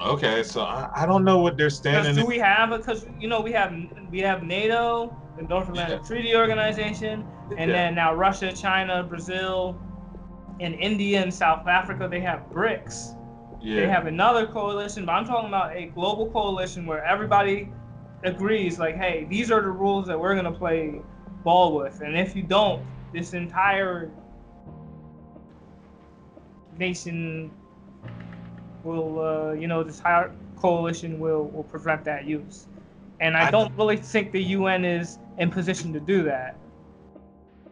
Okay. 0.00 0.42
So 0.42 0.62
I, 0.62 0.88
I 0.96 1.06
don't 1.06 1.24
know 1.24 1.38
what 1.38 1.56
they're 1.56 1.70
standing. 1.70 2.14
do 2.14 2.26
we 2.26 2.38
have? 2.38 2.70
Because 2.70 3.06
you 3.18 3.28
know 3.28 3.40
we 3.40 3.52
have 3.52 3.72
we 4.10 4.20
have 4.20 4.42
NATO, 4.42 5.14
the 5.36 5.42
North 5.42 5.68
Atlantic 5.68 6.00
Yeah. 6.00 6.06
Treaty 6.06 6.34
Organization, 6.36 7.26
and 7.56 7.70
Yeah. 7.70 7.76
then 7.76 7.94
now 7.94 8.14
Russia, 8.14 8.52
China, 8.52 9.02
Brazil, 9.02 9.80
and 10.60 10.74
India 10.74 11.22
and 11.22 11.32
South 11.32 11.66
Africa. 11.66 12.08
They 12.10 12.20
have 12.20 12.40
BRICS. 12.52 13.16
yeah. 13.60 13.80
They 13.80 13.88
have 13.88 14.06
another 14.06 14.46
coalition, 14.46 15.04
but 15.06 15.12
I'm 15.12 15.24
talking 15.26 15.48
about 15.48 15.74
a 15.76 15.86
global 15.86 16.30
coalition 16.30 16.86
where 16.86 17.04
everybody 17.04 17.72
agrees, 18.24 18.78
like, 18.78 18.96
hey, 18.96 19.26
these 19.28 19.50
are 19.50 19.60
the 19.60 19.70
rules 19.70 20.06
that 20.06 20.18
we're 20.18 20.34
gonna 20.34 20.50
play 20.52 21.00
ball 21.44 21.74
with, 21.76 22.00
and 22.00 22.16
if 22.16 22.34
you 22.34 22.42
don't, 22.42 22.82
this 23.12 23.34
entire 23.34 24.10
nation 26.78 27.50
will, 28.82 29.20
uh, 29.20 29.52
you 29.52 29.68
know, 29.68 29.82
this 29.82 29.98
entire 29.98 30.32
coalition 30.56 31.18
will 31.20 31.44
will 31.48 31.64
prevent 31.64 32.04
that 32.04 32.24
use. 32.24 32.66
And 33.20 33.36
I 33.36 33.46
I- 33.46 33.50
don't 33.50 33.72
really 33.76 33.96
think 33.96 34.32
the 34.32 34.42
UN 34.42 34.84
is 34.84 35.18
in 35.38 35.50
position 35.50 35.92
to 35.92 36.00
do 36.00 36.22
that. 36.24 36.56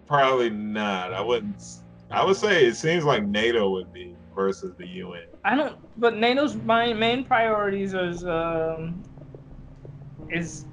Probably 0.07 0.51
not. 0.51 1.13
I 1.13 1.21
wouldn't. 1.21 1.63
I 2.11 2.25
would 2.25 2.37
say 2.37 2.67
it 2.67 2.77
seems 2.77 3.05
like 3.05 3.25
NATO 3.25 3.71
would 3.71 3.93
be. 3.93 4.15
versus 4.35 4.75
the 4.79 4.87
UN. 4.87 5.25
I 5.45 5.55
don't. 5.55 5.77
But 6.01 6.17
NATO's 6.17 6.57
main 6.57 6.99
main 6.99 7.23
priorities 7.25 7.93
is 7.93 8.25
um, 8.25 9.03
is 10.33 10.67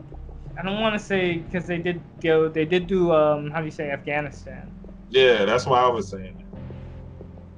I 0.58 0.64
don't 0.64 0.82
want 0.82 0.94
to 0.94 1.00
say 1.00 1.38
because 1.40 1.68
they 1.68 1.78
did 1.78 2.02
go 2.22 2.50
they 2.50 2.66
did 2.66 2.88
do 2.88 3.12
um 3.12 3.52
how 3.52 3.60
do 3.60 3.66
you 3.66 3.72
say 3.72 3.92
Afghanistan. 3.92 4.72
Yeah, 5.10 5.46
that's 5.46 5.66
why 5.66 5.80
I 5.82 5.88
was 5.88 6.10
saying 6.10 6.38
that. 6.38 6.46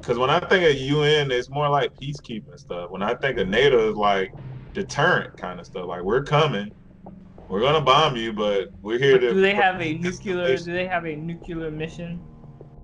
Because 0.02 0.18
when 0.18 0.30
I 0.30 0.40
think 0.40 0.64
of 0.68 0.76
UN, 0.82 1.32
it's 1.32 1.50
more 1.50 1.70
like 1.70 1.92
peacekeeping 1.96 2.58
stuff. 2.58 2.90
When 2.90 3.04
I 3.04 3.14
think 3.16 3.38
of 3.38 3.48
NATO, 3.48 3.90
it's 3.90 3.98
like 3.98 4.34
deterrent 4.74 5.38
kind 5.38 5.60
of 5.60 5.66
stuff. 5.66 5.86
Like 5.86 6.02
we're 6.02 6.24
coming, 6.24 6.72
we're 7.48 7.62
gonna 7.62 7.82
bomb 7.82 8.16
you, 8.16 8.34
but 8.34 8.70
we're 8.82 8.98
here 8.98 9.14
But 9.14 9.22
to. 9.28 9.34
do 9.34 9.42
they 9.42 9.54
have 9.54 9.80
a 9.80 9.94
nuclear? 9.94 10.58
Do 10.58 10.74
they 10.74 10.88
have 10.88 11.06
a 11.06 11.16
nuclear 11.16 11.70
mission? 11.70 12.22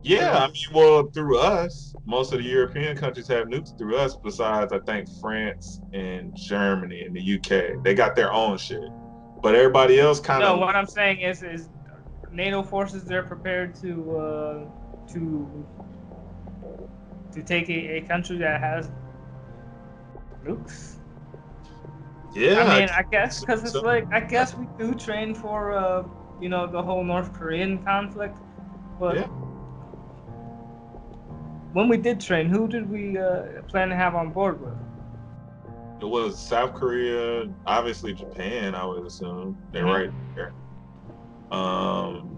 Yeah, 0.04 0.38
I 0.38 0.48
mean, 0.48 0.56
well, 0.74 1.08
through 1.08 1.40
us, 1.40 1.94
most 2.06 2.32
of 2.32 2.40
the 2.40 2.46
European 2.46 2.96
countries 2.96 3.28
have 3.28 3.48
nukes 3.48 3.78
through 3.78 3.98
us. 3.98 4.16
Besides, 4.24 4.72
I 4.72 4.80
think 4.80 5.10
France 5.20 5.82
and 5.92 6.34
Germany 6.36 7.02
and 7.02 7.16
the 7.16 7.36
UK, 7.36 7.84
they 7.84 7.94
got 7.94 8.16
their 8.16 8.32
own 8.32 8.58
shit. 8.58 8.80
But 9.42 9.56
everybody 9.56 10.00
else 10.00 10.20
kind 10.20 10.44
of. 10.44 10.58
No, 10.58 10.66
what 10.66 10.76
I'm 10.76 10.86
saying 10.88 11.20
is 11.20 11.44
is 11.44 11.70
NATO 12.32 12.64
forces 12.64 13.04
they're 13.06 13.24
prepared 13.24 13.76
to 13.76 14.18
uh, 14.18 14.60
to 15.14 15.66
to 17.34 17.44
take 17.44 17.70
a, 17.70 17.98
a 17.98 18.02
country 18.02 18.38
that 18.40 18.60
has 18.62 18.90
nukes. 20.46 20.96
yeah, 22.34 22.64
I 22.64 22.80
mean, 22.80 22.90
I 22.90 23.04
guess 23.12 23.40
because 23.42 23.62
it's 23.64 23.72
so- 23.74 23.82
like 23.82 24.06
I 24.12 24.20
guess 24.22 24.56
we 24.56 24.68
do 24.78 24.94
train 24.96 25.34
for 25.36 25.74
uh, 25.74 26.04
you 26.42 26.50
know 26.50 26.68
the 26.68 26.82
whole 26.82 27.04
North 27.04 27.32
Korean 27.34 27.78
conflict, 27.84 28.38
but 29.00 29.16
Yeah. 29.16 29.28
when 31.74 31.88
we 31.88 31.98
did 31.98 32.20
train, 32.20 32.48
who 32.50 32.68
did 32.68 32.90
we 32.90 33.18
uh, 33.18 33.62
plan 33.68 33.90
to 33.90 33.96
have 33.96 34.16
on 34.16 34.32
board 34.32 34.60
with? 34.60 34.78
It 36.00 36.06
was 36.06 36.40
South 36.48 36.74
Korea, 36.76 37.46
obviously 37.66 38.14
Japan. 38.14 38.76
I 38.76 38.86
would 38.86 39.06
assume 39.06 39.58
they're 39.72 39.86
Mhm. 39.86 39.94
right 39.94 40.12
there. 40.36 40.54
Um, 41.52 42.38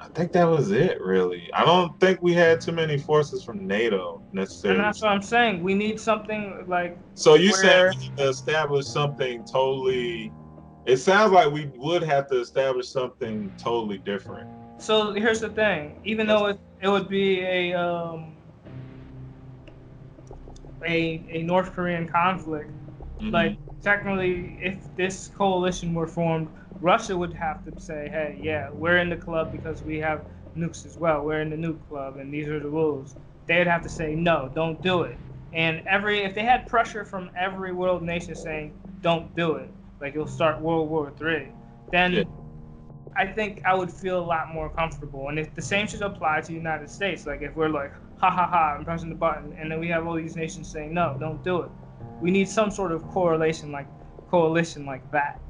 I 0.00 0.08
think 0.14 0.32
that 0.32 0.44
was 0.44 0.70
it, 0.72 1.00
really. 1.00 1.48
I 1.52 1.64
don't 1.64 1.98
think 2.00 2.20
we 2.22 2.32
had 2.32 2.60
too 2.60 2.72
many 2.72 2.98
forces 2.98 3.44
from 3.44 3.66
NATO 3.66 4.22
necessarily. 4.32 4.78
And 4.80 4.86
that's 4.86 5.02
what 5.02 5.12
I'm 5.12 5.22
saying. 5.22 5.62
We 5.62 5.74
need 5.74 6.00
something 6.00 6.64
like 6.66 6.98
So 7.14 7.34
you 7.34 7.50
where- 7.50 7.60
said 7.60 7.90
we 7.94 8.08
need 8.08 8.16
to 8.16 8.28
establish 8.28 8.86
something 8.86 9.44
totally. 9.44 10.32
It 10.86 10.96
sounds 10.96 11.32
like 11.32 11.52
we 11.52 11.70
would 11.76 12.02
have 12.02 12.26
to 12.28 12.40
establish 12.40 12.88
something 12.88 13.52
totally 13.62 13.98
different. 13.98 14.48
So 14.80 15.12
here's 15.12 15.40
the 15.40 15.50
thing. 15.50 16.00
Even 16.04 16.26
though 16.26 16.46
it, 16.46 16.60
it 16.80 16.88
would 16.88 17.08
be 17.08 17.42
a 17.42 17.74
um, 17.74 18.34
a 20.86 21.26
a 21.30 21.42
North 21.42 21.72
Korean 21.72 22.08
conflict, 22.08 22.70
Mhm. 23.20 23.32
like 23.32 23.56
technically, 23.82 24.58
if 24.62 24.94
this 24.96 25.28
coalition 25.28 25.94
were 25.94 26.06
formed, 26.06 26.48
Russia 26.80 27.16
would 27.16 27.32
have 27.34 27.64
to 27.64 27.72
say, 27.80 28.08
"Hey, 28.08 28.38
yeah, 28.40 28.70
we're 28.70 28.98
in 28.98 29.08
the 29.10 29.16
club 29.16 29.52
because 29.52 29.82
we 29.82 29.98
have 29.98 30.22
nukes 30.56 30.84
as 30.86 30.98
well. 30.98 31.24
We're 31.24 31.40
in 31.40 31.50
the 31.50 31.56
nuke 31.56 31.80
club, 31.88 32.16
and 32.18 32.32
these 32.32 32.48
are 32.48 32.60
the 32.60 32.68
rules." 32.68 33.16
They'd 33.46 33.66
have 33.66 33.82
to 33.82 33.88
say, 33.88 34.14
"No, 34.14 34.50
don't 34.54 34.80
do 34.82 35.02
it." 35.02 35.18
And 35.52 35.82
every 35.86 36.20
if 36.20 36.34
they 36.34 36.44
had 36.44 36.66
pressure 36.68 37.04
from 37.04 37.30
every 37.36 37.72
world 37.72 38.02
nation 38.02 38.34
saying, 38.34 38.74
"Don't 39.00 39.34
do 39.34 39.54
it," 39.56 39.70
like 40.00 40.14
you'll 40.14 40.26
start 40.26 40.60
World 40.60 40.88
War 40.90 41.10
Three, 41.10 41.48
then. 41.90 42.24
I 43.16 43.26
think 43.26 43.60
I 43.64 43.74
would 43.74 43.90
feel 43.90 44.20
a 44.20 44.24
lot 44.24 44.52
more 44.54 44.70
comfortable. 44.70 45.28
And 45.28 45.38
if 45.38 45.54
the 45.54 45.62
same 45.62 45.86
should 45.88 46.02
apply 46.02 46.40
to 46.42 46.46
the 46.48 46.54
United 46.54 46.88
States, 46.88 47.26
like 47.26 47.42
if 47.42 47.56
we're 47.56 47.68
like, 47.68 47.92
ha 48.16 48.30
ha 48.30 48.46
ha, 48.46 48.74
I'm 48.76 48.84
pressing 48.84 49.08
the 49.08 49.16
button, 49.16 49.52
and 49.58 49.70
then 49.70 49.80
we 49.80 49.88
have 49.88 50.06
all 50.06 50.14
these 50.14 50.36
nations 50.36 50.68
saying, 50.70 50.94
no, 50.94 51.16
don't 51.18 51.42
do 51.42 51.62
it. 51.62 51.70
We 52.20 52.30
need 52.30 52.48
some 52.48 52.70
sort 52.70 52.92
of 52.92 53.06
correlation, 53.08 53.72
like 53.72 53.86
coalition, 54.28 54.84
like 54.84 55.08
that. 55.12 55.40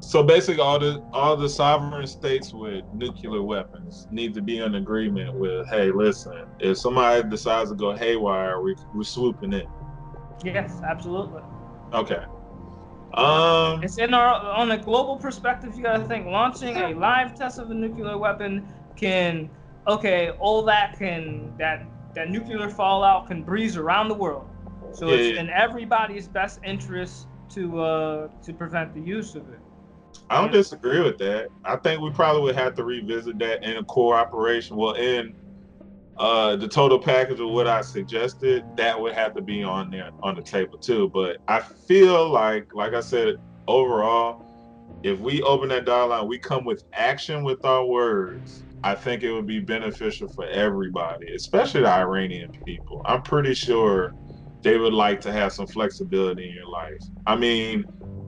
So 0.00 0.22
basically, 0.22 0.62
all 0.62 0.78
the 0.78 1.04
all 1.12 1.36
the 1.36 1.48
sovereign 1.48 2.06
states 2.06 2.52
with 2.52 2.84
nuclear 2.92 3.42
weapons 3.42 4.08
need 4.10 4.34
to 4.34 4.42
be 4.42 4.58
in 4.58 4.74
agreement 4.74 5.34
with, 5.34 5.68
hey, 5.68 5.92
listen, 5.92 6.46
if 6.58 6.78
somebody 6.78 7.28
decides 7.28 7.70
to 7.70 7.76
go 7.76 7.94
haywire, 7.94 8.60
we 8.60 8.74
we're 8.94 9.04
swooping 9.04 9.52
in. 9.52 9.68
Yes, 10.42 10.80
absolutely. 10.82 11.42
Okay. 11.92 12.24
Um. 13.14 13.82
It's 13.84 13.98
in 13.98 14.14
our 14.14 14.34
on 14.34 14.70
a 14.72 14.78
global 14.78 15.16
perspective. 15.16 15.76
You 15.76 15.82
gotta 15.82 16.04
think 16.04 16.26
launching 16.26 16.76
a 16.76 16.94
live 16.94 17.36
test 17.36 17.58
of 17.58 17.70
a 17.70 17.74
nuclear 17.74 18.16
weapon 18.16 18.72
can, 18.96 19.50
okay, 19.86 20.30
all 20.40 20.62
that 20.64 20.98
can 20.98 21.56
that 21.58 21.86
that 22.14 22.30
nuclear 22.30 22.68
fallout 22.68 23.28
can 23.28 23.42
breeze 23.42 23.76
around 23.76 24.08
the 24.08 24.14
world. 24.14 24.49
So 24.92 25.08
Yeah, 25.08 25.14
it's 25.16 25.36
yeah. 25.36 25.40
in 25.42 25.50
everybody's 25.50 26.28
best 26.28 26.60
interest 26.64 27.26
to 27.50 27.80
uh 27.80 28.28
to 28.44 28.52
prevent 28.52 28.94
the 28.94 29.00
use 29.00 29.34
of 29.34 29.48
it. 29.50 29.60
I 30.28 30.40
don't 30.40 30.52
disagree 30.52 31.00
with 31.00 31.18
that. 31.18 31.48
I 31.64 31.76
think 31.76 32.00
we 32.00 32.10
probably 32.10 32.42
would 32.42 32.56
have 32.56 32.74
to 32.76 32.84
revisit 32.84 33.38
that 33.40 33.64
in 33.64 33.76
a 33.76 33.84
core 33.84 34.16
operation. 34.16 34.76
Well, 34.76 34.94
in 34.94 35.34
uh, 36.18 36.56
the 36.56 36.68
total 36.68 36.98
package 36.98 37.40
of 37.40 37.48
what 37.48 37.66
I 37.66 37.80
suggested, 37.80 38.62
that 38.76 39.00
would 39.00 39.14
have 39.14 39.34
to 39.34 39.42
be 39.42 39.62
on 39.62 39.90
there 39.90 40.10
on 40.22 40.36
the 40.36 40.42
table 40.42 40.78
too. 40.78 41.10
But 41.12 41.38
I 41.48 41.60
feel 41.88 42.28
like, 42.28 42.66
like 42.74 42.94
I 42.94 43.00
said, 43.00 43.36
overall, 43.66 44.46
if 45.02 45.18
we 45.18 45.42
open 45.42 45.70
that 45.70 45.86
dialogue, 45.86 46.28
we 46.28 46.38
come 46.38 46.64
with 46.64 46.84
action 46.92 47.42
with 47.42 47.64
our 47.64 47.84
words. 47.84 48.64
I 48.82 48.94
think 48.94 49.22
it 49.22 49.32
would 49.32 49.46
be 49.46 49.60
beneficial 49.60 50.28
for 50.28 50.46
everybody, 50.46 51.34
especially 51.34 51.82
the 51.82 51.88
Iranian 51.88 52.50
people. 52.64 53.02
I'm 53.04 53.22
pretty 53.22 53.54
sure 53.54 54.14
they 54.62 54.76
would 54.76 54.92
like 54.92 55.20
to 55.22 55.32
have 55.32 55.52
some 55.52 55.66
flexibility 55.66 56.48
in 56.48 56.54
your 56.54 56.68
life. 56.68 57.02
I 57.26 57.36
mean, 57.36 57.84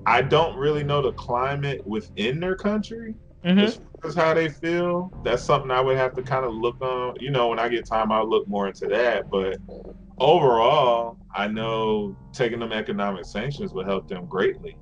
I 0.06 0.22
don't 0.22 0.56
really 0.56 0.82
know 0.82 1.02
the 1.02 1.12
climate 1.12 1.82
within 1.86 2.40
their 2.40 2.56
country 2.56 3.14
as 3.44 3.80
as 4.04 4.14
how 4.14 4.34
they 4.34 4.48
feel. 4.48 5.12
That's 5.24 5.42
something 5.42 5.70
I 5.70 5.80
would 5.80 5.96
have 5.96 6.14
to 6.14 6.22
kind 6.22 6.44
of 6.44 6.52
look 6.52 6.80
on. 6.80 7.14
You 7.20 7.30
know, 7.30 7.48
when 7.48 7.58
I 7.58 7.68
get 7.68 7.86
time, 7.86 8.10
I'll 8.10 8.28
look 8.28 8.48
more 8.48 8.66
into 8.66 8.86
that. 8.88 9.30
But 9.30 9.58
overall, 10.18 11.18
I 11.34 11.46
know 11.48 12.16
taking 12.32 12.58
them 12.58 12.72
economic 12.72 13.24
sanctions 13.24 13.72
would 13.74 13.86
help 13.86 14.08
them 14.08 14.26
greatly. 14.26 14.76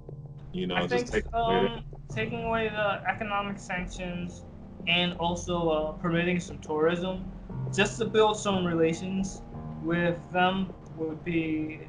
You 0.52 0.66
know, 0.66 0.76
I 0.76 0.86
just 0.86 1.08
think 1.08 1.24
away 1.32 1.66
um, 1.66 1.84
taking 2.14 2.44
away 2.44 2.68
the 2.68 3.02
economic 3.08 3.58
sanctions 3.58 4.44
and 4.88 5.14
also 5.18 5.68
uh, 5.68 5.92
permitting 5.92 6.40
some 6.40 6.58
tourism, 6.58 7.30
just 7.72 7.98
to 7.98 8.06
build 8.06 8.36
some 8.36 8.66
relations 8.66 9.42
with 9.82 10.18
them, 10.32 10.72
would 11.00 11.24
be 11.24 11.80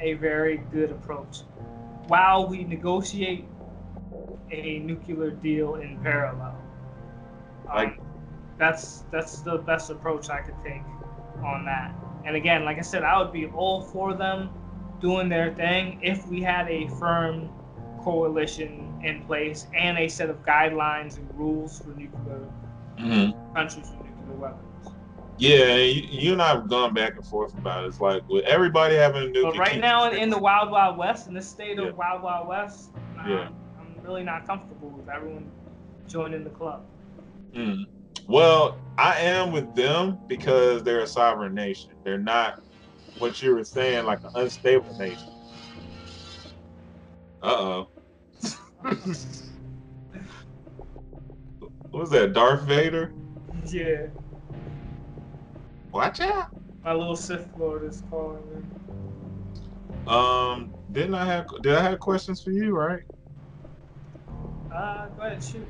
a 0.00 0.14
very 0.14 0.58
good 0.70 0.90
approach. 0.90 1.42
While 2.06 2.48
we 2.48 2.64
negotiate 2.64 3.46
a 4.50 4.78
nuclear 4.80 5.30
deal 5.30 5.76
in 5.76 5.98
parallel, 5.98 6.56
um, 7.68 7.74
Like- 7.76 8.00
that's 8.56 9.04
that's 9.10 9.40
the 9.42 9.58
best 9.58 9.90
approach 9.90 10.30
I 10.30 10.40
could 10.40 10.54
take 10.64 10.82
on 11.44 11.64
that. 11.66 11.94
And 12.24 12.36
again, 12.36 12.64
like 12.64 12.78
I 12.78 12.82
said, 12.82 13.04
I 13.04 13.18
would 13.22 13.32
be 13.32 13.46
all 13.46 13.80
for 13.82 14.14
them 14.14 14.50
doing 15.00 15.28
their 15.28 15.52
thing 15.54 15.98
if 16.02 16.26
we 16.26 16.42
had 16.42 16.68
a 16.68 16.88
firm 16.98 17.48
coalition 18.00 19.00
in 19.02 19.22
place 19.24 19.66
and 19.74 19.98
a 19.98 20.08
set 20.08 20.28
of 20.28 20.42
guidelines 20.44 21.18
and 21.18 21.28
rules 21.38 21.78
for 21.80 21.90
nuclear 21.90 22.40
Mhm. 22.96 23.54
countries 23.54 23.90
with 23.90 24.10
nuclear 24.10 24.36
weapons. 24.40 24.67
Yeah, 25.38 25.76
you, 25.76 26.02
you 26.10 26.32
and 26.32 26.42
I 26.42 26.48
have 26.48 26.68
gone 26.68 26.92
back 26.94 27.14
and 27.14 27.24
forth 27.24 27.56
about 27.56 27.84
it. 27.84 27.88
It's 27.88 28.00
like 28.00 28.28
with 28.28 28.44
everybody 28.44 28.96
having 28.96 29.22
a 29.22 29.26
nuclear. 29.26 29.52
But 29.52 29.58
right 29.58 29.80
now, 29.80 30.10
in, 30.10 30.18
in 30.18 30.30
the 30.30 30.38
Wild 30.38 30.70
Wild 30.70 30.98
West, 30.98 31.28
in 31.28 31.34
the 31.34 31.42
state 31.42 31.78
of 31.78 31.86
Yeah. 31.86 31.90
Wild 31.92 32.22
Wild 32.22 32.48
West, 32.48 32.90
um, 33.20 33.30
Yeah. 33.30 33.48
I'm 33.78 34.02
really 34.02 34.24
not 34.24 34.46
comfortable 34.46 34.90
with 34.90 35.08
everyone 35.08 35.50
joining 36.08 36.42
the 36.42 36.50
club. 36.50 36.84
Mm. 37.54 37.84
Well, 38.26 38.78
I 38.98 39.20
am 39.20 39.52
with 39.52 39.74
them 39.76 40.18
because 40.26 40.82
they're 40.82 41.00
a 41.00 41.06
sovereign 41.06 41.54
nation. 41.54 41.92
They're 42.04 42.18
not 42.18 42.60
what 43.18 43.40
you 43.40 43.54
were 43.54 43.64
saying, 43.64 44.06
like 44.06 44.22
an 44.24 44.30
unstable 44.34 44.92
nation. 44.98 45.32
Uh 47.42 47.46
oh. 47.46 47.88
what 51.90 52.00
was 52.00 52.10
that, 52.10 52.32
Darth 52.32 52.62
Vader? 52.62 53.12
Yeah, 53.66 54.06
Watch 55.98 56.20
out. 56.20 56.46
my 56.84 56.92
little 56.92 57.16
Sith 57.16 57.48
Lord 57.58 57.82
is 57.82 58.04
calling 58.08 58.40
me. 58.54 58.62
Um, 60.06 60.72
didn't 60.92 61.16
I 61.16 61.24
have 61.24 61.48
did 61.60 61.74
I 61.74 61.82
have 61.82 61.98
questions 61.98 62.40
for 62.40 62.52
you, 62.52 62.70
right? 62.70 63.02
Uh, 64.72 65.08
go 65.08 65.22
ahead, 65.22 65.42
shoot. 65.42 65.66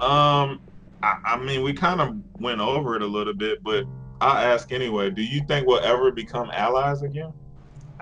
Um, 0.00 0.60
I, 1.02 1.16
I 1.24 1.38
mean, 1.38 1.62
we 1.62 1.72
kind 1.72 2.02
of 2.02 2.14
went 2.40 2.60
over 2.60 2.94
it 2.94 3.00
a 3.00 3.06
little 3.06 3.32
bit, 3.32 3.64
but 3.64 3.86
I'll 4.20 4.36
ask 4.36 4.70
anyway. 4.70 5.08
Do 5.08 5.22
you 5.22 5.40
think 5.48 5.66
we'll 5.66 5.80
ever 5.80 6.12
become 6.12 6.50
allies 6.52 7.00
again? 7.00 7.32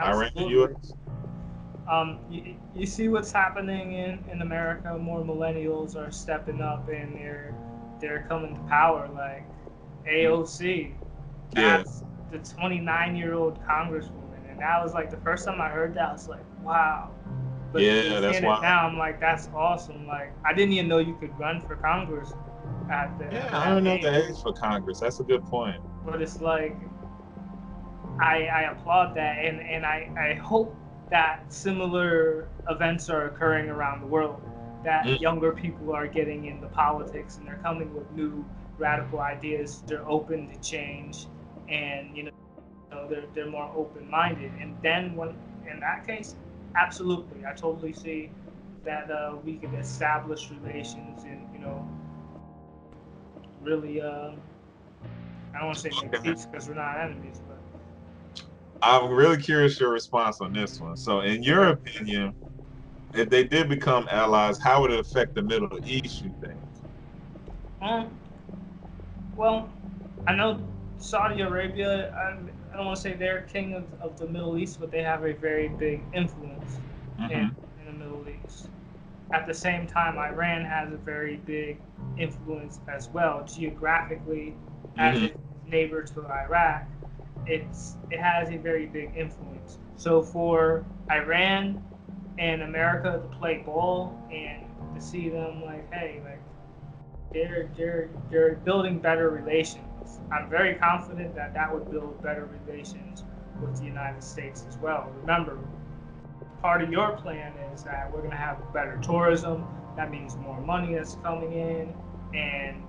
Iran 0.01 0.33
and 0.35 0.47
Absolutely. 0.47 0.55
U.S. 0.55 0.95
Um, 1.89 2.19
you, 2.29 2.57
you 2.75 2.87
see 2.87 3.07
what's 3.07 3.31
happening 3.31 3.93
in, 3.93 4.25
in 4.33 4.43
America. 4.43 4.99
More 4.99 5.21
millennials 5.21 5.95
are 5.95 6.11
stepping 6.11 6.61
up 6.61 6.89
and 6.89 7.15
they're 7.15 7.55
they're 8.01 8.27
coming 8.29 8.57
to 8.57 8.61
power. 8.63 9.09
Like 9.15 9.45
AOC, 10.09 10.95
Yeah. 11.57 11.79
that's 11.79 12.03
the 12.31 12.39
29 12.39 13.17
year 13.17 13.35
old 13.35 13.59
congresswoman, 13.65 14.51
and 14.51 14.61
that 14.61 14.83
was 14.83 14.95
like 14.95 15.11
the 15.11 15.17
first 15.19 15.47
time 15.47 15.61
I 15.61 15.69
heard 15.69 15.95
that. 15.95 16.09
I 16.09 16.13
was 16.13 16.29
like, 16.29 16.45
wow. 16.63 17.11
But 17.73 17.83
Yeah, 17.83 18.21
that's 18.21 18.41
why- 18.41 18.61
now. 18.63 18.87
I'm 18.87 18.97
like, 18.97 19.21
that's 19.21 19.51
awesome. 19.55 20.07
Like, 20.07 20.33
I 20.45 20.53
didn't 20.55 20.73
even 20.73 20.89
know 20.89 20.99
you 20.99 21.15
could 21.17 21.39
run 21.39 21.61
for 21.61 21.77
Congress 21.77 22.33
at 22.91 23.17
the. 23.19 23.27
Yeah, 23.27 23.45
at 23.47 23.55
I 23.55 23.69
don't 23.69 23.85
know 23.85 23.99
the 24.01 24.29
age 24.31 24.41
for 24.43 24.53
Congress. 24.55 25.01
That's 25.01 25.21
a 25.21 25.25
good 25.25 25.45
point. 25.45 25.77
but 26.07 26.23
it's 26.23 26.41
like 26.41 26.75
I, 28.21 28.47
I 28.47 28.63
applaud 28.73 29.15
that 29.17 29.45
and, 29.45 29.61
and 29.61 29.85
I, 29.87 30.11
I 30.19 30.35
hope 30.35 30.75
that 31.11 31.45
similar 31.53 32.49
events 32.69 33.09
are 33.11 33.27
occurring 33.27 33.69
around 33.69 34.01
the 34.01 34.07
world 34.07 34.41
that 34.85 35.05
Mm. 35.05 35.21
younger 35.21 35.53
people 35.53 35.93
are 35.95 36.07
getting 36.07 36.47
into 36.47 36.67
politics 36.69 37.37
and 37.37 37.47
they're 37.47 37.61
coming 37.63 37.93
with 37.95 38.11
new 38.13 38.45
radical 38.79 39.21
ideas 39.21 39.83
they're 39.87 40.09
open 40.09 40.49
to 40.49 40.61
change 40.61 41.27
and 41.69 42.17
you 42.17 42.25
know, 42.25 43.09
they're, 43.09 43.25
they're 43.35 43.51
more 43.51 43.71
open-minded 43.75 44.53
and 44.61 44.77
then 44.83 45.15
when 45.15 45.31
in 45.71 45.81
that 45.81 46.07
case 46.07 46.37
absolutely 46.77 47.45
i 47.47 47.53
totally 47.53 47.93
see 47.93 48.31
that 48.85 49.11
uh, 49.11 49.37
we 49.45 49.55
could 49.57 49.75
establish 49.75 50.51
relations 50.51 51.25
and 51.25 51.47
you 51.53 51.59
know 51.59 51.87
really 53.63 54.01
uh, 54.01 54.33
I 55.55 55.59
don't 55.59 55.67
want 55.69 55.79
to 55.79 55.93
say 55.93 56.03
make 56.03 56.23
peace 56.23 56.47
because 56.47 56.69
we're 56.69 56.75
not 56.75 57.01
enemies, 57.01 57.41
but 57.49 57.59
I'm 58.81 59.11
really 59.11 59.39
curious 59.39 59.81
your 59.81 59.91
response 59.91 60.41
on 60.41 60.53
this 60.53 60.81
one. 60.81 60.97
So, 60.97 61.21
in 61.21 61.43
your 61.43 61.69
opinion, 61.69 62.33
if 63.15 63.29
they 63.29 63.45
did 63.45 63.69
become 63.69 64.07
allies, 64.11 64.59
how 64.61 64.83
would 64.83 64.93
it 64.93 65.01
affect 65.01 65.35
the 65.35 65.43
Middle 65.43 65.79
East? 65.85 66.23
You 66.23 66.33
think? 66.41 66.61
um, 67.81 68.18
well, 69.39 69.71
I 70.27 70.35
know 70.35 70.61
Saudi 70.99 71.41
Arabia. 71.43 72.13
I, 72.15 72.37
I 72.73 72.77
don't 72.77 72.87
want 72.87 72.97
to 72.97 73.03
say 73.03 73.15
they're 73.15 73.43
king 73.43 73.75
of, 73.75 73.87
of 74.01 74.19
the 74.19 74.27
Middle 74.27 74.59
East, 74.59 74.81
but 74.81 74.91
they 74.91 75.03
have 75.03 75.25
a 75.25 75.33
very 75.33 75.69
big 75.69 76.03
influence 76.13 76.79
Mhm. 77.21 77.31
in, 77.31 77.57
in 77.81 77.87
the 77.87 77.93
Middle 77.93 78.27
East. 78.29 78.69
At 79.33 79.47
the 79.47 79.55
same 79.55 79.87
time, 79.87 80.19
Iran 80.19 80.65
has 80.65 80.93
a 80.93 80.97
very 80.97 81.37
big 81.37 81.79
influence 82.19 82.81
as 82.89 83.09
well 83.11 83.45
geographically 83.47 84.57
as 84.99 85.19
Mhm. 85.19 85.25
its 85.27 85.37
neighbor 85.67 86.03
to 86.03 86.27
Iraq. 86.27 86.89
It's 87.47 87.97
it 88.11 88.19
has 88.21 88.51
a 88.51 88.57
very 88.59 88.87
big 88.87 89.17
influence. 89.17 89.79
So 89.97 90.23
for 90.23 90.85
Iran 91.11 91.83
and 92.39 92.63
America 92.63 93.13
to 93.23 93.37
play 93.39 93.59
ball 93.65 94.19
and 94.33 94.65
to 94.95 95.01
see 95.01 95.29
them 95.29 95.63
like, 95.65 95.93
hey, 95.93 96.21
like 96.25 96.41
they're 97.33 97.71
they're 97.77 98.09
they're 98.31 98.55
building 98.57 98.99
better 98.99 99.31
relations. 99.31 99.85
I'm 100.33 100.49
very 100.49 100.75
confident 100.75 101.35
that 101.35 101.55
that 101.55 101.73
would 101.73 101.91
build 101.91 102.23
better 102.23 102.49
relations 102.67 103.25
with 103.61 103.79
the 103.79 103.85
United 103.85 104.23
States 104.23 104.65
as 104.69 104.77
well. 104.79 105.13
Remember, 105.21 105.59
part 106.63 106.83
of 106.83 106.91
your 106.91 107.13
plan 107.17 107.53
is 107.75 107.83
that 107.85 108.11
we're 108.13 108.21
going 108.21 108.31
to 108.31 108.37
have 108.37 108.59
better 108.73 108.99
tourism. 109.03 109.67
That 109.97 110.11
means 110.11 110.37
more 110.37 110.61
money 110.61 110.95
that's 110.95 111.17
coming 111.17 111.53
in, 111.53 111.95
and 112.35 112.83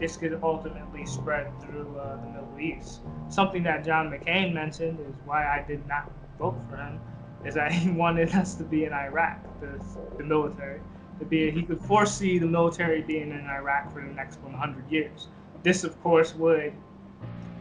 this 0.00 0.16
could 0.16 0.38
ultimately 0.42 1.06
spread 1.06 1.48
through 1.60 1.96
uh, 1.98 2.16
the 2.20 2.26
Middle 2.28 2.60
East. 2.60 3.00
Something 3.28 3.62
that 3.62 3.84
John 3.84 4.10
McCain 4.10 4.52
mentioned 4.52 4.98
is 5.00 5.14
why 5.24 5.44
I 5.46 5.64
did 5.66 5.86
not 5.86 6.10
vote 6.38 6.56
for 6.68 6.76
him, 6.76 7.00
is 7.44 7.54
that 7.54 7.72
he 7.72 7.90
wanted 7.92 8.34
us 8.34 8.54
to 8.56 8.64
be 8.64 8.84
in 8.84 8.92
Iraq, 8.92 9.38
the, 9.60 9.80
the 10.18 10.24
military, 10.24 10.80
to 11.18 11.24
be. 11.24 11.50
He 11.50 11.62
could 11.62 11.80
foresee 11.80 12.38
the 12.38 12.46
military 12.46 13.02
being 13.02 13.30
in 13.30 13.46
Iraq 13.46 13.92
for 13.92 14.00
the 14.02 14.12
next 14.12 14.40
100 14.40 14.90
years. 14.90 15.28
This, 15.62 15.84
of 15.84 16.00
course, 16.02 16.34
would 16.34 16.72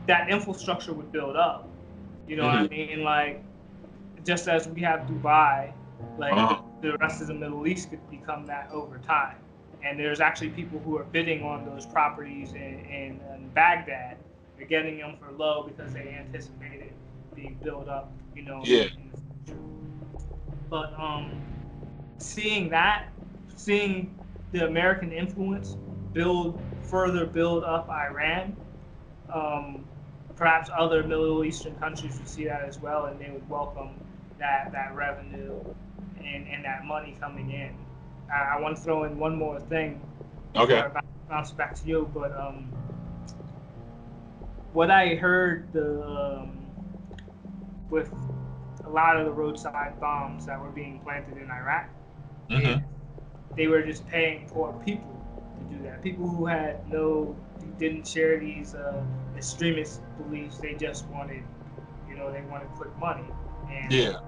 that 0.08 0.30
infrastructure 0.30 0.94
would 0.94 1.12
build 1.12 1.36
up. 1.36 1.68
You 2.28 2.38
know 2.38 2.46
what 2.46 2.56
I 2.56 2.68
mean? 2.68 3.04
Like 3.04 3.44
just 4.26 4.48
as 4.48 4.68
we 4.68 4.82
have 4.82 5.02
Dubai, 5.02 5.72
like 6.18 6.34
Uh-huh. 6.34 6.62
the 6.82 6.98
rest 6.98 7.22
of 7.22 7.28
the 7.28 7.34
Middle 7.34 7.68
East 7.68 7.90
could 7.90 8.10
become 8.10 8.46
that 8.48 8.70
over 8.72 8.98
time. 9.00 9.38
And 9.84 10.00
there's 10.00 10.20
actually 10.20 10.50
people 10.50 10.80
who 10.80 10.98
are 10.98 11.04
bidding 11.04 11.44
on 11.44 11.66
those 11.66 11.86
properties 11.86 12.54
in, 12.54 12.80
in, 12.86 13.20
in 13.36 13.50
Baghdad. 13.54 14.18
They're 14.58 14.66
getting 14.68 14.98
them 14.98 15.18
for 15.18 15.32
low 15.32 15.64
because 15.64 15.94
they 15.94 16.10
anticipate 16.10 16.82
it 16.82 16.94
being 17.36 17.60
built 17.64 17.88
up, 17.88 18.12
you 18.36 18.42
know. 18.44 18.62
Yeah. 18.64 18.84
in 18.86 19.12
the 19.12 19.18
future. 19.46 19.60
But 20.70 20.94
um, 21.00 21.30
seeing 22.18 22.70
that, 22.70 23.10
seeing 23.56 24.16
the 24.52 24.66
American 24.66 25.12
influence 25.12 25.76
build 26.14 26.60
further 26.84 27.26
build 27.26 27.64
up 27.64 27.90
Iran, 27.90 28.56
um, 29.34 29.86
perhaps 30.36 30.70
other 30.76 31.04
Middle 31.04 31.44
Eastern 31.44 31.76
countries 31.76 32.18
would 32.18 32.28
see 32.28 32.46
that 32.46 32.64
as 32.64 32.80
well, 32.80 33.06
and 33.06 33.20
they 33.20 33.30
would 33.30 33.48
welcome 33.50 33.90
that 34.40 34.72
that 34.72 34.96
revenue 34.96 35.60
and, 36.18 36.48
and 36.48 36.64
that 36.66 36.86
money 36.86 37.16
coming 37.20 37.52
in. 37.52 37.76
I, 38.32 38.56
I 38.58 38.62
want 38.62 38.76
to 38.78 38.82
throw 38.82 39.04
in 39.04 39.18
one 39.18 39.36
more 39.36 39.60
thing. 39.60 40.02
Okay. 40.56 40.80
I 40.80 40.90
bounce- 41.30 41.52
back 41.52 41.76
to 41.76 41.88
you, 41.88 42.10
but 42.14 42.32
um, 42.38 42.70
what 44.74 44.92
I 44.92 45.16
heard 45.16 45.72
the 45.74 46.04
um, 46.06 46.66
with 47.90 48.12
a 48.86 48.90
lot 48.90 49.18
of 49.18 49.26
the 49.26 49.32
roadside 49.32 50.00
bombs 50.00 50.46
that 50.46 50.60
were 50.62 50.70
being 50.70 51.00
planted 51.00 51.38
in 51.42 51.50
Iraq, 51.50 51.90
Mhm. 52.50 52.84
They 53.56 53.68
were 53.68 53.82
just 53.82 54.06
paying 54.08 54.48
poor 54.48 54.74
people 54.86 55.16
to 55.58 55.76
do 55.76 55.84
that. 55.84 56.02
People 56.02 56.28
who 56.28 56.46
had 56.46 56.88
no, 56.92 57.36
who 57.60 57.68
didn't 57.80 58.08
share 58.08 58.40
these 58.40 58.76
uh, 58.76 59.04
extremist 59.36 60.02
beliefs. 60.18 60.58
They 60.58 60.74
just 60.74 61.08
wanted, 61.08 61.44
you 62.10 62.16
know, 62.16 62.32
they 62.32 62.42
wanted 62.42 62.70
quick 62.76 62.96
money. 62.98 63.26
And 63.72 63.92
Yeah. 63.92 64.20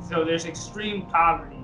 so 0.00 0.24
there's 0.24 0.46
extreme 0.46 1.06
poverty 1.06 1.56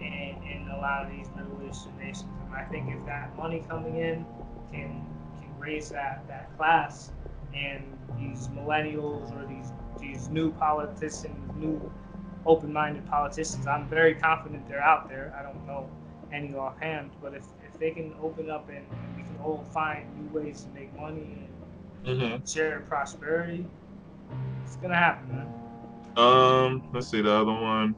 in, 0.00 0.36
in 0.50 0.68
a 0.72 0.76
lot 0.78 1.04
of 1.04 1.10
these 1.10 1.28
Middle 1.36 1.60
Eastern 1.68 1.96
nations, 1.98 2.24
and 2.46 2.54
I 2.54 2.64
think 2.64 2.90
if 2.90 3.04
that 3.06 3.36
money 3.36 3.64
coming 3.68 3.96
in 3.96 4.24
can 4.70 5.04
can 5.40 5.58
raise 5.58 5.90
that 5.90 6.26
that 6.28 6.56
class, 6.56 7.12
and 7.54 7.82
these 8.18 8.48
millennials 8.48 9.32
or 9.36 9.46
these 9.46 9.72
these 10.00 10.28
new 10.28 10.52
politicians, 10.52 11.54
new 11.56 11.80
open-minded 12.44 13.06
politicians, 13.06 13.66
I'm 13.66 13.88
very 13.88 14.14
confident 14.14 14.68
they're 14.68 14.82
out 14.82 15.08
there. 15.08 15.34
I 15.38 15.42
don't 15.42 15.66
know 15.66 15.88
any 16.32 16.54
offhand, 16.54 17.10
but 17.22 17.34
if 17.34 17.44
if 17.66 17.78
they 17.78 17.90
can 17.90 18.14
open 18.20 18.50
up 18.50 18.68
and, 18.68 18.78
and 18.78 19.16
we 19.16 19.22
can 19.22 19.36
all 19.42 19.64
find 19.72 20.06
new 20.18 20.28
ways 20.38 20.62
to 20.62 20.70
make 20.70 20.94
money 20.98 21.46
and 22.04 22.48
share 22.48 22.80
prosperity, 22.88 23.66
it's 24.64 24.76
gonna 24.76 24.94
happen, 24.96 25.28
man. 25.28 25.52
Um, 26.16 26.88
let's 26.92 27.08
see 27.08 27.20
the 27.20 27.32
other 27.32 27.52
one. 27.52 27.94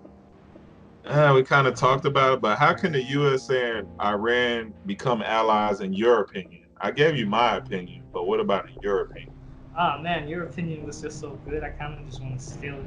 Uh, 1.04 1.32
we 1.34 1.42
kind 1.42 1.66
of 1.66 1.74
talked 1.74 2.04
about 2.04 2.34
it, 2.34 2.40
but 2.40 2.58
how 2.58 2.74
can 2.74 2.92
the 2.92 3.02
USA 3.02 3.78
and 3.78 3.88
Iran 4.00 4.74
become 4.84 5.22
allies 5.22 5.80
in 5.80 5.92
your 5.92 6.20
opinion? 6.20 6.64
I 6.80 6.90
gave 6.90 7.16
you 7.16 7.26
my 7.26 7.56
opinion, 7.56 8.04
but 8.12 8.26
what 8.26 8.40
about 8.40 8.68
in 8.68 8.76
your 8.82 9.02
opinion? 9.02 9.32
Oh 9.78 9.98
man, 9.98 10.28
your 10.28 10.44
opinion 10.44 10.84
was 10.84 11.00
just 11.00 11.20
so 11.20 11.38
good. 11.46 11.62
I 11.62 11.70
kind 11.70 11.98
of 11.98 12.04
just 12.06 12.20
want 12.20 12.38
to 12.38 12.44
steal 12.44 12.74
it. 12.74 12.86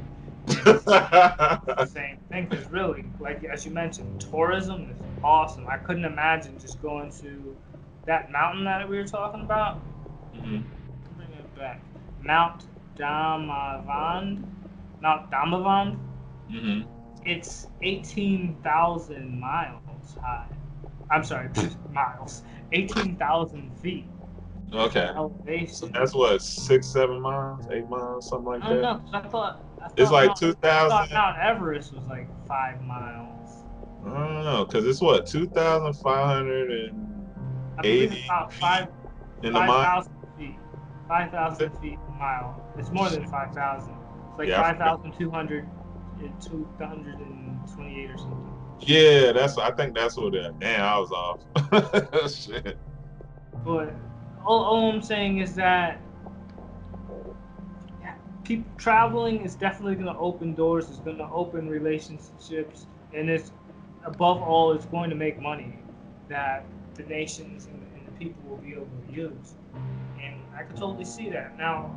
The 0.56 1.86
same 1.94 2.18
thing 2.30 2.48
because 2.50 2.70
really, 2.70 3.06
like 3.20 3.44
as 3.44 3.66
you 3.66 3.72
mentioned, 3.72 4.22
tourism 4.22 4.90
is 4.92 4.98
awesome. 5.24 5.68
I 5.68 5.78
couldn't 5.78 6.06
imagine 6.06 6.58
just 6.60 6.82
going 6.82 7.12
to 7.22 7.56
that 8.06 8.32
mountain 8.32 8.64
that 8.66 8.88
we 8.88 8.98
were 8.98 9.06
talking 9.08 9.42
about. 9.42 9.82
Mhm. 10.36 10.64
Bring 11.18 11.30
it 11.38 11.56
back. 11.56 11.82
Mount 12.22 12.66
Damavand. 12.98 14.44
Mount 15.02 15.30
Damavand. 15.32 15.98
Mhm. 16.50 16.86
It's 17.26 17.68
eighteen 17.82 18.56
thousand 18.64 19.40
miles 19.40 20.16
high. 20.22 20.48
I'm 21.10 21.24
sorry, 21.24 21.50
miles. 21.92 22.44
Eighteen 22.72 23.16
thousand 23.18 23.72
feet 23.78 24.06
Okay. 24.74 25.12
elevation. 25.16 25.68
So 25.76 25.86
that's 25.88 26.14
what 26.16 26.42
six, 26.42 26.88
seven 26.88 27.20
miles, 27.22 27.68
eight 27.72 27.88
miles, 27.90 28.30
something 28.30 28.46
like 28.48 28.64
I 28.64 28.70
don't 28.70 28.82
that. 28.82 28.82
know. 28.82 29.00
'cause 29.00 29.14
I 29.14 29.28
thought. 29.28 29.62
It's 29.98 30.12
like 30.12 30.28
Mount- 30.28 30.38
two 30.38 30.56
I 30.64 30.88
thought. 30.88 31.12
Mount 31.12 31.38
Everest 31.40 31.94
was 31.94 32.04
like 32.06 32.28
five 32.48 32.82
miles. 32.82 33.64
I 34.06 34.10
don't 34.10 34.44
know, 34.44 34.66
cause 34.66 34.86
it's 34.86 35.02
what 35.02 35.26
two 35.28 35.48
thousand 35.48 35.94
five 36.02 36.26
hundred 36.26 36.72
and 36.72 37.28
I 37.78 37.82
believe 37.84 38.12
80 38.12 38.16
it's 38.16 38.26
about 38.26 38.54
five 38.54 38.88
in 39.44 39.54
the 39.54 39.60
mile. 39.60 39.84
thousand 39.84 40.14
feet. 40.38 40.58
Five 41.08 41.32
thousand 41.32 41.72
feet 41.82 42.00
a 42.08 42.12
mile. 42.12 42.64
It's 42.78 42.90
more 42.92 43.10
than 43.10 43.28
five 43.28 43.54
thousand. 43.54 43.94
It's 44.30 44.40
like 44.40 44.48
Yeah, 44.50 44.60
I 44.62 44.72
five 44.72 44.78
thousand 44.78 45.14
two 45.18 45.30
hundred 45.30 45.70
and 46.20 46.42
two 46.42 46.68
hundred 46.80 47.20
and 47.20 47.60
twenty-eight 47.74 48.10
or 48.10 48.18
something. 48.18 48.54
Yeah, 48.80 49.32
that's. 49.34 49.58
I 49.58 49.72
think 49.72 49.94
that's 49.96 50.18
what 50.18 50.34
it. 50.34 50.60
Damn, 50.60 50.82
I 50.82 50.98
was 50.98 51.12
off. 51.12 52.32
Shit. 52.34 52.80
But 53.64 53.94
all, 54.44 54.64
all 54.64 54.92
I'm 54.92 55.02
saying 55.02 55.40
is 55.40 55.54
that 55.56 56.02
people 58.44 58.70
traveling 58.78 59.44
is 59.44 59.56
definitely 59.56 59.96
going 59.96 60.14
to 60.14 60.20
open 60.20 60.54
doors. 60.54 60.90
It's 60.90 61.00
going 61.00 61.18
to 61.18 61.30
open 61.30 61.70
relationships, 61.70 62.88
and 63.14 63.30
it's 63.30 63.52
above 64.06 64.42
all, 64.42 64.72
it's 64.74 64.86
going 64.86 65.10
to 65.10 65.16
make 65.16 65.40
money 65.40 65.78
that 66.30 66.66
the 66.96 67.04
nations 67.04 67.66
and, 67.66 67.82
and 67.96 68.08
the 68.08 68.12
people 68.14 68.42
will 68.50 68.58
be 68.58 68.74
able 68.74 68.88
to 69.08 69.14
use. 69.14 69.56
And 70.22 70.36
I 70.56 70.64
can 70.64 70.76
totally 70.76 71.06
see 71.06 71.30
that. 71.30 71.58
Now, 71.58 71.96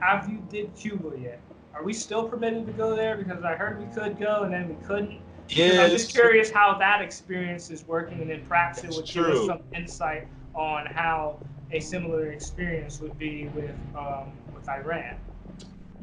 have 0.00 0.28
you 0.28 0.42
did 0.48 0.74
Cuba 0.74 1.12
yet? 1.18 1.40
Are 1.74 1.82
we 1.82 1.92
still 1.92 2.28
permitted 2.28 2.66
to 2.66 2.72
go 2.72 2.94
there? 2.94 3.16
Because 3.16 3.42
I 3.42 3.54
heard 3.54 3.80
we 3.80 3.92
could 3.94 4.18
go 4.18 4.42
and 4.42 4.52
then 4.52 4.68
we 4.68 4.86
couldn't. 4.86 5.20
Yeah, 5.48 5.82
I'm 5.82 5.90
just 5.90 6.12
curious 6.12 6.50
how 6.50 6.78
that 6.78 7.02
experience 7.02 7.70
is 7.70 7.86
working, 7.86 8.20
and 8.20 8.30
then 8.30 8.42
perhaps 8.48 8.82
it 8.82 8.90
would 8.90 9.04
give 9.04 9.26
us 9.26 9.46
some 9.46 9.60
insight 9.74 10.26
on 10.54 10.86
how 10.86 11.38
a 11.70 11.80
similar 11.80 12.30
experience 12.30 13.00
would 13.00 13.18
be 13.18 13.48
with 13.48 13.74
um, 13.94 14.32
with 14.54 14.66
Iran. 14.68 15.16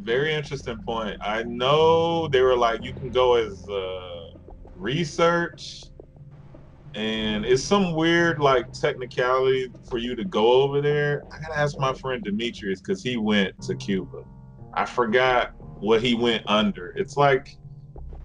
Very 0.04 0.34
interesting 0.34 0.80
point. 0.86 1.18
I 1.22 1.44
know 1.44 2.28
they 2.30 2.42
were 2.42 2.58
like 2.58 2.84
you 2.84 2.94
can 2.94 3.12
go 3.12 3.36
as 3.36 3.68
uh, 3.70 4.32
research, 4.76 5.90
and 6.96 7.46
it's 7.46 7.64
some 7.64 7.96
weird 7.96 8.40
like 8.40 8.72
technicality 8.74 9.72
for 9.90 9.98
you 9.98 10.16
to 10.16 10.26
go 10.26 10.64
over 10.64 10.82
there. 10.82 11.24
I 11.32 11.40
gotta 11.40 11.60
ask 11.60 11.80
my 11.80 11.94
friend 11.94 12.24
Demetrius 12.24 12.82
because 12.82 13.04
he 13.04 13.18
went 13.18 13.60
to 13.64 13.76
Cuba. 13.76 14.24
I 14.74 14.86
forgot 14.86 15.52
what 15.80 16.02
he 16.04 16.16
went 16.16 16.44
under. 16.48 16.94
It's 16.98 17.18
like 17.18 17.48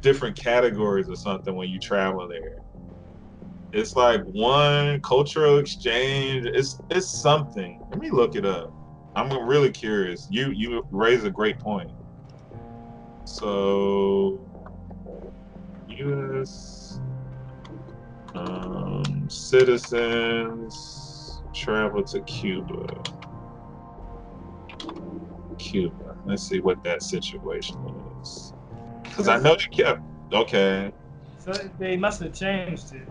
different 0.02 0.36
categories 0.36 1.08
or 1.08 1.16
something 1.16 1.54
when 1.56 1.70
you 1.70 1.80
travel 1.80 2.28
there. 2.28 2.58
It's 3.72 3.96
like 3.96 4.22
one 4.24 5.00
cultural 5.02 5.58
exchange. 5.58 6.46
It's 6.46 6.80
it's 6.90 7.08
something. 7.22 7.80
Let 7.90 8.00
me 8.00 8.10
look 8.10 8.36
it 8.36 8.46
up. 8.46 8.72
I'm 9.16 9.32
really 9.48 9.70
curious. 9.70 10.28
You 10.30 10.50
you 10.50 10.86
raise 10.90 11.24
a 11.24 11.30
great 11.30 11.58
point. 11.58 11.90
So, 13.24 14.38
U.S. 15.88 17.00
Um, 18.34 19.26
citizens 19.30 20.76
travel 21.54 22.04
to 22.04 22.20
Cuba. 22.20 23.02
Cuba. 25.58 26.18
Let's 26.26 26.46
see 26.46 26.60
what 26.60 26.84
that 26.84 27.02
situation 27.02 27.78
is. 28.20 28.52
Because 29.02 29.28
I 29.28 29.38
know 29.38 29.56
they 29.56 29.64
kept. 29.82 30.02
Okay. 30.30 30.92
So 31.38 31.52
they 31.78 31.96
must 31.96 32.20
have 32.20 32.34
changed 32.34 32.94
it. 32.94 33.08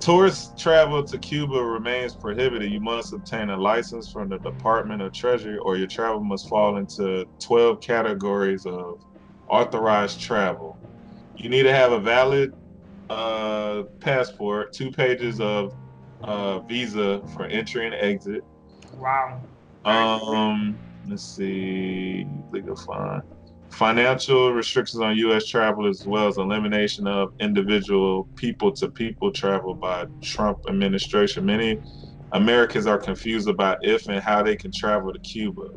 Tourist 0.00 0.58
travel 0.58 1.02
to 1.02 1.18
Cuba 1.18 1.60
remains 1.60 2.14
prohibited. 2.14 2.70
You 2.70 2.80
must 2.80 3.12
obtain 3.12 3.50
a 3.50 3.56
license 3.56 4.10
from 4.10 4.28
the 4.28 4.38
Department 4.38 5.02
of 5.02 5.12
Treasury, 5.12 5.58
or 5.58 5.76
your 5.76 5.88
travel 5.88 6.22
must 6.22 6.48
fall 6.48 6.76
into 6.76 7.26
12 7.40 7.80
categories 7.80 8.64
of 8.64 9.00
authorized 9.48 10.20
travel. 10.20 10.78
You 11.36 11.48
need 11.48 11.64
to 11.64 11.72
have 11.72 11.92
a 11.92 12.00
valid 12.00 12.52
uh, 13.10 13.84
passport, 14.00 14.72
two 14.72 14.90
pages 14.90 15.40
of 15.40 15.74
uh, 16.22 16.60
visa 16.60 17.20
for 17.34 17.46
entry 17.46 17.86
and 17.86 17.94
exit. 17.94 18.42
Wow. 18.94 19.42
Um, 19.84 20.78
let's 21.08 21.24
see, 21.24 22.24
legal 22.52 22.76
fine. 22.76 23.22
Financial 23.70 24.52
restrictions 24.52 25.00
on 25.00 25.16
U.S. 25.16 25.46
travel, 25.46 25.86
as 25.86 26.04
well 26.06 26.26
as 26.26 26.38
elimination 26.38 27.06
of 27.06 27.30
individual 27.40 28.28
people-to-people 28.36 29.30
travel 29.32 29.74
by 29.74 30.06
Trump 30.22 30.58
administration. 30.68 31.44
Many 31.44 31.78
Americans 32.32 32.86
are 32.86 32.98
confused 32.98 33.48
about 33.48 33.78
if 33.82 34.08
and 34.08 34.20
how 34.20 34.42
they 34.42 34.56
can 34.56 34.72
travel 34.72 35.12
to 35.12 35.18
Cuba. 35.20 35.68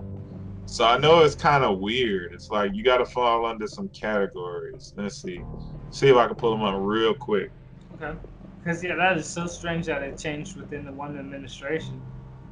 So 0.66 0.86
I 0.86 0.98
know 0.98 1.20
it's 1.20 1.36
kind 1.36 1.64
of 1.64 1.80
weird. 1.80 2.34
It's 2.34 2.50
like 2.50 2.72
you 2.74 2.84
got 2.84 2.98
to 2.98 3.06
fall 3.06 3.46
under 3.46 3.68
some 3.68 3.90
categories. 3.90 4.94
Let's 4.96 5.22
see, 5.22 5.42
see 5.90 6.08
if 6.08 6.16
I 6.16 6.28
can 6.28 6.36
pull 6.36 6.52
them 6.52 6.64
up 6.64 6.76
real 6.80 7.14
quick. 7.14 7.52
Okay. 7.96 8.18
Because 8.64 8.84
yeah, 8.84 8.96
that 8.96 9.18
is 9.18 9.28
so 9.28 9.48
strange 9.48 9.88
that 9.88 10.02
it 10.02 10.18
changed 10.18 10.56
within 10.56 10.86
the 10.86 10.92
one 10.92 11.18
administration. 11.18 12.02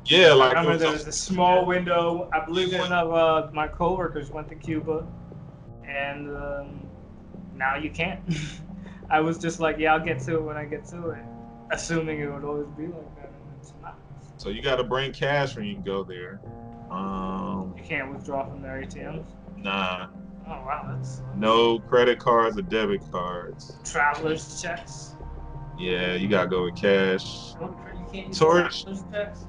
Yeah, 0.05 0.33
like 0.33 0.55
I 0.55 0.61
remember 0.61 0.77
there 0.77 0.91
was 0.91 1.07
a 1.07 1.11
small 1.11 1.65
window. 1.65 2.29
I 2.33 2.43
believe 2.45 2.73
one 2.73 2.91
of 2.91 3.13
uh, 3.13 3.49
my 3.53 3.67
coworkers 3.67 4.31
went 4.31 4.49
to 4.49 4.55
Cuba, 4.55 5.07
and 5.89 6.29
um, 6.35 6.87
now 7.55 7.75
you 7.75 7.89
can't. 7.89 8.21
I 9.09 9.19
was 9.21 9.39
just 9.39 9.59
like, 9.59 9.77
yeah, 9.79 9.93
I'll 9.93 10.05
get 10.05 10.19
to 10.21 10.35
it 10.35 10.43
when 10.43 10.55
I 10.55 10.65
get 10.65 10.85
to 10.87 11.09
it, 11.09 11.23
assuming 11.71 12.19
it 12.19 12.31
would 12.31 12.43
always 12.43 12.67
be 12.77 12.83
like 12.87 13.15
that, 13.15 13.25
and 13.29 13.59
it's 13.59 13.73
not. 13.81 13.97
So 14.37 14.49
you 14.49 14.61
got 14.61 14.75
to 14.75 14.83
bring 14.83 15.11
cash 15.11 15.55
when 15.55 15.65
you 15.65 15.81
go 15.83 16.03
there. 16.03 16.39
Um, 16.91 17.73
You 17.77 17.83
can't 17.83 18.11
withdraw 18.11 18.45
from 18.47 18.61
their 18.61 18.81
ATMs. 18.81 19.25
nah, 19.57 20.07
Oh 20.47 20.51
wow, 20.51 20.95
that's 20.95 21.21
no 21.35 21.79
credit 21.79 22.17
cards 22.19 22.57
or 22.57 22.63
debit 22.63 23.01
cards. 23.11 23.77
travelers 23.83 24.59
checks. 24.61 25.15
Yeah, 25.77 26.13
you 26.13 26.27
gotta 26.27 26.49
go 26.49 26.63
with 26.65 26.75
cash. 26.75 27.53
You 27.59 27.75
can't 28.11 28.27
use 28.27 28.39
Tourist- 28.39 28.87
checks. 29.11 29.45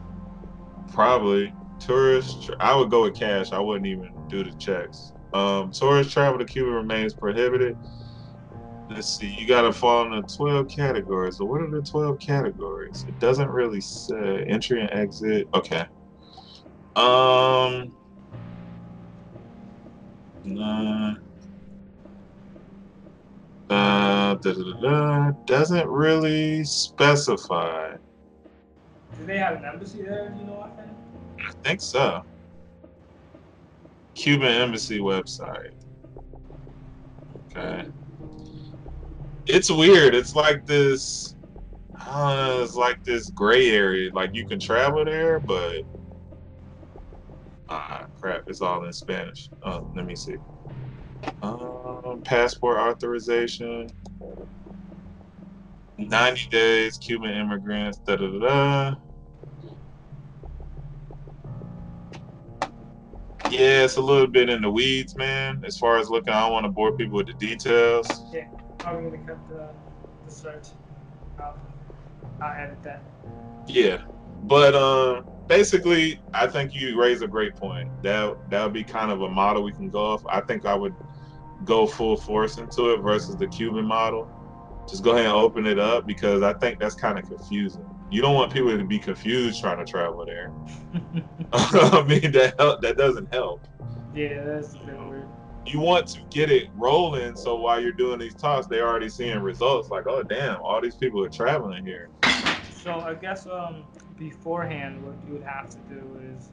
Probably 0.92 1.52
tourist. 1.78 2.50
I 2.60 2.74
would 2.76 2.90
go 2.90 3.02
with 3.02 3.14
cash. 3.14 3.52
I 3.52 3.58
wouldn't 3.60 3.86
even 3.86 4.10
do 4.28 4.44
the 4.44 4.50
checks. 4.58 5.12
Um, 5.32 5.70
tourist 5.70 6.10
travel 6.12 6.38
to 6.38 6.44
Cuba 6.44 6.70
remains 6.70 7.14
prohibited. 7.14 7.76
Let's 8.90 9.16
see. 9.18 9.32
You 9.38 9.46
gotta 9.46 9.72
fall 9.72 10.12
into 10.12 10.36
twelve 10.36 10.68
categories. 10.68 11.36
So 11.36 11.44
what 11.44 11.60
are 11.60 11.70
the 11.70 11.82
twelve 11.82 12.18
categories? 12.18 13.04
It 13.06 13.18
doesn't 13.20 13.48
really 13.48 13.80
say 13.80 14.44
entry 14.48 14.80
and 14.80 14.90
exit. 14.90 15.48
Okay. 15.54 15.86
Um. 16.96 17.92
Nah. 20.44 21.14
Uh, 23.70 24.34
da, 24.34 24.52
da, 24.52 24.80
da, 24.82 25.30
doesn't 25.46 25.86
really 25.86 26.64
specify. 26.64 27.92
Do 29.16 29.26
they 29.26 29.38
have 29.38 29.58
an 29.58 29.64
embassy 29.64 30.02
there? 30.02 30.30
Do 30.30 30.40
you 30.40 30.46
know 30.46 30.54
what? 30.54 30.76
I 31.46 31.52
think 31.62 31.80
so. 31.80 32.24
Cuban 34.14 34.48
embassy 34.48 34.98
website. 34.98 35.72
Okay. 37.56 37.88
It's 39.46 39.70
weird. 39.70 40.14
It's 40.14 40.34
like 40.34 40.66
this. 40.66 41.34
Uh, 42.06 42.60
it's 42.62 42.74
like 42.74 43.02
this 43.04 43.30
gray 43.30 43.70
area. 43.70 44.10
Like 44.12 44.30
you 44.32 44.46
can 44.46 44.60
travel 44.60 45.04
there, 45.04 45.40
but 45.40 45.82
ah, 47.68 48.06
crap! 48.20 48.42
It's 48.46 48.60
all 48.60 48.84
in 48.84 48.92
Spanish. 48.92 49.48
Oh, 49.64 49.90
let 49.94 50.06
me 50.06 50.14
see. 50.14 50.36
Um, 51.42 52.22
passport 52.24 52.78
authorization. 52.78 53.88
90 55.98 56.48
days, 56.48 56.96
Cuban 56.96 57.30
immigrants, 57.30 57.98
da 57.98 58.16
da 58.16 58.26
da 58.26 58.38
da. 58.38 58.94
Yeah, 63.50 63.82
it's 63.82 63.96
a 63.96 64.00
little 64.00 64.28
bit 64.28 64.48
in 64.48 64.62
the 64.62 64.70
weeds, 64.70 65.16
man. 65.16 65.64
As 65.66 65.76
far 65.76 65.98
as 65.98 66.08
looking, 66.08 66.32
I 66.32 66.42
don't 66.42 66.52
want 66.52 66.66
to 66.66 66.70
bore 66.70 66.92
people 66.92 67.16
with 67.16 67.26
the 67.26 67.32
details. 67.34 68.08
Yeah, 68.32 68.46
I'm 68.84 69.10
gonna 69.10 69.18
cut 69.26 69.48
the, 69.48 69.70
the 70.24 70.30
search. 70.30 70.68
I'll, 71.40 71.58
I'll 72.40 72.62
edit 72.62 72.80
that. 72.84 73.02
Yeah, 73.66 74.02
but 74.44 74.76
um, 74.76 75.26
basically, 75.48 76.20
I 76.32 76.46
think 76.46 76.74
you 76.74 77.00
raise 77.00 77.22
a 77.22 77.26
great 77.26 77.56
point. 77.56 77.90
That 78.04 78.36
that 78.50 78.62
would 78.62 78.72
be 78.72 78.84
kind 78.84 79.10
of 79.10 79.22
a 79.22 79.28
model 79.28 79.64
we 79.64 79.72
can 79.72 79.90
go 79.90 79.98
off. 79.98 80.22
I 80.28 80.40
think 80.42 80.64
I 80.64 80.76
would 80.76 80.94
go 81.64 81.88
full 81.88 82.16
force 82.16 82.56
into 82.56 82.90
it 82.90 83.00
versus 83.00 83.36
the 83.36 83.48
Cuban 83.48 83.84
model. 83.84 84.30
Just 84.88 85.02
go 85.02 85.10
ahead 85.10 85.26
and 85.26 85.34
open 85.34 85.66
it 85.66 85.78
up 85.80 86.06
because 86.06 86.42
I 86.42 86.52
think 86.54 86.78
that's 86.78 86.94
kind 86.94 87.18
of 87.18 87.26
confusing. 87.26 87.84
You 88.10 88.22
don't 88.22 88.34
want 88.34 88.52
people 88.52 88.76
to 88.76 88.84
be 88.84 88.98
confused 88.98 89.60
trying 89.60 89.84
to 89.84 89.90
travel 89.90 90.24
there. 90.26 90.52
I 91.52 92.04
mean, 92.06 92.32
that 92.32 92.54
help, 92.58 92.80
that 92.82 92.96
doesn't 92.96 93.32
help. 93.32 93.66
yeah, 94.14 94.44
that's 94.44 94.74
a 94.74 94.78
bit 94.78 94.96
you 95.66 95.78
want 95.78 96.06
to 96.06 96.20
get 96.30 96.50
it 96.50 96.70
rolling 96.74 97.36
so 97.36 97.54
while 97.54 97.78
you're 97.78 97.92
doing 97.92 98.18
these 98.18 98.34
talks 98.34 98.66
they're 98.66 98.88
already 98.88 99.10
seeing 99.10 99.38
results 99.40 99.90
like 99.90 100.06
oh 100.08 100.22
damn 100.22 100.58
all 100.62 100.80
these 100.80 100.94
people 100.94 101.22
are 101.22 101.28
traveling 101.28 101.84
here 101.84 102.08
So 102.82 102.92
I 102.92 103.12
guess 103.12 103.46
um 103.46 103.84
beforehand, 104.20 105.04
what 105.04 105.16
you 105.26 105.32
would 105.32 105.42
have 105.42 105.68
to 105.70 105.78
do 105.88 106.20
is 106.36 106.50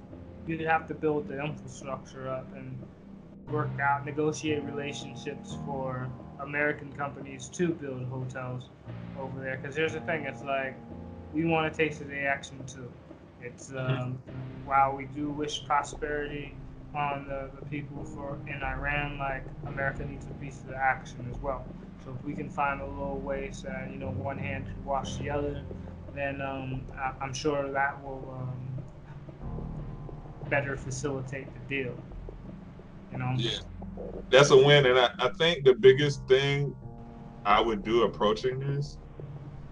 you'd 0.47 0.61
have 0.61 0.87
to 0.87 0.95
build 0.95 1.27
the 1.27 1.43
infrastructure 1.43 2.27
up 2.29 2.47
and 2.55 2.75
work 3.49 3.69
out, 3.79 4.05
negotiate 4.05 4.63
relationships 4.63 5.57
for 5.65 6.09
American 6.39 6.91
companies 6.93 7.49
to 7.49 7.67
build 7.67 8.05
hotels 8.05 8.69
over 9.19 9.39
there. 9.41 9.57
Because 9.57 9.75
here's 9.75 9.93
the 9.93 9.99
thing: 10.01 10.23
it's 10.23 10.43
like 10.43 10.75
we 11.37 11.45
want 11.45 11.71
to 11.71 11.77
take 11.77 11.97
the 11.99 12.21
action 12.21 12.57
too. 12.65 12.91
It's 13.43 13.71
um, 13.71 14.17
while 14.65 14.95
we 14.95 15.05
do 15.05 15.29
wish 15.29 15.63
prosperity 15.65 16.55
on 16.95 17.27
the, 17.27 17.51
the 17.59 17.65
people 17.67 18.03
for 18.03 18.39
in 18.47 18.63
Iran, 18.63 19.19
like 19.19 19.43
America 19.67 20.03
needs 20.03 20.25
a 20.25 20.43
piece 20.43 20.57
of 20.61 20.69
the 20.69 20.75
action 20.75 21.27
as 21.31 21.39
well. 21.39 21.63
So 22.03 22.15
if 22.17 22.25
we 22.25 22.33
can 22.33 22.49
find 22.49 22.81
a 22.81 22.85
little 22.85 23.19
ways 23.19 23.61
that 23.61 23.91
you 23.91 23.99
know 23.99 24.09
one 24.09 24.39
hand 24.39 24.65
can 24.65 24.83
wash 24.83 25.17
the 25.17 25.29
other, 25.29 25.61
then 26.15 26.41
um, 26.41 26.81
I, 26.97 27.13
I'm 27.21 27.35
sure 27.35 27.71
that 27.71 28.03
will 28.03 28.35
um, 28.41 28.83
better 30.49 30.75
facilitate 30.75 31.47
the 31.53 31.75
deal. 31.75 31.93
You 33.11 33.19
know. 33.19 33.33
Yeah. 33.37 33.59
that's 34.29 34.49
a 34.49 34.57
win 34.57 34.87
and 34.87 34.97
I, 34.97 35.11
I 35.19 35.29
think 35.29 35.63
the 35.63 35.73
biggest 35.73 36.27
thing 36.27 36.75
i 37.45 37.61
would 37.61 37.83
do 37.83 38.03
approaching 38.03 38.59
this 38.59 38.97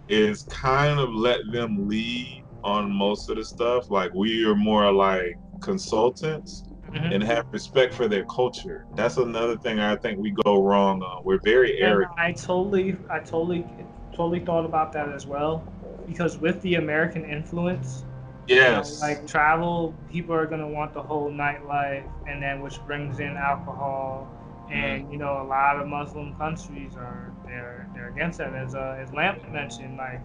is 0.08 0.44
kind 0.44 1.00
of 1.00 1.10
let 1.14 1.40
them 1.52 1.88
lead 1.88 2.44
on 2.64 2.92
most 2.92 3.30
of 3.30 3.38
the 3.38 3.46
stuff 3.46 3.92
like 3.92 4.14
we 4.14 4.44
are 4.46 4.56
more 4.56 4.92
like 4.92 5.38
consultants 5.62 6.64
mm-hmm. 6.90 7.14
and 7.14 7.24
have 7.24 7.46
respect 7.52 7.94
for 7.94 8.08
their 8.08 8.26
culture. 8.26 8.86
That's 8.96 9.18
another 9.18 9.58
thing 9.58 9.80
I 9.80 9.96
think 9.96 10.20
we 10.20 10.32
go 10.32 10.64
wrong 10.64 11.02
on. 11.02 11.24
We're 11.24 11.40
very 11.44 11.80
arrogant. 11.80 12.18
I 12.18 12.32
totally, 12.32 12.98
I 13.10 13.20
totally, 13.20 13.66
totally 14.14 14.40
thought 14.40 14.66
about 14.66 14.94
that 14.94 15.10
as 15.10 15.26
well, 15.26 15.64
because 16.08 16.38
with 16.38 16.62
the 16.62 16.76
American 16.76 17.26
influence, 17.26 18.06
yes, 18.48 18.96
you 18.96 19.08
know, 19.08 19.14
like 19.14 19.28
travel, 19.28 19.96
people 20.12 20.34
are 20.34 20.46
gonna 20.46 20.68
want 20.68 20.94
the 20.94 21.02
whole 21.02 21.30
nightlife, 21.32 22.10
and 22.28 22.42
then 22.42 22.62
which 22.62 22.80
brings 22.86 23.20
in 23.20 23.38
alcohol, 23.38 24.28
and 24.72 25.04
mm-hmm. 25.04 25.14
you 25.14 25.18
know 25.20 25.42
a 25.42 25.46
lot 25.46 25.80
of 25.80 25.88
Muslim 25.88 26.36
countries 26.36 26.96
are 26.96 27.35
they're 27.46 27.90
they're 27.94 28.10
against 28.10 28.40
that. 28.40 28.54
As 28.54 28.76
uh, 28.76 28.98
as 29.00 29.14
Lamp 29.14 29.48
mentioned, 29.52 29.98
like 29.98 30.22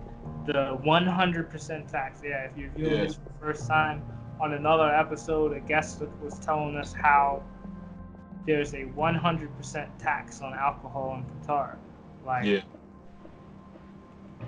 the 0.47 0.79
100% 0.85 1.91
tax. 1.91 2.21
Yeah, 2.25 2.45
if 2.45 2.57
you're 2.57 2.71
viewing 2.71 2.93
yeah. 2.93 3.05
this 3.05 3.15
for 3.15 3.25
the 3.25 3.39
first 3.41 3.69
time 3.69 4.03
on 4.41 4.55
another 4.55 4.93
episode, 4.95 5.53
a 5.53 5.61
guest 5.61 6.03
was 6.23 6.39
telling 6.39 6.77
us 6.77 6.93
how 6.93 7.43
there's 8.47 8.73
a 8.75 8.85
100% 8.85 9.89
tax 9.99 10.41
on 10.41 10.55
alcohol 10.55 11.15
in 11.15 11.47
Qatar. 11.47 11.77
Like, 12.25 12.47
yeah. 12.47 12.61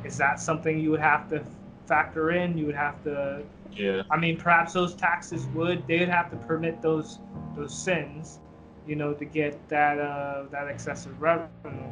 is 0.04 0.16
that 0.16 0.40
something 0.40 0.78
you 0.78 0.90
would 0.90 1.00
have 1.00 1.28
to 1.30 1.44
factor 1.86 2.32
in? 2.32 2.56
You 2.56 2.66
would 2.66 2.74
have 2.74 3.02
to. 3.04 3.42
Yeah. 3.70 4.02
I 4.10 4.16
mean, 4.16 4.36
perhaps 4.36 4.72
those 4.72 4.94
taxes 4.94 5.46
would. 5.48 5.86
They'd 5.86 6.08
have 6.08 6.30
to 6.30 6.36
permit 6.36 6.82
those 6.82 7.18
those 7.56 7.76
sins, 7.76 8.40
you 8.86 8.96
know, 8.96 9.12
to 9.12 9.24
get 9.24 9.68
that 9.68 9.98
uh, 9.98 10.44
that 10.50 10.68
excessive 10.68 11.20
revenue. 11.20 11.82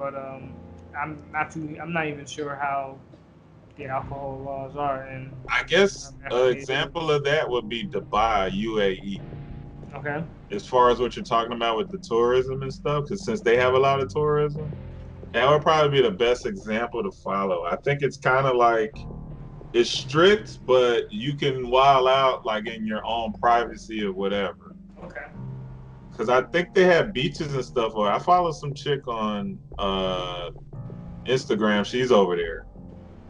But 0.00 0.14
um, 0.14 0.54
I'm 0.98 1.22
not 1.30 1.50
too. 1.50 1.76
I'm 1.80 1.92
not 1.92 2.06
even 2.06 2.24
sure 2.24 2.56
how 2.56 2.98
the 3.76 3.84
alcohol 3.84 4.40
laws 4.42 4.74
are. 4.74 5.04
And 5.04 5.30
I 5.50 5.62
guess 5.64 6.14
an 6.30 6.48
example 6.56 7.10
of 7.10 7.22
that 7.24 7.48
would 7.48 7.68
be 7.68 7.84
Dubai, 7.84 8.50
UAE. 8.50 9.20
Okay. 9.94 10.24
As 10.52 10.66
far 10.66 10.88
as 10.88 11.00
what 11.00 11.16
you're 11.16 11.24
talking 11.24 11.52
about 11.52 11.76
with 11.76 11.90
the 11.90 11.98
tourism 11.98 12.62
and 12.62 12.72
stuff, 12.72 13.04
because 13.04 13.26
since 13.26 13.42
they 13.42 13.58
have 13.58 13.74
a 13.74 13.78
lot 13.78 14.00
of 14.00 14.08
tourism, 14.08 14.72
that 15.32 15.48
would 15.48 15.60
probably 15.60 16.00
be 16.00 16.02
the 16.02 16.14
best 16.14 16.46
example 16.46 17.02
to 17.02 17.12
follow. 17.22 17.64
I 17.66 17.76
think 17.84 18.00
it's 18.00 18.16
kind 18.16 18.46
of 18.46 18.56
like 18.56 18.96
it's 19.74 19.90
strict, 19.90 20.64
but 20.64 21.12
you 21.12 21.36
can 21.36 21.68
wild 21.68 22.08
out 22.08 22.46
like 22.46 22.66
in 22.66 22.86
your 22.86 23.04
own 23.04 23.34
privacy 23.34 24.02
or 24.02 24.14
whatever. 24.14 24.74
Okay. 25.04 25.26
Because 26.20 26.28
I 26.28 26.46
think 26.50 26.74
they 26.74 26.84
have 26.84 27.14
beaches 27.14 27.54
and 27.54 27.64
stuff. 27.64 27.94
Or 27.94 28.10
I 28.10 28.18
follow 28.18 28.52
some 28.52 28.74
chick 28.74 29.08
on 29.08 29.58
uh, 29.78 30.50
Instagram. 31.24 31.86
She's 31.86 32.12
over 32.12 32.36
there 32.36 32.66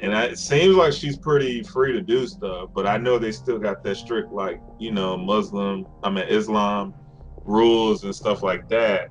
and 0.01 0.14
I, 0.14 0.24
it 0.24 0.38
seems 0.38 0.76
like 0.76 0.93
she's 0.93 1.16
pretty 1.16 1.62
free 1.62 1.93
to 1.93 2.01
do 2.01 2.26
stuff, 2.26 2.70
but 2.74 2.86
I 2.86 2.97
know 2.97 3.18
they 3.18 3.32
still 3.32 3.59
got 3.59 3.82
that 3.84 3.97
strict, 3.97 4.32
like 4.32 4.61
you 4.78 4.93
know, 4.93 5.16
Muslim, 5.16 5.86
I 6.03 6.11
mean 6.11 6.24
Islam 6.26 6.95
rules 7.45 8.05
and 8.05 8.14
stuff 8.14 8.43
like 8.43 8.68
that. 8.70 9.11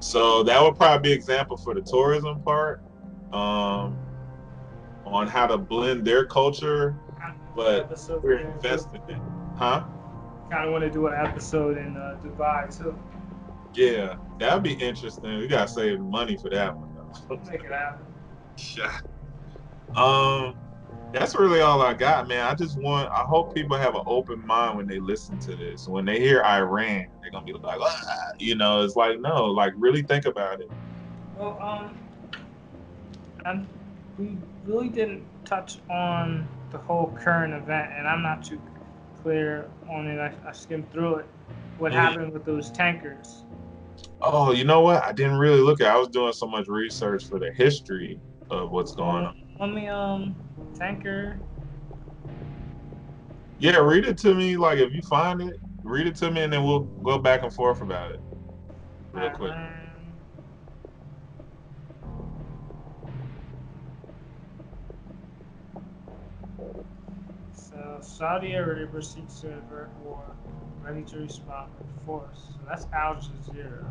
So 0.00 0.42
that 0.44 0.60
would 0.62 0.76
probably 0.76 1.10
be 1.10 1.12
example 1.12 1.56
for 1.56 1.74
the 1.74 1.82
tourism 1.82 2.42
part, 2.42 2.82
um, 3.32 3.96
on 5.06 5.28
how 5.28 5.46
to 5.46 5.56
blend 5.56 6.04
their 6.04 6.24
culture, 6.24 6.96
but 7.54 7.90
we're 8.22 8.38
investing 8.38 9.02
in, 9.08 9.20
huh? 9.56 9.84
Kind 10.50 10.66
of 10.66 10.72
want 10.72 10.82
to 10.82 10.90
do 10.90 11.06
an 11.06 11.14
episode 11.14 11.78
in 11.78 11.96
uh, 11.96 12.18
Dubai 12.24 12.76
too. 12.76 12.98
Yeah, 13.72 14.16
that'd 14.38 14.64
be 14.64 14.72
interesting. 14.72 15.38
We 15.38 15.46
gotta 15.46 15.68
save 15.68 16.00
money 16.00 16.36
for 16.36 16.50
that 16.50 16.76
one 16.76 16.92
though. 16.94 17.36
Make 17.50 17.62
it 17.62 17.70
happen. 17.70 18.04
Yeah. 18.76 18.98
Um, 19.94 20.56
that's 21.12 21.34
really 21.34 21.60
all 21.60 21.82
I 21.82 21.94
got, 21.94 22.28
man. 22.28 22.46
I 22.46 22.54
just 22.54 22.78
want, 22.78 23.10
I 23.10 23.22
hope 23.22 23.54
people 23.54 23.76
have 23.76 23.94
an 23.94 24.02
open 24.06 24.44
mind 24.44 24.76
when 24.76 24.86
they 24.86 24.98
listen 24.98 25.38
to 25.40 25.56
this. 25.56 25.88
When 25.88 26.04
they 26.04 26.18
hear 26.18 26.42
Iran, 26.42 27.06
they're 27.20 27.30
gonna 27.30 27.44
be 27.44 27.52
like, 27.52 27.78
ah, 27.80 28.30
you 28.38 28.56
know, 28.56 28.82
it's 28.82 28.96
like, 28.96 29.20
no, 29.20 29.46
like 29.46 29.72
really 29.76 30.02
think 30.02 30.26
about 30.26 30.60
it. 30.60 30.70
Well, 31.36 31.58
um, 31.60 31.96
and 33.44 33.66
we 34.18 34.36
really 34.66 34.88
didn't 34.88 35.24
touch 35.44 35.78
on 35.88 36.46
the 36.70 36.78
whole 36.78 37.16
current 37.20 37.54
event, 37.54 37.92
and 37.96 38.06
I'm 38.06 38.22
not 38.22 38.44
too 38.44 38.60
clear 39.22 39.68
on 39.88 40.06
it. 40.06 40.18
I, 40.18 40.32
I 40.48 40.52
skimmed 40.52 40.90
through 40.92 41.16
it. 41.16 41.26
What 41.78 41.92
yeah. 41.92 42.10
happened 42.10 42.32
with 42.32 42.44
those 42.44 42.70
tankers? 42.70 43.44
Oh, 44.22 44.52
you 44.52 44.64
know 44.64 44.80
what? 44.80 45.02
I 45.02 45.12
didn't 45.12 45.38
really 45.38 45.60
look 45.60 45.80
at. 45.80 45.86
It. 45.86 45.96
I 45.96 45.98
was 45.98 46.08
doing 46.08 46.32
so 46.32 46.46
much 46.46 46.68
research 46.68 47.24
for 47.26 47.38
the 47.38 47.52
history 47.54 48.20
of 48.50 48.70
what's 48.70 48.94
going 48.94 49.26
on. 49.26 49.34
Let 49.58 49.70
me 49.70 49.88
um 49.88 50.34
tanker. 50.74 51.38
Yeah, 53.58 53.76
read 53.78 54.06
it 54.06 54.18
to 54.18 54.34
me. 54.34 54.56
Like 54.56 54.78
if 54.78 54.92
you 54.92 55.02
find 55.02 55.42
it, 55.42 55.58
read 55.82 56.06
it 56.06 56.16
to 56.16 56.30
me, 56.30 56.42
and 56.42 56.52
then 56.52 56.64
we'll 56.64 56.80
go 56.80 57.18
back 57.18 57.42
and 57.42 57.52
forth 57.52 57.80
about 57.82 58.12
it 58.12 58.20
real 59.12 59.30
quick. 59.30 59.52
Saudi 68.04 68.54
Arabia 68.54 69.02
seeks 69.02 69.40
to 69.40 69.48
avert 69.48 69.90
war, 70.04 70.22
ready 70.82 71.02
to 71.02 71.18
respond 71.18 71.70
with 71.78 72.06
force. 72.06 72.48
So 72.48 72.58
that's 72.68 72.86
Al 72.92 73.16
Jazeera. 73.16 73.84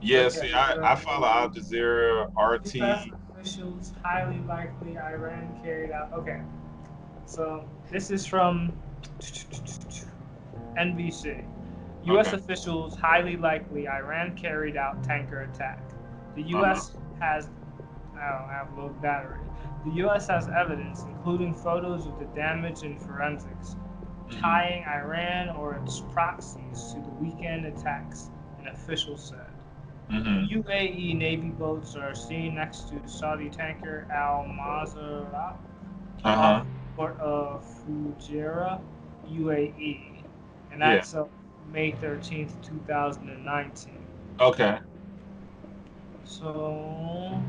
Yeah, 0.00 0.20
okay, 0.20 0.28
see, 0.30 0.52
I, 0.52 0.92
I 0.92 0.94
follow 0.96 1.26
Al 1.26 1.50
Jazeera, 1.50 2.28
RT 2.36 3.12
officials 3.42 3.92
highly 4.02 4.38
likely 4.40 4.96
Iran 4.98 5.58
carried 5.62 5.90
out. 5.90 6.12
Okay, 6.12 6.40
so 7.26 7.64
this 7.90 8.10
is 8.10 8.26
from 8.26 8.72
NBC. 10.78 11.44
U.S. 12.04 12.28
Okay. 12.28 12.36
officials 12.36 12.96
highly 12.96 13.36
likely 13.36 13.88
Iran 13.88 14.36
carried 14.36 14.76
out 14.76 15.02
tanker 15.04 15.42
attack. 15.42 15.80
The 16.34 16.42
U.S. 16.42 16.90
Uh-huh. 16.90 17.24
has, 17.24 17.48
I 18.16 18.38
don't 18.38 18.48
have 18.48 18.76
low 18.76 18.88
battery. 19.00 19.38
The 19.84 19.92
U.S. 19.96 20.28
has 20.28 20.48
evidence, 20.48 21.02
including 21.02 21.54
photos 21.54 22.06
of 22.06 22.18
the 22.18 22.26
damage 22.36 22.82
and 22.82 23.00
forensics, 23.00 23.74
mm-hmm. 23.74 24.40
tying 24.40 24.84
Iran 24.84 25.50
or 25.56 25.74
its 25.74 26.00
proxies 26.12 26.92
to 26.92 27.00
the 27.00 27.10
weekend 27.20 27.66
attacks, 27.66 28.30
an 28.60 28.68
official 28.68 29.16
said. 29.16 29.46
Mm-hmm. 30.10 30.60
UAE 30.60 31.16
Navy 31.16 31.48
boats 31.48 31.96
are 31.96 32.14
seen 32.14 32.54
next 32.54 32.88
to 32.90 33.00
Saudi 33.06 33.48
tanker 33.48 34.06
Al 34.12 34.44
Mazrah, 34.44 35.56
uh-huh. 36.24 36.64
port 36.96 37.18
of 37.18 37.64
Fujairah, 37.64 38.80
UAE, 39.30 40.22
and 40.70 40.82
that's 40.82 41.14
yeah. 41.14 41.24
May 41.72 41.92
thirteenth, 41.92 42.60
two 42.62 42.80
thousand 42.86 43.30
and 43.30 43.44
nineteen. 43.44 44.04
Okay. 44.38 44.78
So, 46.24 47.42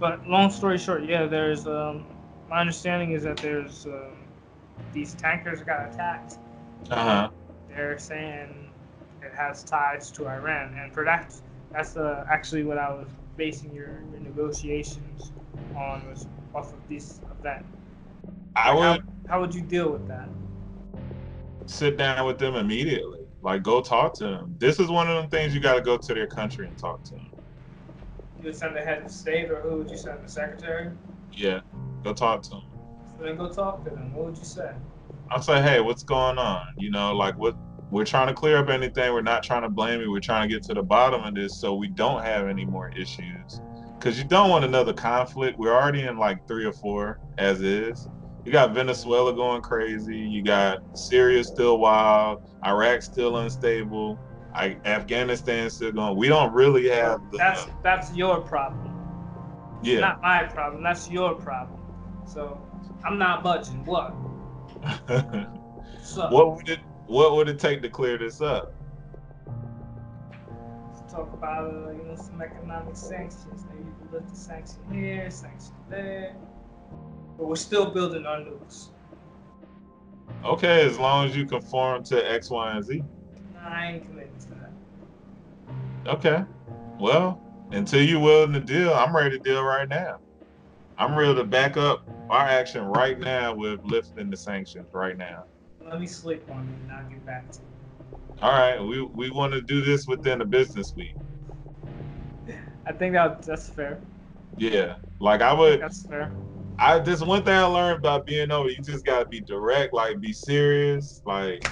but 0.00 0.26
long 0.26 0.50
story 0.50 0.78
short, 0.78 1.04
yeah, 1.04 1.26
there's 1.26 1.66
um, 1.66 2.06
my 2.48 2.60
understanding 2.60 3.12
is 3.12 3.22
that 3.24 3.36
there's 3.36 3.86
um, 3.86 4.16
these 4.92 5.14
tankers 5.14 5.60
got 5.60 5.92
attacked. 5.92 6.38
Uh 6.90 6.96
huh. 6.96 7.30
They're 7.68 7.98
saying 7.98 8.72
it 9.22 9.32
has 9.36 9.62
ties 9.62 10.10
to 10.12 10.26
Iran, 10.26 10.74
and 10.74 10.92
for 10.92 11.04
that 11.04 11.34
that's 11.70 11.96
uh, 11.96 12.24
actually 12.28 12.64
what 12.64 12.78
I 12.78 12.90
was 12.90 13.08
basing 13.36 13.72
your, 13.74 14.02
your 14.10 14.20
negotiations 14.20 15.32
on 15.76 16.08
was 16.08 16.26
off 16.54 16.72
of 16.72 16.88
this 16.88 17.20
event. 17.38 17.64
I 18.56 18.74
would. 18.74 18.82
How, 18.82 18.98
how 19.28 19.40
would 19.40 19.54
you 19.54 19.62
deal 19.62 19.90
with 19.90 20.08
that? 20.08 20.28
Sit 21.66 21.96
down 21.96 22.26
with 22.26 22.38
them 22.38 22.56
immediately. 22.56 23.20
Like, 23.42 23.62
go 23.62 23.80
talk 23.80 24.14
to 24.14 24.24
them. 24.24 24.54
This 24.58 24.80
is 24.80 24.88
one 24.88 25.08
of 25.08 25.16
them 25.16 25.30
things 25.30 25.54
you 25.54 25.60
got 25.60 25.74
to 25.74 25.80
go 25.80 25.96
to 25.96 26.14
their 26.14 26.26
country 26.26 26.66
and 26.66 26.76
talk 26.76 27.04
to 27.04 27.12
them. 27.12 27.30
You 28.40 28.46
would 28.46 28.56
send 28.56 28.74
the 28.74 28.80
head 28.80 29.02
of 29.02 29.10
state, 29.10 29.50
or 29.50 29.60
who 29.60 29.76
would 29.76 29.90
you 29.90 29.98
send? 29.98 30.24
The 30.24 30.28
secretary? 30.28 30.90
Yeah, 31.30 31.60
go 32.02 32.14
talk 32.14 32.42
to 32.44 32.50
them. 32.50 32.62
So 33.18 33.24
then 33.24 33.36
go 33.36 33.52
talk 33.52 33.84
to 33.84 33.90
them. 33.90 34.14
What 34.14 34.26
would 34.26 34.38
you 34.38 34.44
say? 34.44 34.72
I'll 35.30 35.42
say, 35.42 35.60
hey, 35.60 35.80
what's 35.80 36.02
going 36.02 36.38
on? 36.38 36.62
You 36.78 36.90
know, 36.90 37.14
like 37.14 37.36
what 37.36 37.54
we're 37.90 38.06
trying 38.06 38.28
to 38.28 38.34
clear 38.34 38.56
up 38.56 38.70
anything. 38.70 39.12
We're 39.12 39.20
not 39.20 39.42
trying 39.42 39.60
to 39.62 39.68
blame 39.68 40.00
you. 40.00 40.10
We're 40.10 40.20
trying 40.20 40.48
to 40.48 40.54
get 40.54 40.62
to 40.64 40.74
the 40.74 40.82
bottom 40.82 41.22
of 41.22 41.34
this 41.34 41.60
so 41.60 41.74
we 41.74 41.88
don't 41.88 42.22
have 42.22 42.48
any 42.48 42.64
more 42.64 42.90
issues. 42.96 43.60
Because 43.98 44.16
you 44.16 44.24
don't 44.24 44.48
want 44.48 44.64
another 44.64 44.94
conflict. 44.94 45.58
We're 45.58 45.74
already 45.74 46.04
in 46.04 46.16
like 46.16 46.48
three 46.48 46.64
or 46.64 46.72
four 46.72 47.20
as 47.36 47.60
is. 47.60 48.08
You 48.46 48.52
got 48.52 48.72
Venezuela 48.72 49.34
going 49.34 49.60
crazy. 49.60 50.16
You 50.16 50.42
got 50.42 50.78
Syria 50.96 51.44
still 51.44 51.78
wild. 51.78 52.48
Iraq 52.64 53.02
still 53.02 53.36
unstable. 53.36 54.18
I, 54.54 54.76
Afghanistan 54.84 55.70
still 55.70 55.92
going. 55.92 56.16
We 56.16 56.28
don't 56.28 56.52
really 56.52 56.88
have. 56.88 57.30
The, 57.30 57.38
that's 57.38 57.66
that's 57.82 58.14
your 58.14 58.40
problem. 58.40 58.96
Yeah. 59.82 60.00
Not 60.00 60.22
my 60.22 60.44
problem. 60.44 60.82
That's 60.82 61.10
your 61.10 61.34
problem. 61.34 61.80
So 62.26 62.60
I'm 63.04 63.18
not 63.18 63.42
budging. 63.42 63.84
What? 63.84 64.14
so, 66.02 66.28
what 66.30 66.56
would 66.56 66.68
it 66.68 66.80
what 67.06 67.32
would 67.36 67.48
it 67.48 67.58
take 67.58 67.82
to 67.82 67.88
clear 67.88 68.18
this 68.18 68.40
up? 68.40 68.74
Let's 70.92 71.12
talk 71.12 71.32
about 71.32 71.72
uh, 71.72 71.90
you 71.92 72.02
know 72.04 72.16
some 72.16 72.40
economic 72.42 72.96
sanctions. 72.96 73.64
Maybe 73.70 73.84
you 73.84 73.94
can 74.00 74.12
lift 74.12 74.30
the 74.30 74.36
sanction 74.36 74.80
here, 74.92 75.30
sanction 75.30 75.74
there. 75.88 76.36
But 77.38 77.46
we're 77.46 77.56
still 77.56 77.90
building 77.90 78.26
our 78.26 78.38
nukes. 78.38 78.90
Okay, 80.44 80.86
as 80.86 80.98
long 80.98 81.26
as 81.28 81.36
you 81.36 81.46
conform 81.46 82.02
to 82.04 82.30
X, 82.30 82.50
Y, 82.50 82.72
and 82.72 82.84
Z. 82.84 83.02
I 83.62 84.02
committed 84.06 84.40
to 84.40 84.48
that. 84.48 84.72
Okay. 86.06 86.44
Well, 86.98 87.40
until 87.72 88.02
you're 88.02 88.20
willing 88.20 88.52
to 88.52 88.60
deal, 88.60 88.92
I'm 88.92 89.14
ready 89.14 89.30
to 89.30 89.38
deal 89.38 89.62
right 89.62 89.88
now. 89.88 90.20
I'm 90.98 91.16
ready 91.16 91.34
to 91.34 91.44
back 91.44 91.76
up 91.76 92.04
our 92.28 92.46
action 92.46 92.84
right 92.84 93.18
now 93.18 93.54
with 93.54 93.80
lifting 93.84 94.30
the 94.30 94.36
sanctions 94.36 94.88
right 94.92 95.16
now. 95.16 95.44
Let 95.84 96.00
me 96.00 96.06
sleep 96.06 96.42
on 96.50 96.60
it 96.60 96.82
and 96.82 96.92
I'll 96.92 97.08
get 97.08 97.24
back 97.24 97.50
to 97.52 97.58
you. 97.58 97.64
All 98.42 98.52
right, 98.52 98.80
we 98.82 99.02
we 99.02 99.30
want 99.30 99.52
to 99.52 99.60
do 99.62 99.82
this 99.82 100.06
within 100.06 100.40
a 100.40 100.44
business 100.44 100.94
week. 100.96 101.14
I 102.86 102.92
think 102.92 103.14
that 103.14 103.42
that's 103.42 103.68
fair. 103.68 104.00
Yeah, 104.56 104.96
like 105.20 105.42
I 105.42 105.52
would. 105.52 105.80
That's 105.80 106.04
fair. 106.04 106.32
I 106.78 106.98
this 106.98 107.20
one 107.20 107.44
thing 107.44 107.54
I 107.54 107.64
learned 107.64 107.98
about 107.98 108.26
being 108.26 108.50
over. 108.50 108.68
You 108.68 108.78
just 108.82 109.04
gotta 109.04 109.26
be 109.26 109.40
direct, 109.40 109.92
like 109.92 110.20
be 110.20 110.32
serious, 110.32 111.22
like 111.26 111.64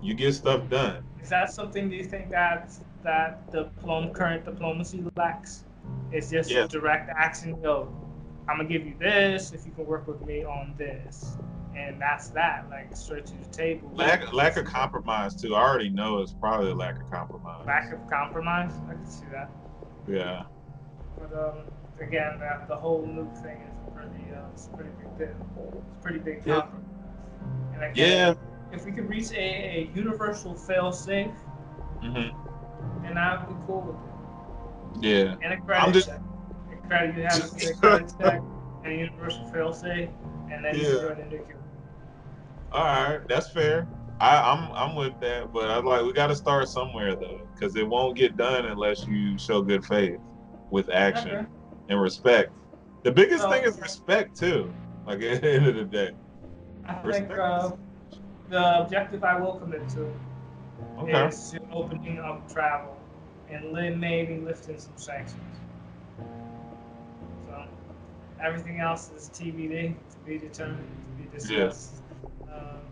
you 0.00 0.14
get 0.14 0.34
stuff 0.34 0.68
done. 0.68 1.02
Is 1.22 1.28
that 1.28 1.50
something 1.52 1.88
do 1.88 1.96
you 1.96 2.04
think 2.04 2.30
that 2.30 2.72
that 3.04 3.50
the 3.50 3.66
diplom- 3.82 4.12
current 4.12 4.44
diplomacy 4.44 5.04
lacks? 5.16 5.64
It's 6.10 6.30
just 6.30 6.50
Yeah. 6.50 6.66
direct 6.66 7.10
action. 7.16 7.60
Yo, 7.62 7.88
I'm 8.48 8.56
gonna 8.56 8.68
give 8.68 8.84
you 8.86 8.94
this 8.98 9.52
if 9.52 9.64
you 9.64 9.72
can 9.72 9.86
work 9.86 10.06
with 10.06 10.20
me 10.22 10.44
on 10.44 10.74
this, 10.76 11.36
and 11.76 12.00
that's 12.00 12.28
that. 12.30 12.68
Like 12.70 12.94
straight 12.94 13.26
to 13.26 13.34
the 13.36 13.46
table. 13.46 13.90
Lack 13.94 14.32
lack 14.32 14.56
of 14.56 14.64
compromise 14.64 15.34
too. 15.34 15.54
I 15.54 15.60
already 15.62 15.90
know 15.90 16.18
it's 16.20 16.32
probably 16.32 16.70
a 16.70 16.74
lack 16.74 17.00
of 17.00 17.10
compromise. 17.10 17.66
Lack 17.66 17.92
of 17.92 18.06
compromise. 18.08 18.72
I 18.88 18.94
can 18.94 19.06
see 19.06 19.26
that. 19.32 19.50
Yeah. 20.08 20.44
But 21.18 21.32
um, 21.38 21.58
again, 22.00 22.38
that 22.40 22.66
the 22.68 22.76
whole 22.76 23.06
nuke 23.06 23.36
thing 23.42 23.60
is 23.62 23.94
pretty, 23.94 24.32
uh, 24.34 24.40
it's 24.52 24.68
pretty 24.68 24.90
big 24.98 25.18
deal. 25.18 25.76
It's 25.88 26.02
pretty 26.02 26.18
big 26.18 26.42
Yeah. 26.44 26.66
Yeah. 27.94 28.34
If 28.72 28.84
we 28.84 28.92
could 28.92 29.08
reach 29.08 29.30
a, 29.32 29.36
a 29.36 29.90
universal 29.94 30.54
fail-safe, 30.54 31.30
hmm 32.00 32.28
then 33.02 33.16
I'd 33.18 33.46
be 33.48 33.54
cool 33.66 33.80
with 33.82 35.02
it. 35.02 35.08
Yeah. 35.08 35.34
And 35.42 35.52
a 35.54 35.56
credit 35.64 35.82
I'm 35.82 35.92
just- 35.92 36.08
check. 36.08 36.20
A 36.72 36.86
credit, 36.86 37.16
you 37.16 37.22
have 37.24 37.50
to 37.50 37.56
get 37.56 37.70
a 37.70 37.74
credit 37.78 38.12
check 38.20 38.40
and 38.84 38.92
a 38.92 38.96
universal 38.96 39.46
fail-safe, 39.52 40.08
and 40.50 40.64
then 40.64 40.74
you 40.76 40.82
Yeah. 40.82 40.94
can 40.98 41.06
run 41.08 41.20
into 41.20 41.36
Cuba. 41.38 41.52
All 42.72 42.84
right, 42.84 43.20
that's 43.28 43.50
fair. 43.50 43.86
I, 44.20 44.36
I'm 44.38 44.70
I'm 44.72 44.94
with 44.94 45.18
that, 45.20 45.52
but 45.52 45.68
I 45.70 45.78
like 45.78 46.04
we 46.04 46.12
got 46.12 46.28
to 46.28 46.36
start 46.36 46.68
somewhere 46.68 47.14
though, 47.16 47.40
because 47.54 47.74
it 47.76 47.86
won't 47.86 48.16
get 48.16 48.36
done 48.36 48.66
unless 48.66 49.06
you 49.06 49.36
show 49.38 49.62
good 49.62 49.84
faith 49.84 50.18
with 50.70 50.88
action 50.90 51.30
Okay. 51.36 51.46
and 51.88 52.00
respect. 52.00 52.52
The 53.02 53.10
biggest 53.12 53.42
So- 53.42 53.50
thing 53.50 53.64
is 53.64 53.80
respect 53.80 54.36
too. 54.38 54.72
Like 55.06 55.22
at 55.22 55.42
the 55.42 55.50
end 55.52 55.66
of 55.66 55.74
the 55.74 55.84
day. 55.84 56.12
I 56.86 56.94
think 56.94 57.06
Respect. 57.06 57.32
uh, 57.38 57.70
the 58.52 58.80
objective 58.82 59.24
I 59.24 59.40
will 59.40 59.54
commit 59.54 59.88
to 59.90 60.12
Okay. 60.98 61.28
is 61.28 61.54
opening 61.72 62.18
up 62.18 62.52
travel 62.52 62.98
and 63.50 63.72
li- 63.72 63.94
maybe 63.94 64.36
lifting 64.36 64.78
some 64.78 64.92
sanctions. 64.96 65.40
So 67.48 67.64
everything 68.44 68.78
else 68.80 69.10
is 69.12 69.30
TBD, 69.30 69.94
to 70.10 70.18
be 70.26 70.36
determined, 70.36 70.86
to 71.16 71.22
be 71.22 71.28
discussed 71.38 72.02
um, 72.52 72.82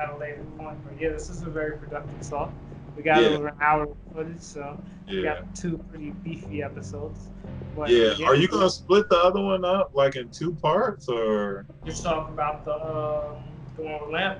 at 0.00 0.10
a 0.10 0.16
later 0.16 0.44
point. 0.56 0.78
But 0.84 1.00
yeah, 1.00 1.08
this 1.08 1.28
is 1.28 1.42
a 1.42 1.50
very 1.50 1.76
productive 1.76 2.28
talk. 2.30 2.54
We 2.96 3.02
got 3.02 3.20
Yeah. 3.20 3.30
over 3.30 3.48
an 3.48 3.54
hour 3.60 3.82
of 3.82 3.96
footage, 4.14 4.40
so 4.42 4.78
we 5.08 5.22
Yeah. 5.22 5.34
got 5.40 5.54
two 5.56 5.76
pretty 5.90 6.10
beefy 6.22 6.62
episodes. 6.62 7.30
But 7.74 7.90
Yeah. 7.90 8.14
Are 8.26 8.36
you 8.36 8.46
gonna 8.46 8.70
split 8.70 9.08
the 9.08 9.16
other 9.18 9.42
one 9.42 9.64
up 9.64 9.90
like 9.92 10.14
in 10.14 10.28
two 10.30 10.54
parts 10.54 11.08
or? 11.08 11.66
just 11.84 12.04
talk 12.04 12.28
about 12.30 12.64
the 12.64 12.74
um, 12.74 13.42
the 13.76 13.82
one 13.82 14.00
with 14.02 14.10
lamp? 14.12 14.38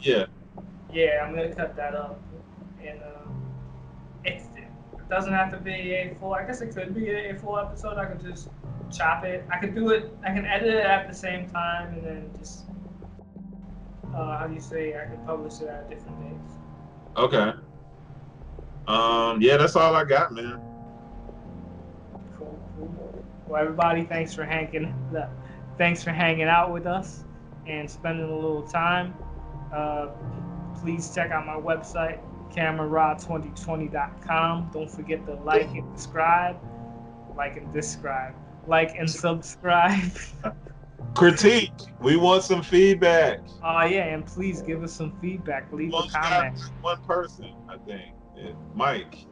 Yeah. 0.00 0.26
Yeah, 0.92 1.24
I'm 1.24 1.34
gonna 1.34 1.54
cut 1.54 1.74
that 1.76 1.94
up, 1.94 2.20
and 2.80 3.00
uh, 3.02 3.28
it's, 4.24 4.44
it 4.56 5.08
doesn't 5.08 5.32
have 5.32 5.50
to 5.50 5.58
be 5.58 5.92
a 5.92 6.16
full. 6.20 6.34
I 6.34 6.46
guess 6.46 6.60
it 6.60 6.74
could 6.74 6.94
be 6.94 7.10
a, 7.10 7.34
full 7.34 7.58
episode. 7.58 7.98
I 7.98 8.04
could 8.04 8.22
just 8.22 8.48
chop 8.92 9.24
it. 9.24 9.44
I 9.52 9.58
could 9.58 9.74
do 9.74 9.90
it. 9.90 10.16
I 10.24 10.32
can 10.32 10.46
edit 10.46 10.72
it 10.72 10.86
at 10.86 11.08
the 11.08 11.14
same 11.14 11.50
time, 11.50 11.94
and 11.94 12.04
then 12.04 12.30
just 12.38 12.66
uh, 14.14 14.38
how 14.38 14.46
do 14.46 14.54
you 14.54 14.60
say? 14.60 14.94
I 14.94 15.06
can 15.06 15.18
publish 15.26 15.60
it 15.60 15.68
at 15.68 15.90
different 15.90 16.20
days. 16.20 16.56
Okay. 17.16 17.52
Um. 18.86 19.40
Yeah. 19.42 19.56
That's 19.56 19.74
all 19.74 19.96
I 19.96 20.04
got, 20.04 20.32
man. 20.32 20.60
Cool, 22.38 22.56
cool. 22.76 23.24
Well, 23.48 23.60
everybody, 23.60 24.04
thanks 24.04 24.32
for 24.32 24.44
hanging. 24.44 24.94
Thanks 25.76 26.04
for 26.04 26.10
hanging 26.10 26.44
out 26.46 26.72
with 26.72 26.86
us 26.86 27.24
and 27.66 27.90
spending 27.90 28.30
a 28.30 28.34
little 28.34 28.62
time. 28.62 29.12
Uh, 29.74 30.08
please 30.80 31.14
check 31.14 31.30
out 31.30 31.46
my 31.46 31.56
website, 31.56 32.18
camerarod2020.com. 32.52 34.70
Don't 34.72 34.90
forget 34.90 35.24
to 35.26 35.34
like 35.34 35.68
and 35.74 35.98
subscribe. 35.98 36.56
Like 37.36 37.56
and 37.56 37.72
describe. 37.72 38.34
Like 38.66 38.96
and 38.96 39.10
subscribe. 39.10 40.12
Critique. 41.14 41.72
We 42.00 42.16
want 42.16 42.42
some 42.44 42.62
feedback. 42.62 43.40
Oh 43.62 43.84
yeah, 43.84 44.06
and 44.06 44.24
please 44.24 44.62
give 44.62 44.82
us 44.82 44.92
some 44.92 45.12
feedback. 45.20 45.70
Leave 45.72 45.92
a 45.92 46.08
comment. 46.08 46.58
One 46.80 47.02
person, 47.02 47.52
I 47.68 47.76
think. 47.78 48.14
Yeah, 48.36 48.52
Mike. 48.74 49.26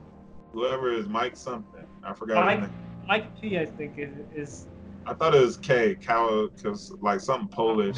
Whoever 0.52 0.92
is 0.92 1.08
Mike 1.08 1.36
something. 1.36 1.86
I 2.04 2.12
forgot 2.12 2.44
Mike? 2.44 2.68
Mike 3.06 3.40
P, 3.40 3.58
I 3.58 3.66
think 3.66 3.98
is 3.98 4.14
is 4.34 4.66
I 5.06 5.14
thought 5.14 5.34
it 5.34 5.40
was 5.40 5.56
K. 5.56 5.96
Cow, 5.96 6.48
cause 6.62 6.92
like 7.00 7.20
something 7.20 7.48
Polish, 7.48 7.96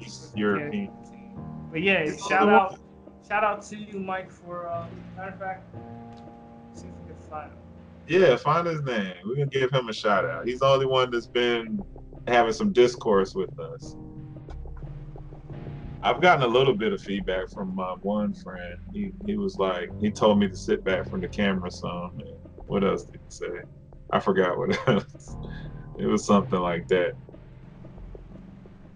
East 0.00 0.36
European. 0.36 0.90
But 1.70 1.82
yeah, 1.82 2.10
shout 2.28 2.48
out, 2.48 2.78
shout 3.28 3.44
out 3.44 3.62
to 3.66 3.76
you, 3.76 3.98
Mike, 3.98 4.30
for 4.30 4.68
uh, 4.68 4.86
matter 5.16 5.32
of 5.32 5.38
fact, 5.38 5.74
see 6.74 6.86
if 6.86 6.94
we 7.06 7.12
can 7.12 7.22
find 7.28 7.52
him. 7.52 7.58
Yeah, 8.06 8.36
find 8.36 8.66
his 8.66 8.82
name. 8.82 9.14
We're 9.24 9.34
gonna 9.34 9.46
give 9.46 9.70
him 9.70 9.88
a 9.88 9.92
shout 9.92 10.24
out. 10.24 10.46
He's 10.46 10.60
the 10.60 10.66
only 10.66 10.86
one 10.86 11.10
that's 11.10 11.26
been 11.26 11.84
having 12.26 12.52
some 12.52 12.72
discourse 12.72 13.34
with 13.34 13.58
us. 13.58 13.96
I've 16.02 16.22
gotten 16.22 16.42
a 16.44 16.46
little 16.48 16.74
bit 16.74 16.92
of 16.92 17.02
feedback 17.02 17.50
from 17.50 17.74
my 17.74 17.94
one 18.00 18.32
friend. 18.32 18.78
He 18.92 19.12
he 19.26 19.36
was 19.36 19.58
like, 19.58 19.90
he 20.00 20.10
told 20.10 20.38
me 20.38 20.48
to 20.48 20.56
sit 20.56 20.84
back 20.84 21.08
from 21.10 21.20
the 21.20 21.28
camera 21.28 21.70
some. 21.70 22.18
What 22.66 22.84
else 22.84 23.04
did 23.04 23.20
he 23.24 23.30
say? 23.30 23.46
I 24.10 24.20
forgot 24.20 24.56
what 24.56 24.78
else. 24.88 25.36
It 25.98 26.06
was 26.06 26.24
something 26.24 26.60
like 26.60 26.88
that. 26.88 27.12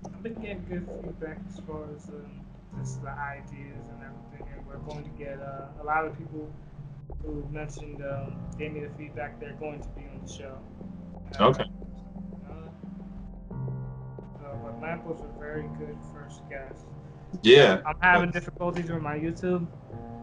I've 0.06 0.22
been 0.22 0.34
getting 0.40 0.64
good 0.66 0.88
feedback 1.02 1.38
as 1.48 1.58
far 1.66 1.84
as 1.94 2.08
um, 2.08 2.41
just 2.78 3.02
the 3.02 3.10
ideas 3.10 3.86
and 3.90 4.00
everything, 4.02 4.46
and 4.56 4.66
we're 4.66 4.78
going 4.78 5.04
to 5.04 5.10
get 5.10 5.40
uh, 5.40 5.82
a 5.82 5.84
lot 5.84 6.04
of 6.06 6.16
people 6.18 6.50
who 7.24 7.44
mentioned 7.50 8.02
um, 8.02 8.36
gave 8.58 8.72
me 8.72 8.80
the 8.80 8.90
feedback 8.96 9.38
they're 9.40 9.52
going 9.54 9.80
to 9.80 9.88
be 9.90 10.02
on 10.02 10.20
the 10.24 10.32
show. 10.32 10.58
Uh, 11.38 11.44
Okay. 11.48 11.64
Uh, 12.48 13.54
uh, 13.54 14.54
but 14.62 14.80
Lamp 14.80 15.04
was 15.04 15.20
a 15.20 15.38
very 15.38 15.62
good 15.78 15.96
first 16.12 16.42
guest. 16.48 16.84
Yeah. 17.42 17.80
I'm 17.86 17.96
having 18.00 18.30
difficulties 18.30 18.90
with 18.90 19.02
my 19.02 19.16
YouTube. 19.18 19.66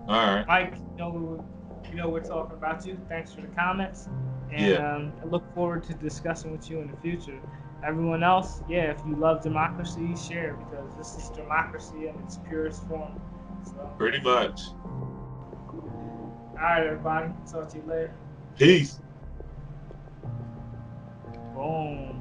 All 0.08 0.16
right. 0.36 0.46
Mike, 0.48 0.76
you 0.76 0.98
know, 0.98 1.10
we- 1.10 1.90
you 1.90 1.96
know 1.96 2.10
we're 2.10 2.20
talking 2.24 2.56
about 2.56 2.86
you. 2.86 3.00
Thanks 3.08 3.34
for 3.34 3.42
the 3.42 3.48
comments. 3.48 4.10
And 4.52 4.62
Yeah. 4.62 4.96
um, 4.96 5.14
I 5.22 5.26
look 5.26 5.44
forward 5.56 5.84
to 5.86 5.94
discussing 5.96 6.52
with 6.52 6.70
you 6.70 6.80
in 6.82 6.92
the 6.92 6.98
future. 6.98 7.40
Everyone 7.84 8.24
else, 8.24 8.62
yeah, 8.68 8.92
if 8.92 9.00
you 9.08 9.16
love 9.16 9.42
democracy, 9.42 10.16
share 10.16 10.54
because 10.56 10.94
this 10.98 11.16
is 11.16 11.30
democracy 11.30 12.08
in 12.08 12.16
its 12.24 12.38
purest 12.48 12.86
form. 12.88 13.22
So, 13.64 13.90
Pretty 13.98 14.20
much. 14.22 14.60
all 14.84 16.62
right, 16.62 16.86
everybody. 16.86 17.32
Talk 17.50 17.70
to 17.70 17.78
you 17.78 17.84
later. 17.88 18.14
Peace. 18.58 19.00
Boom. 21.56 22.19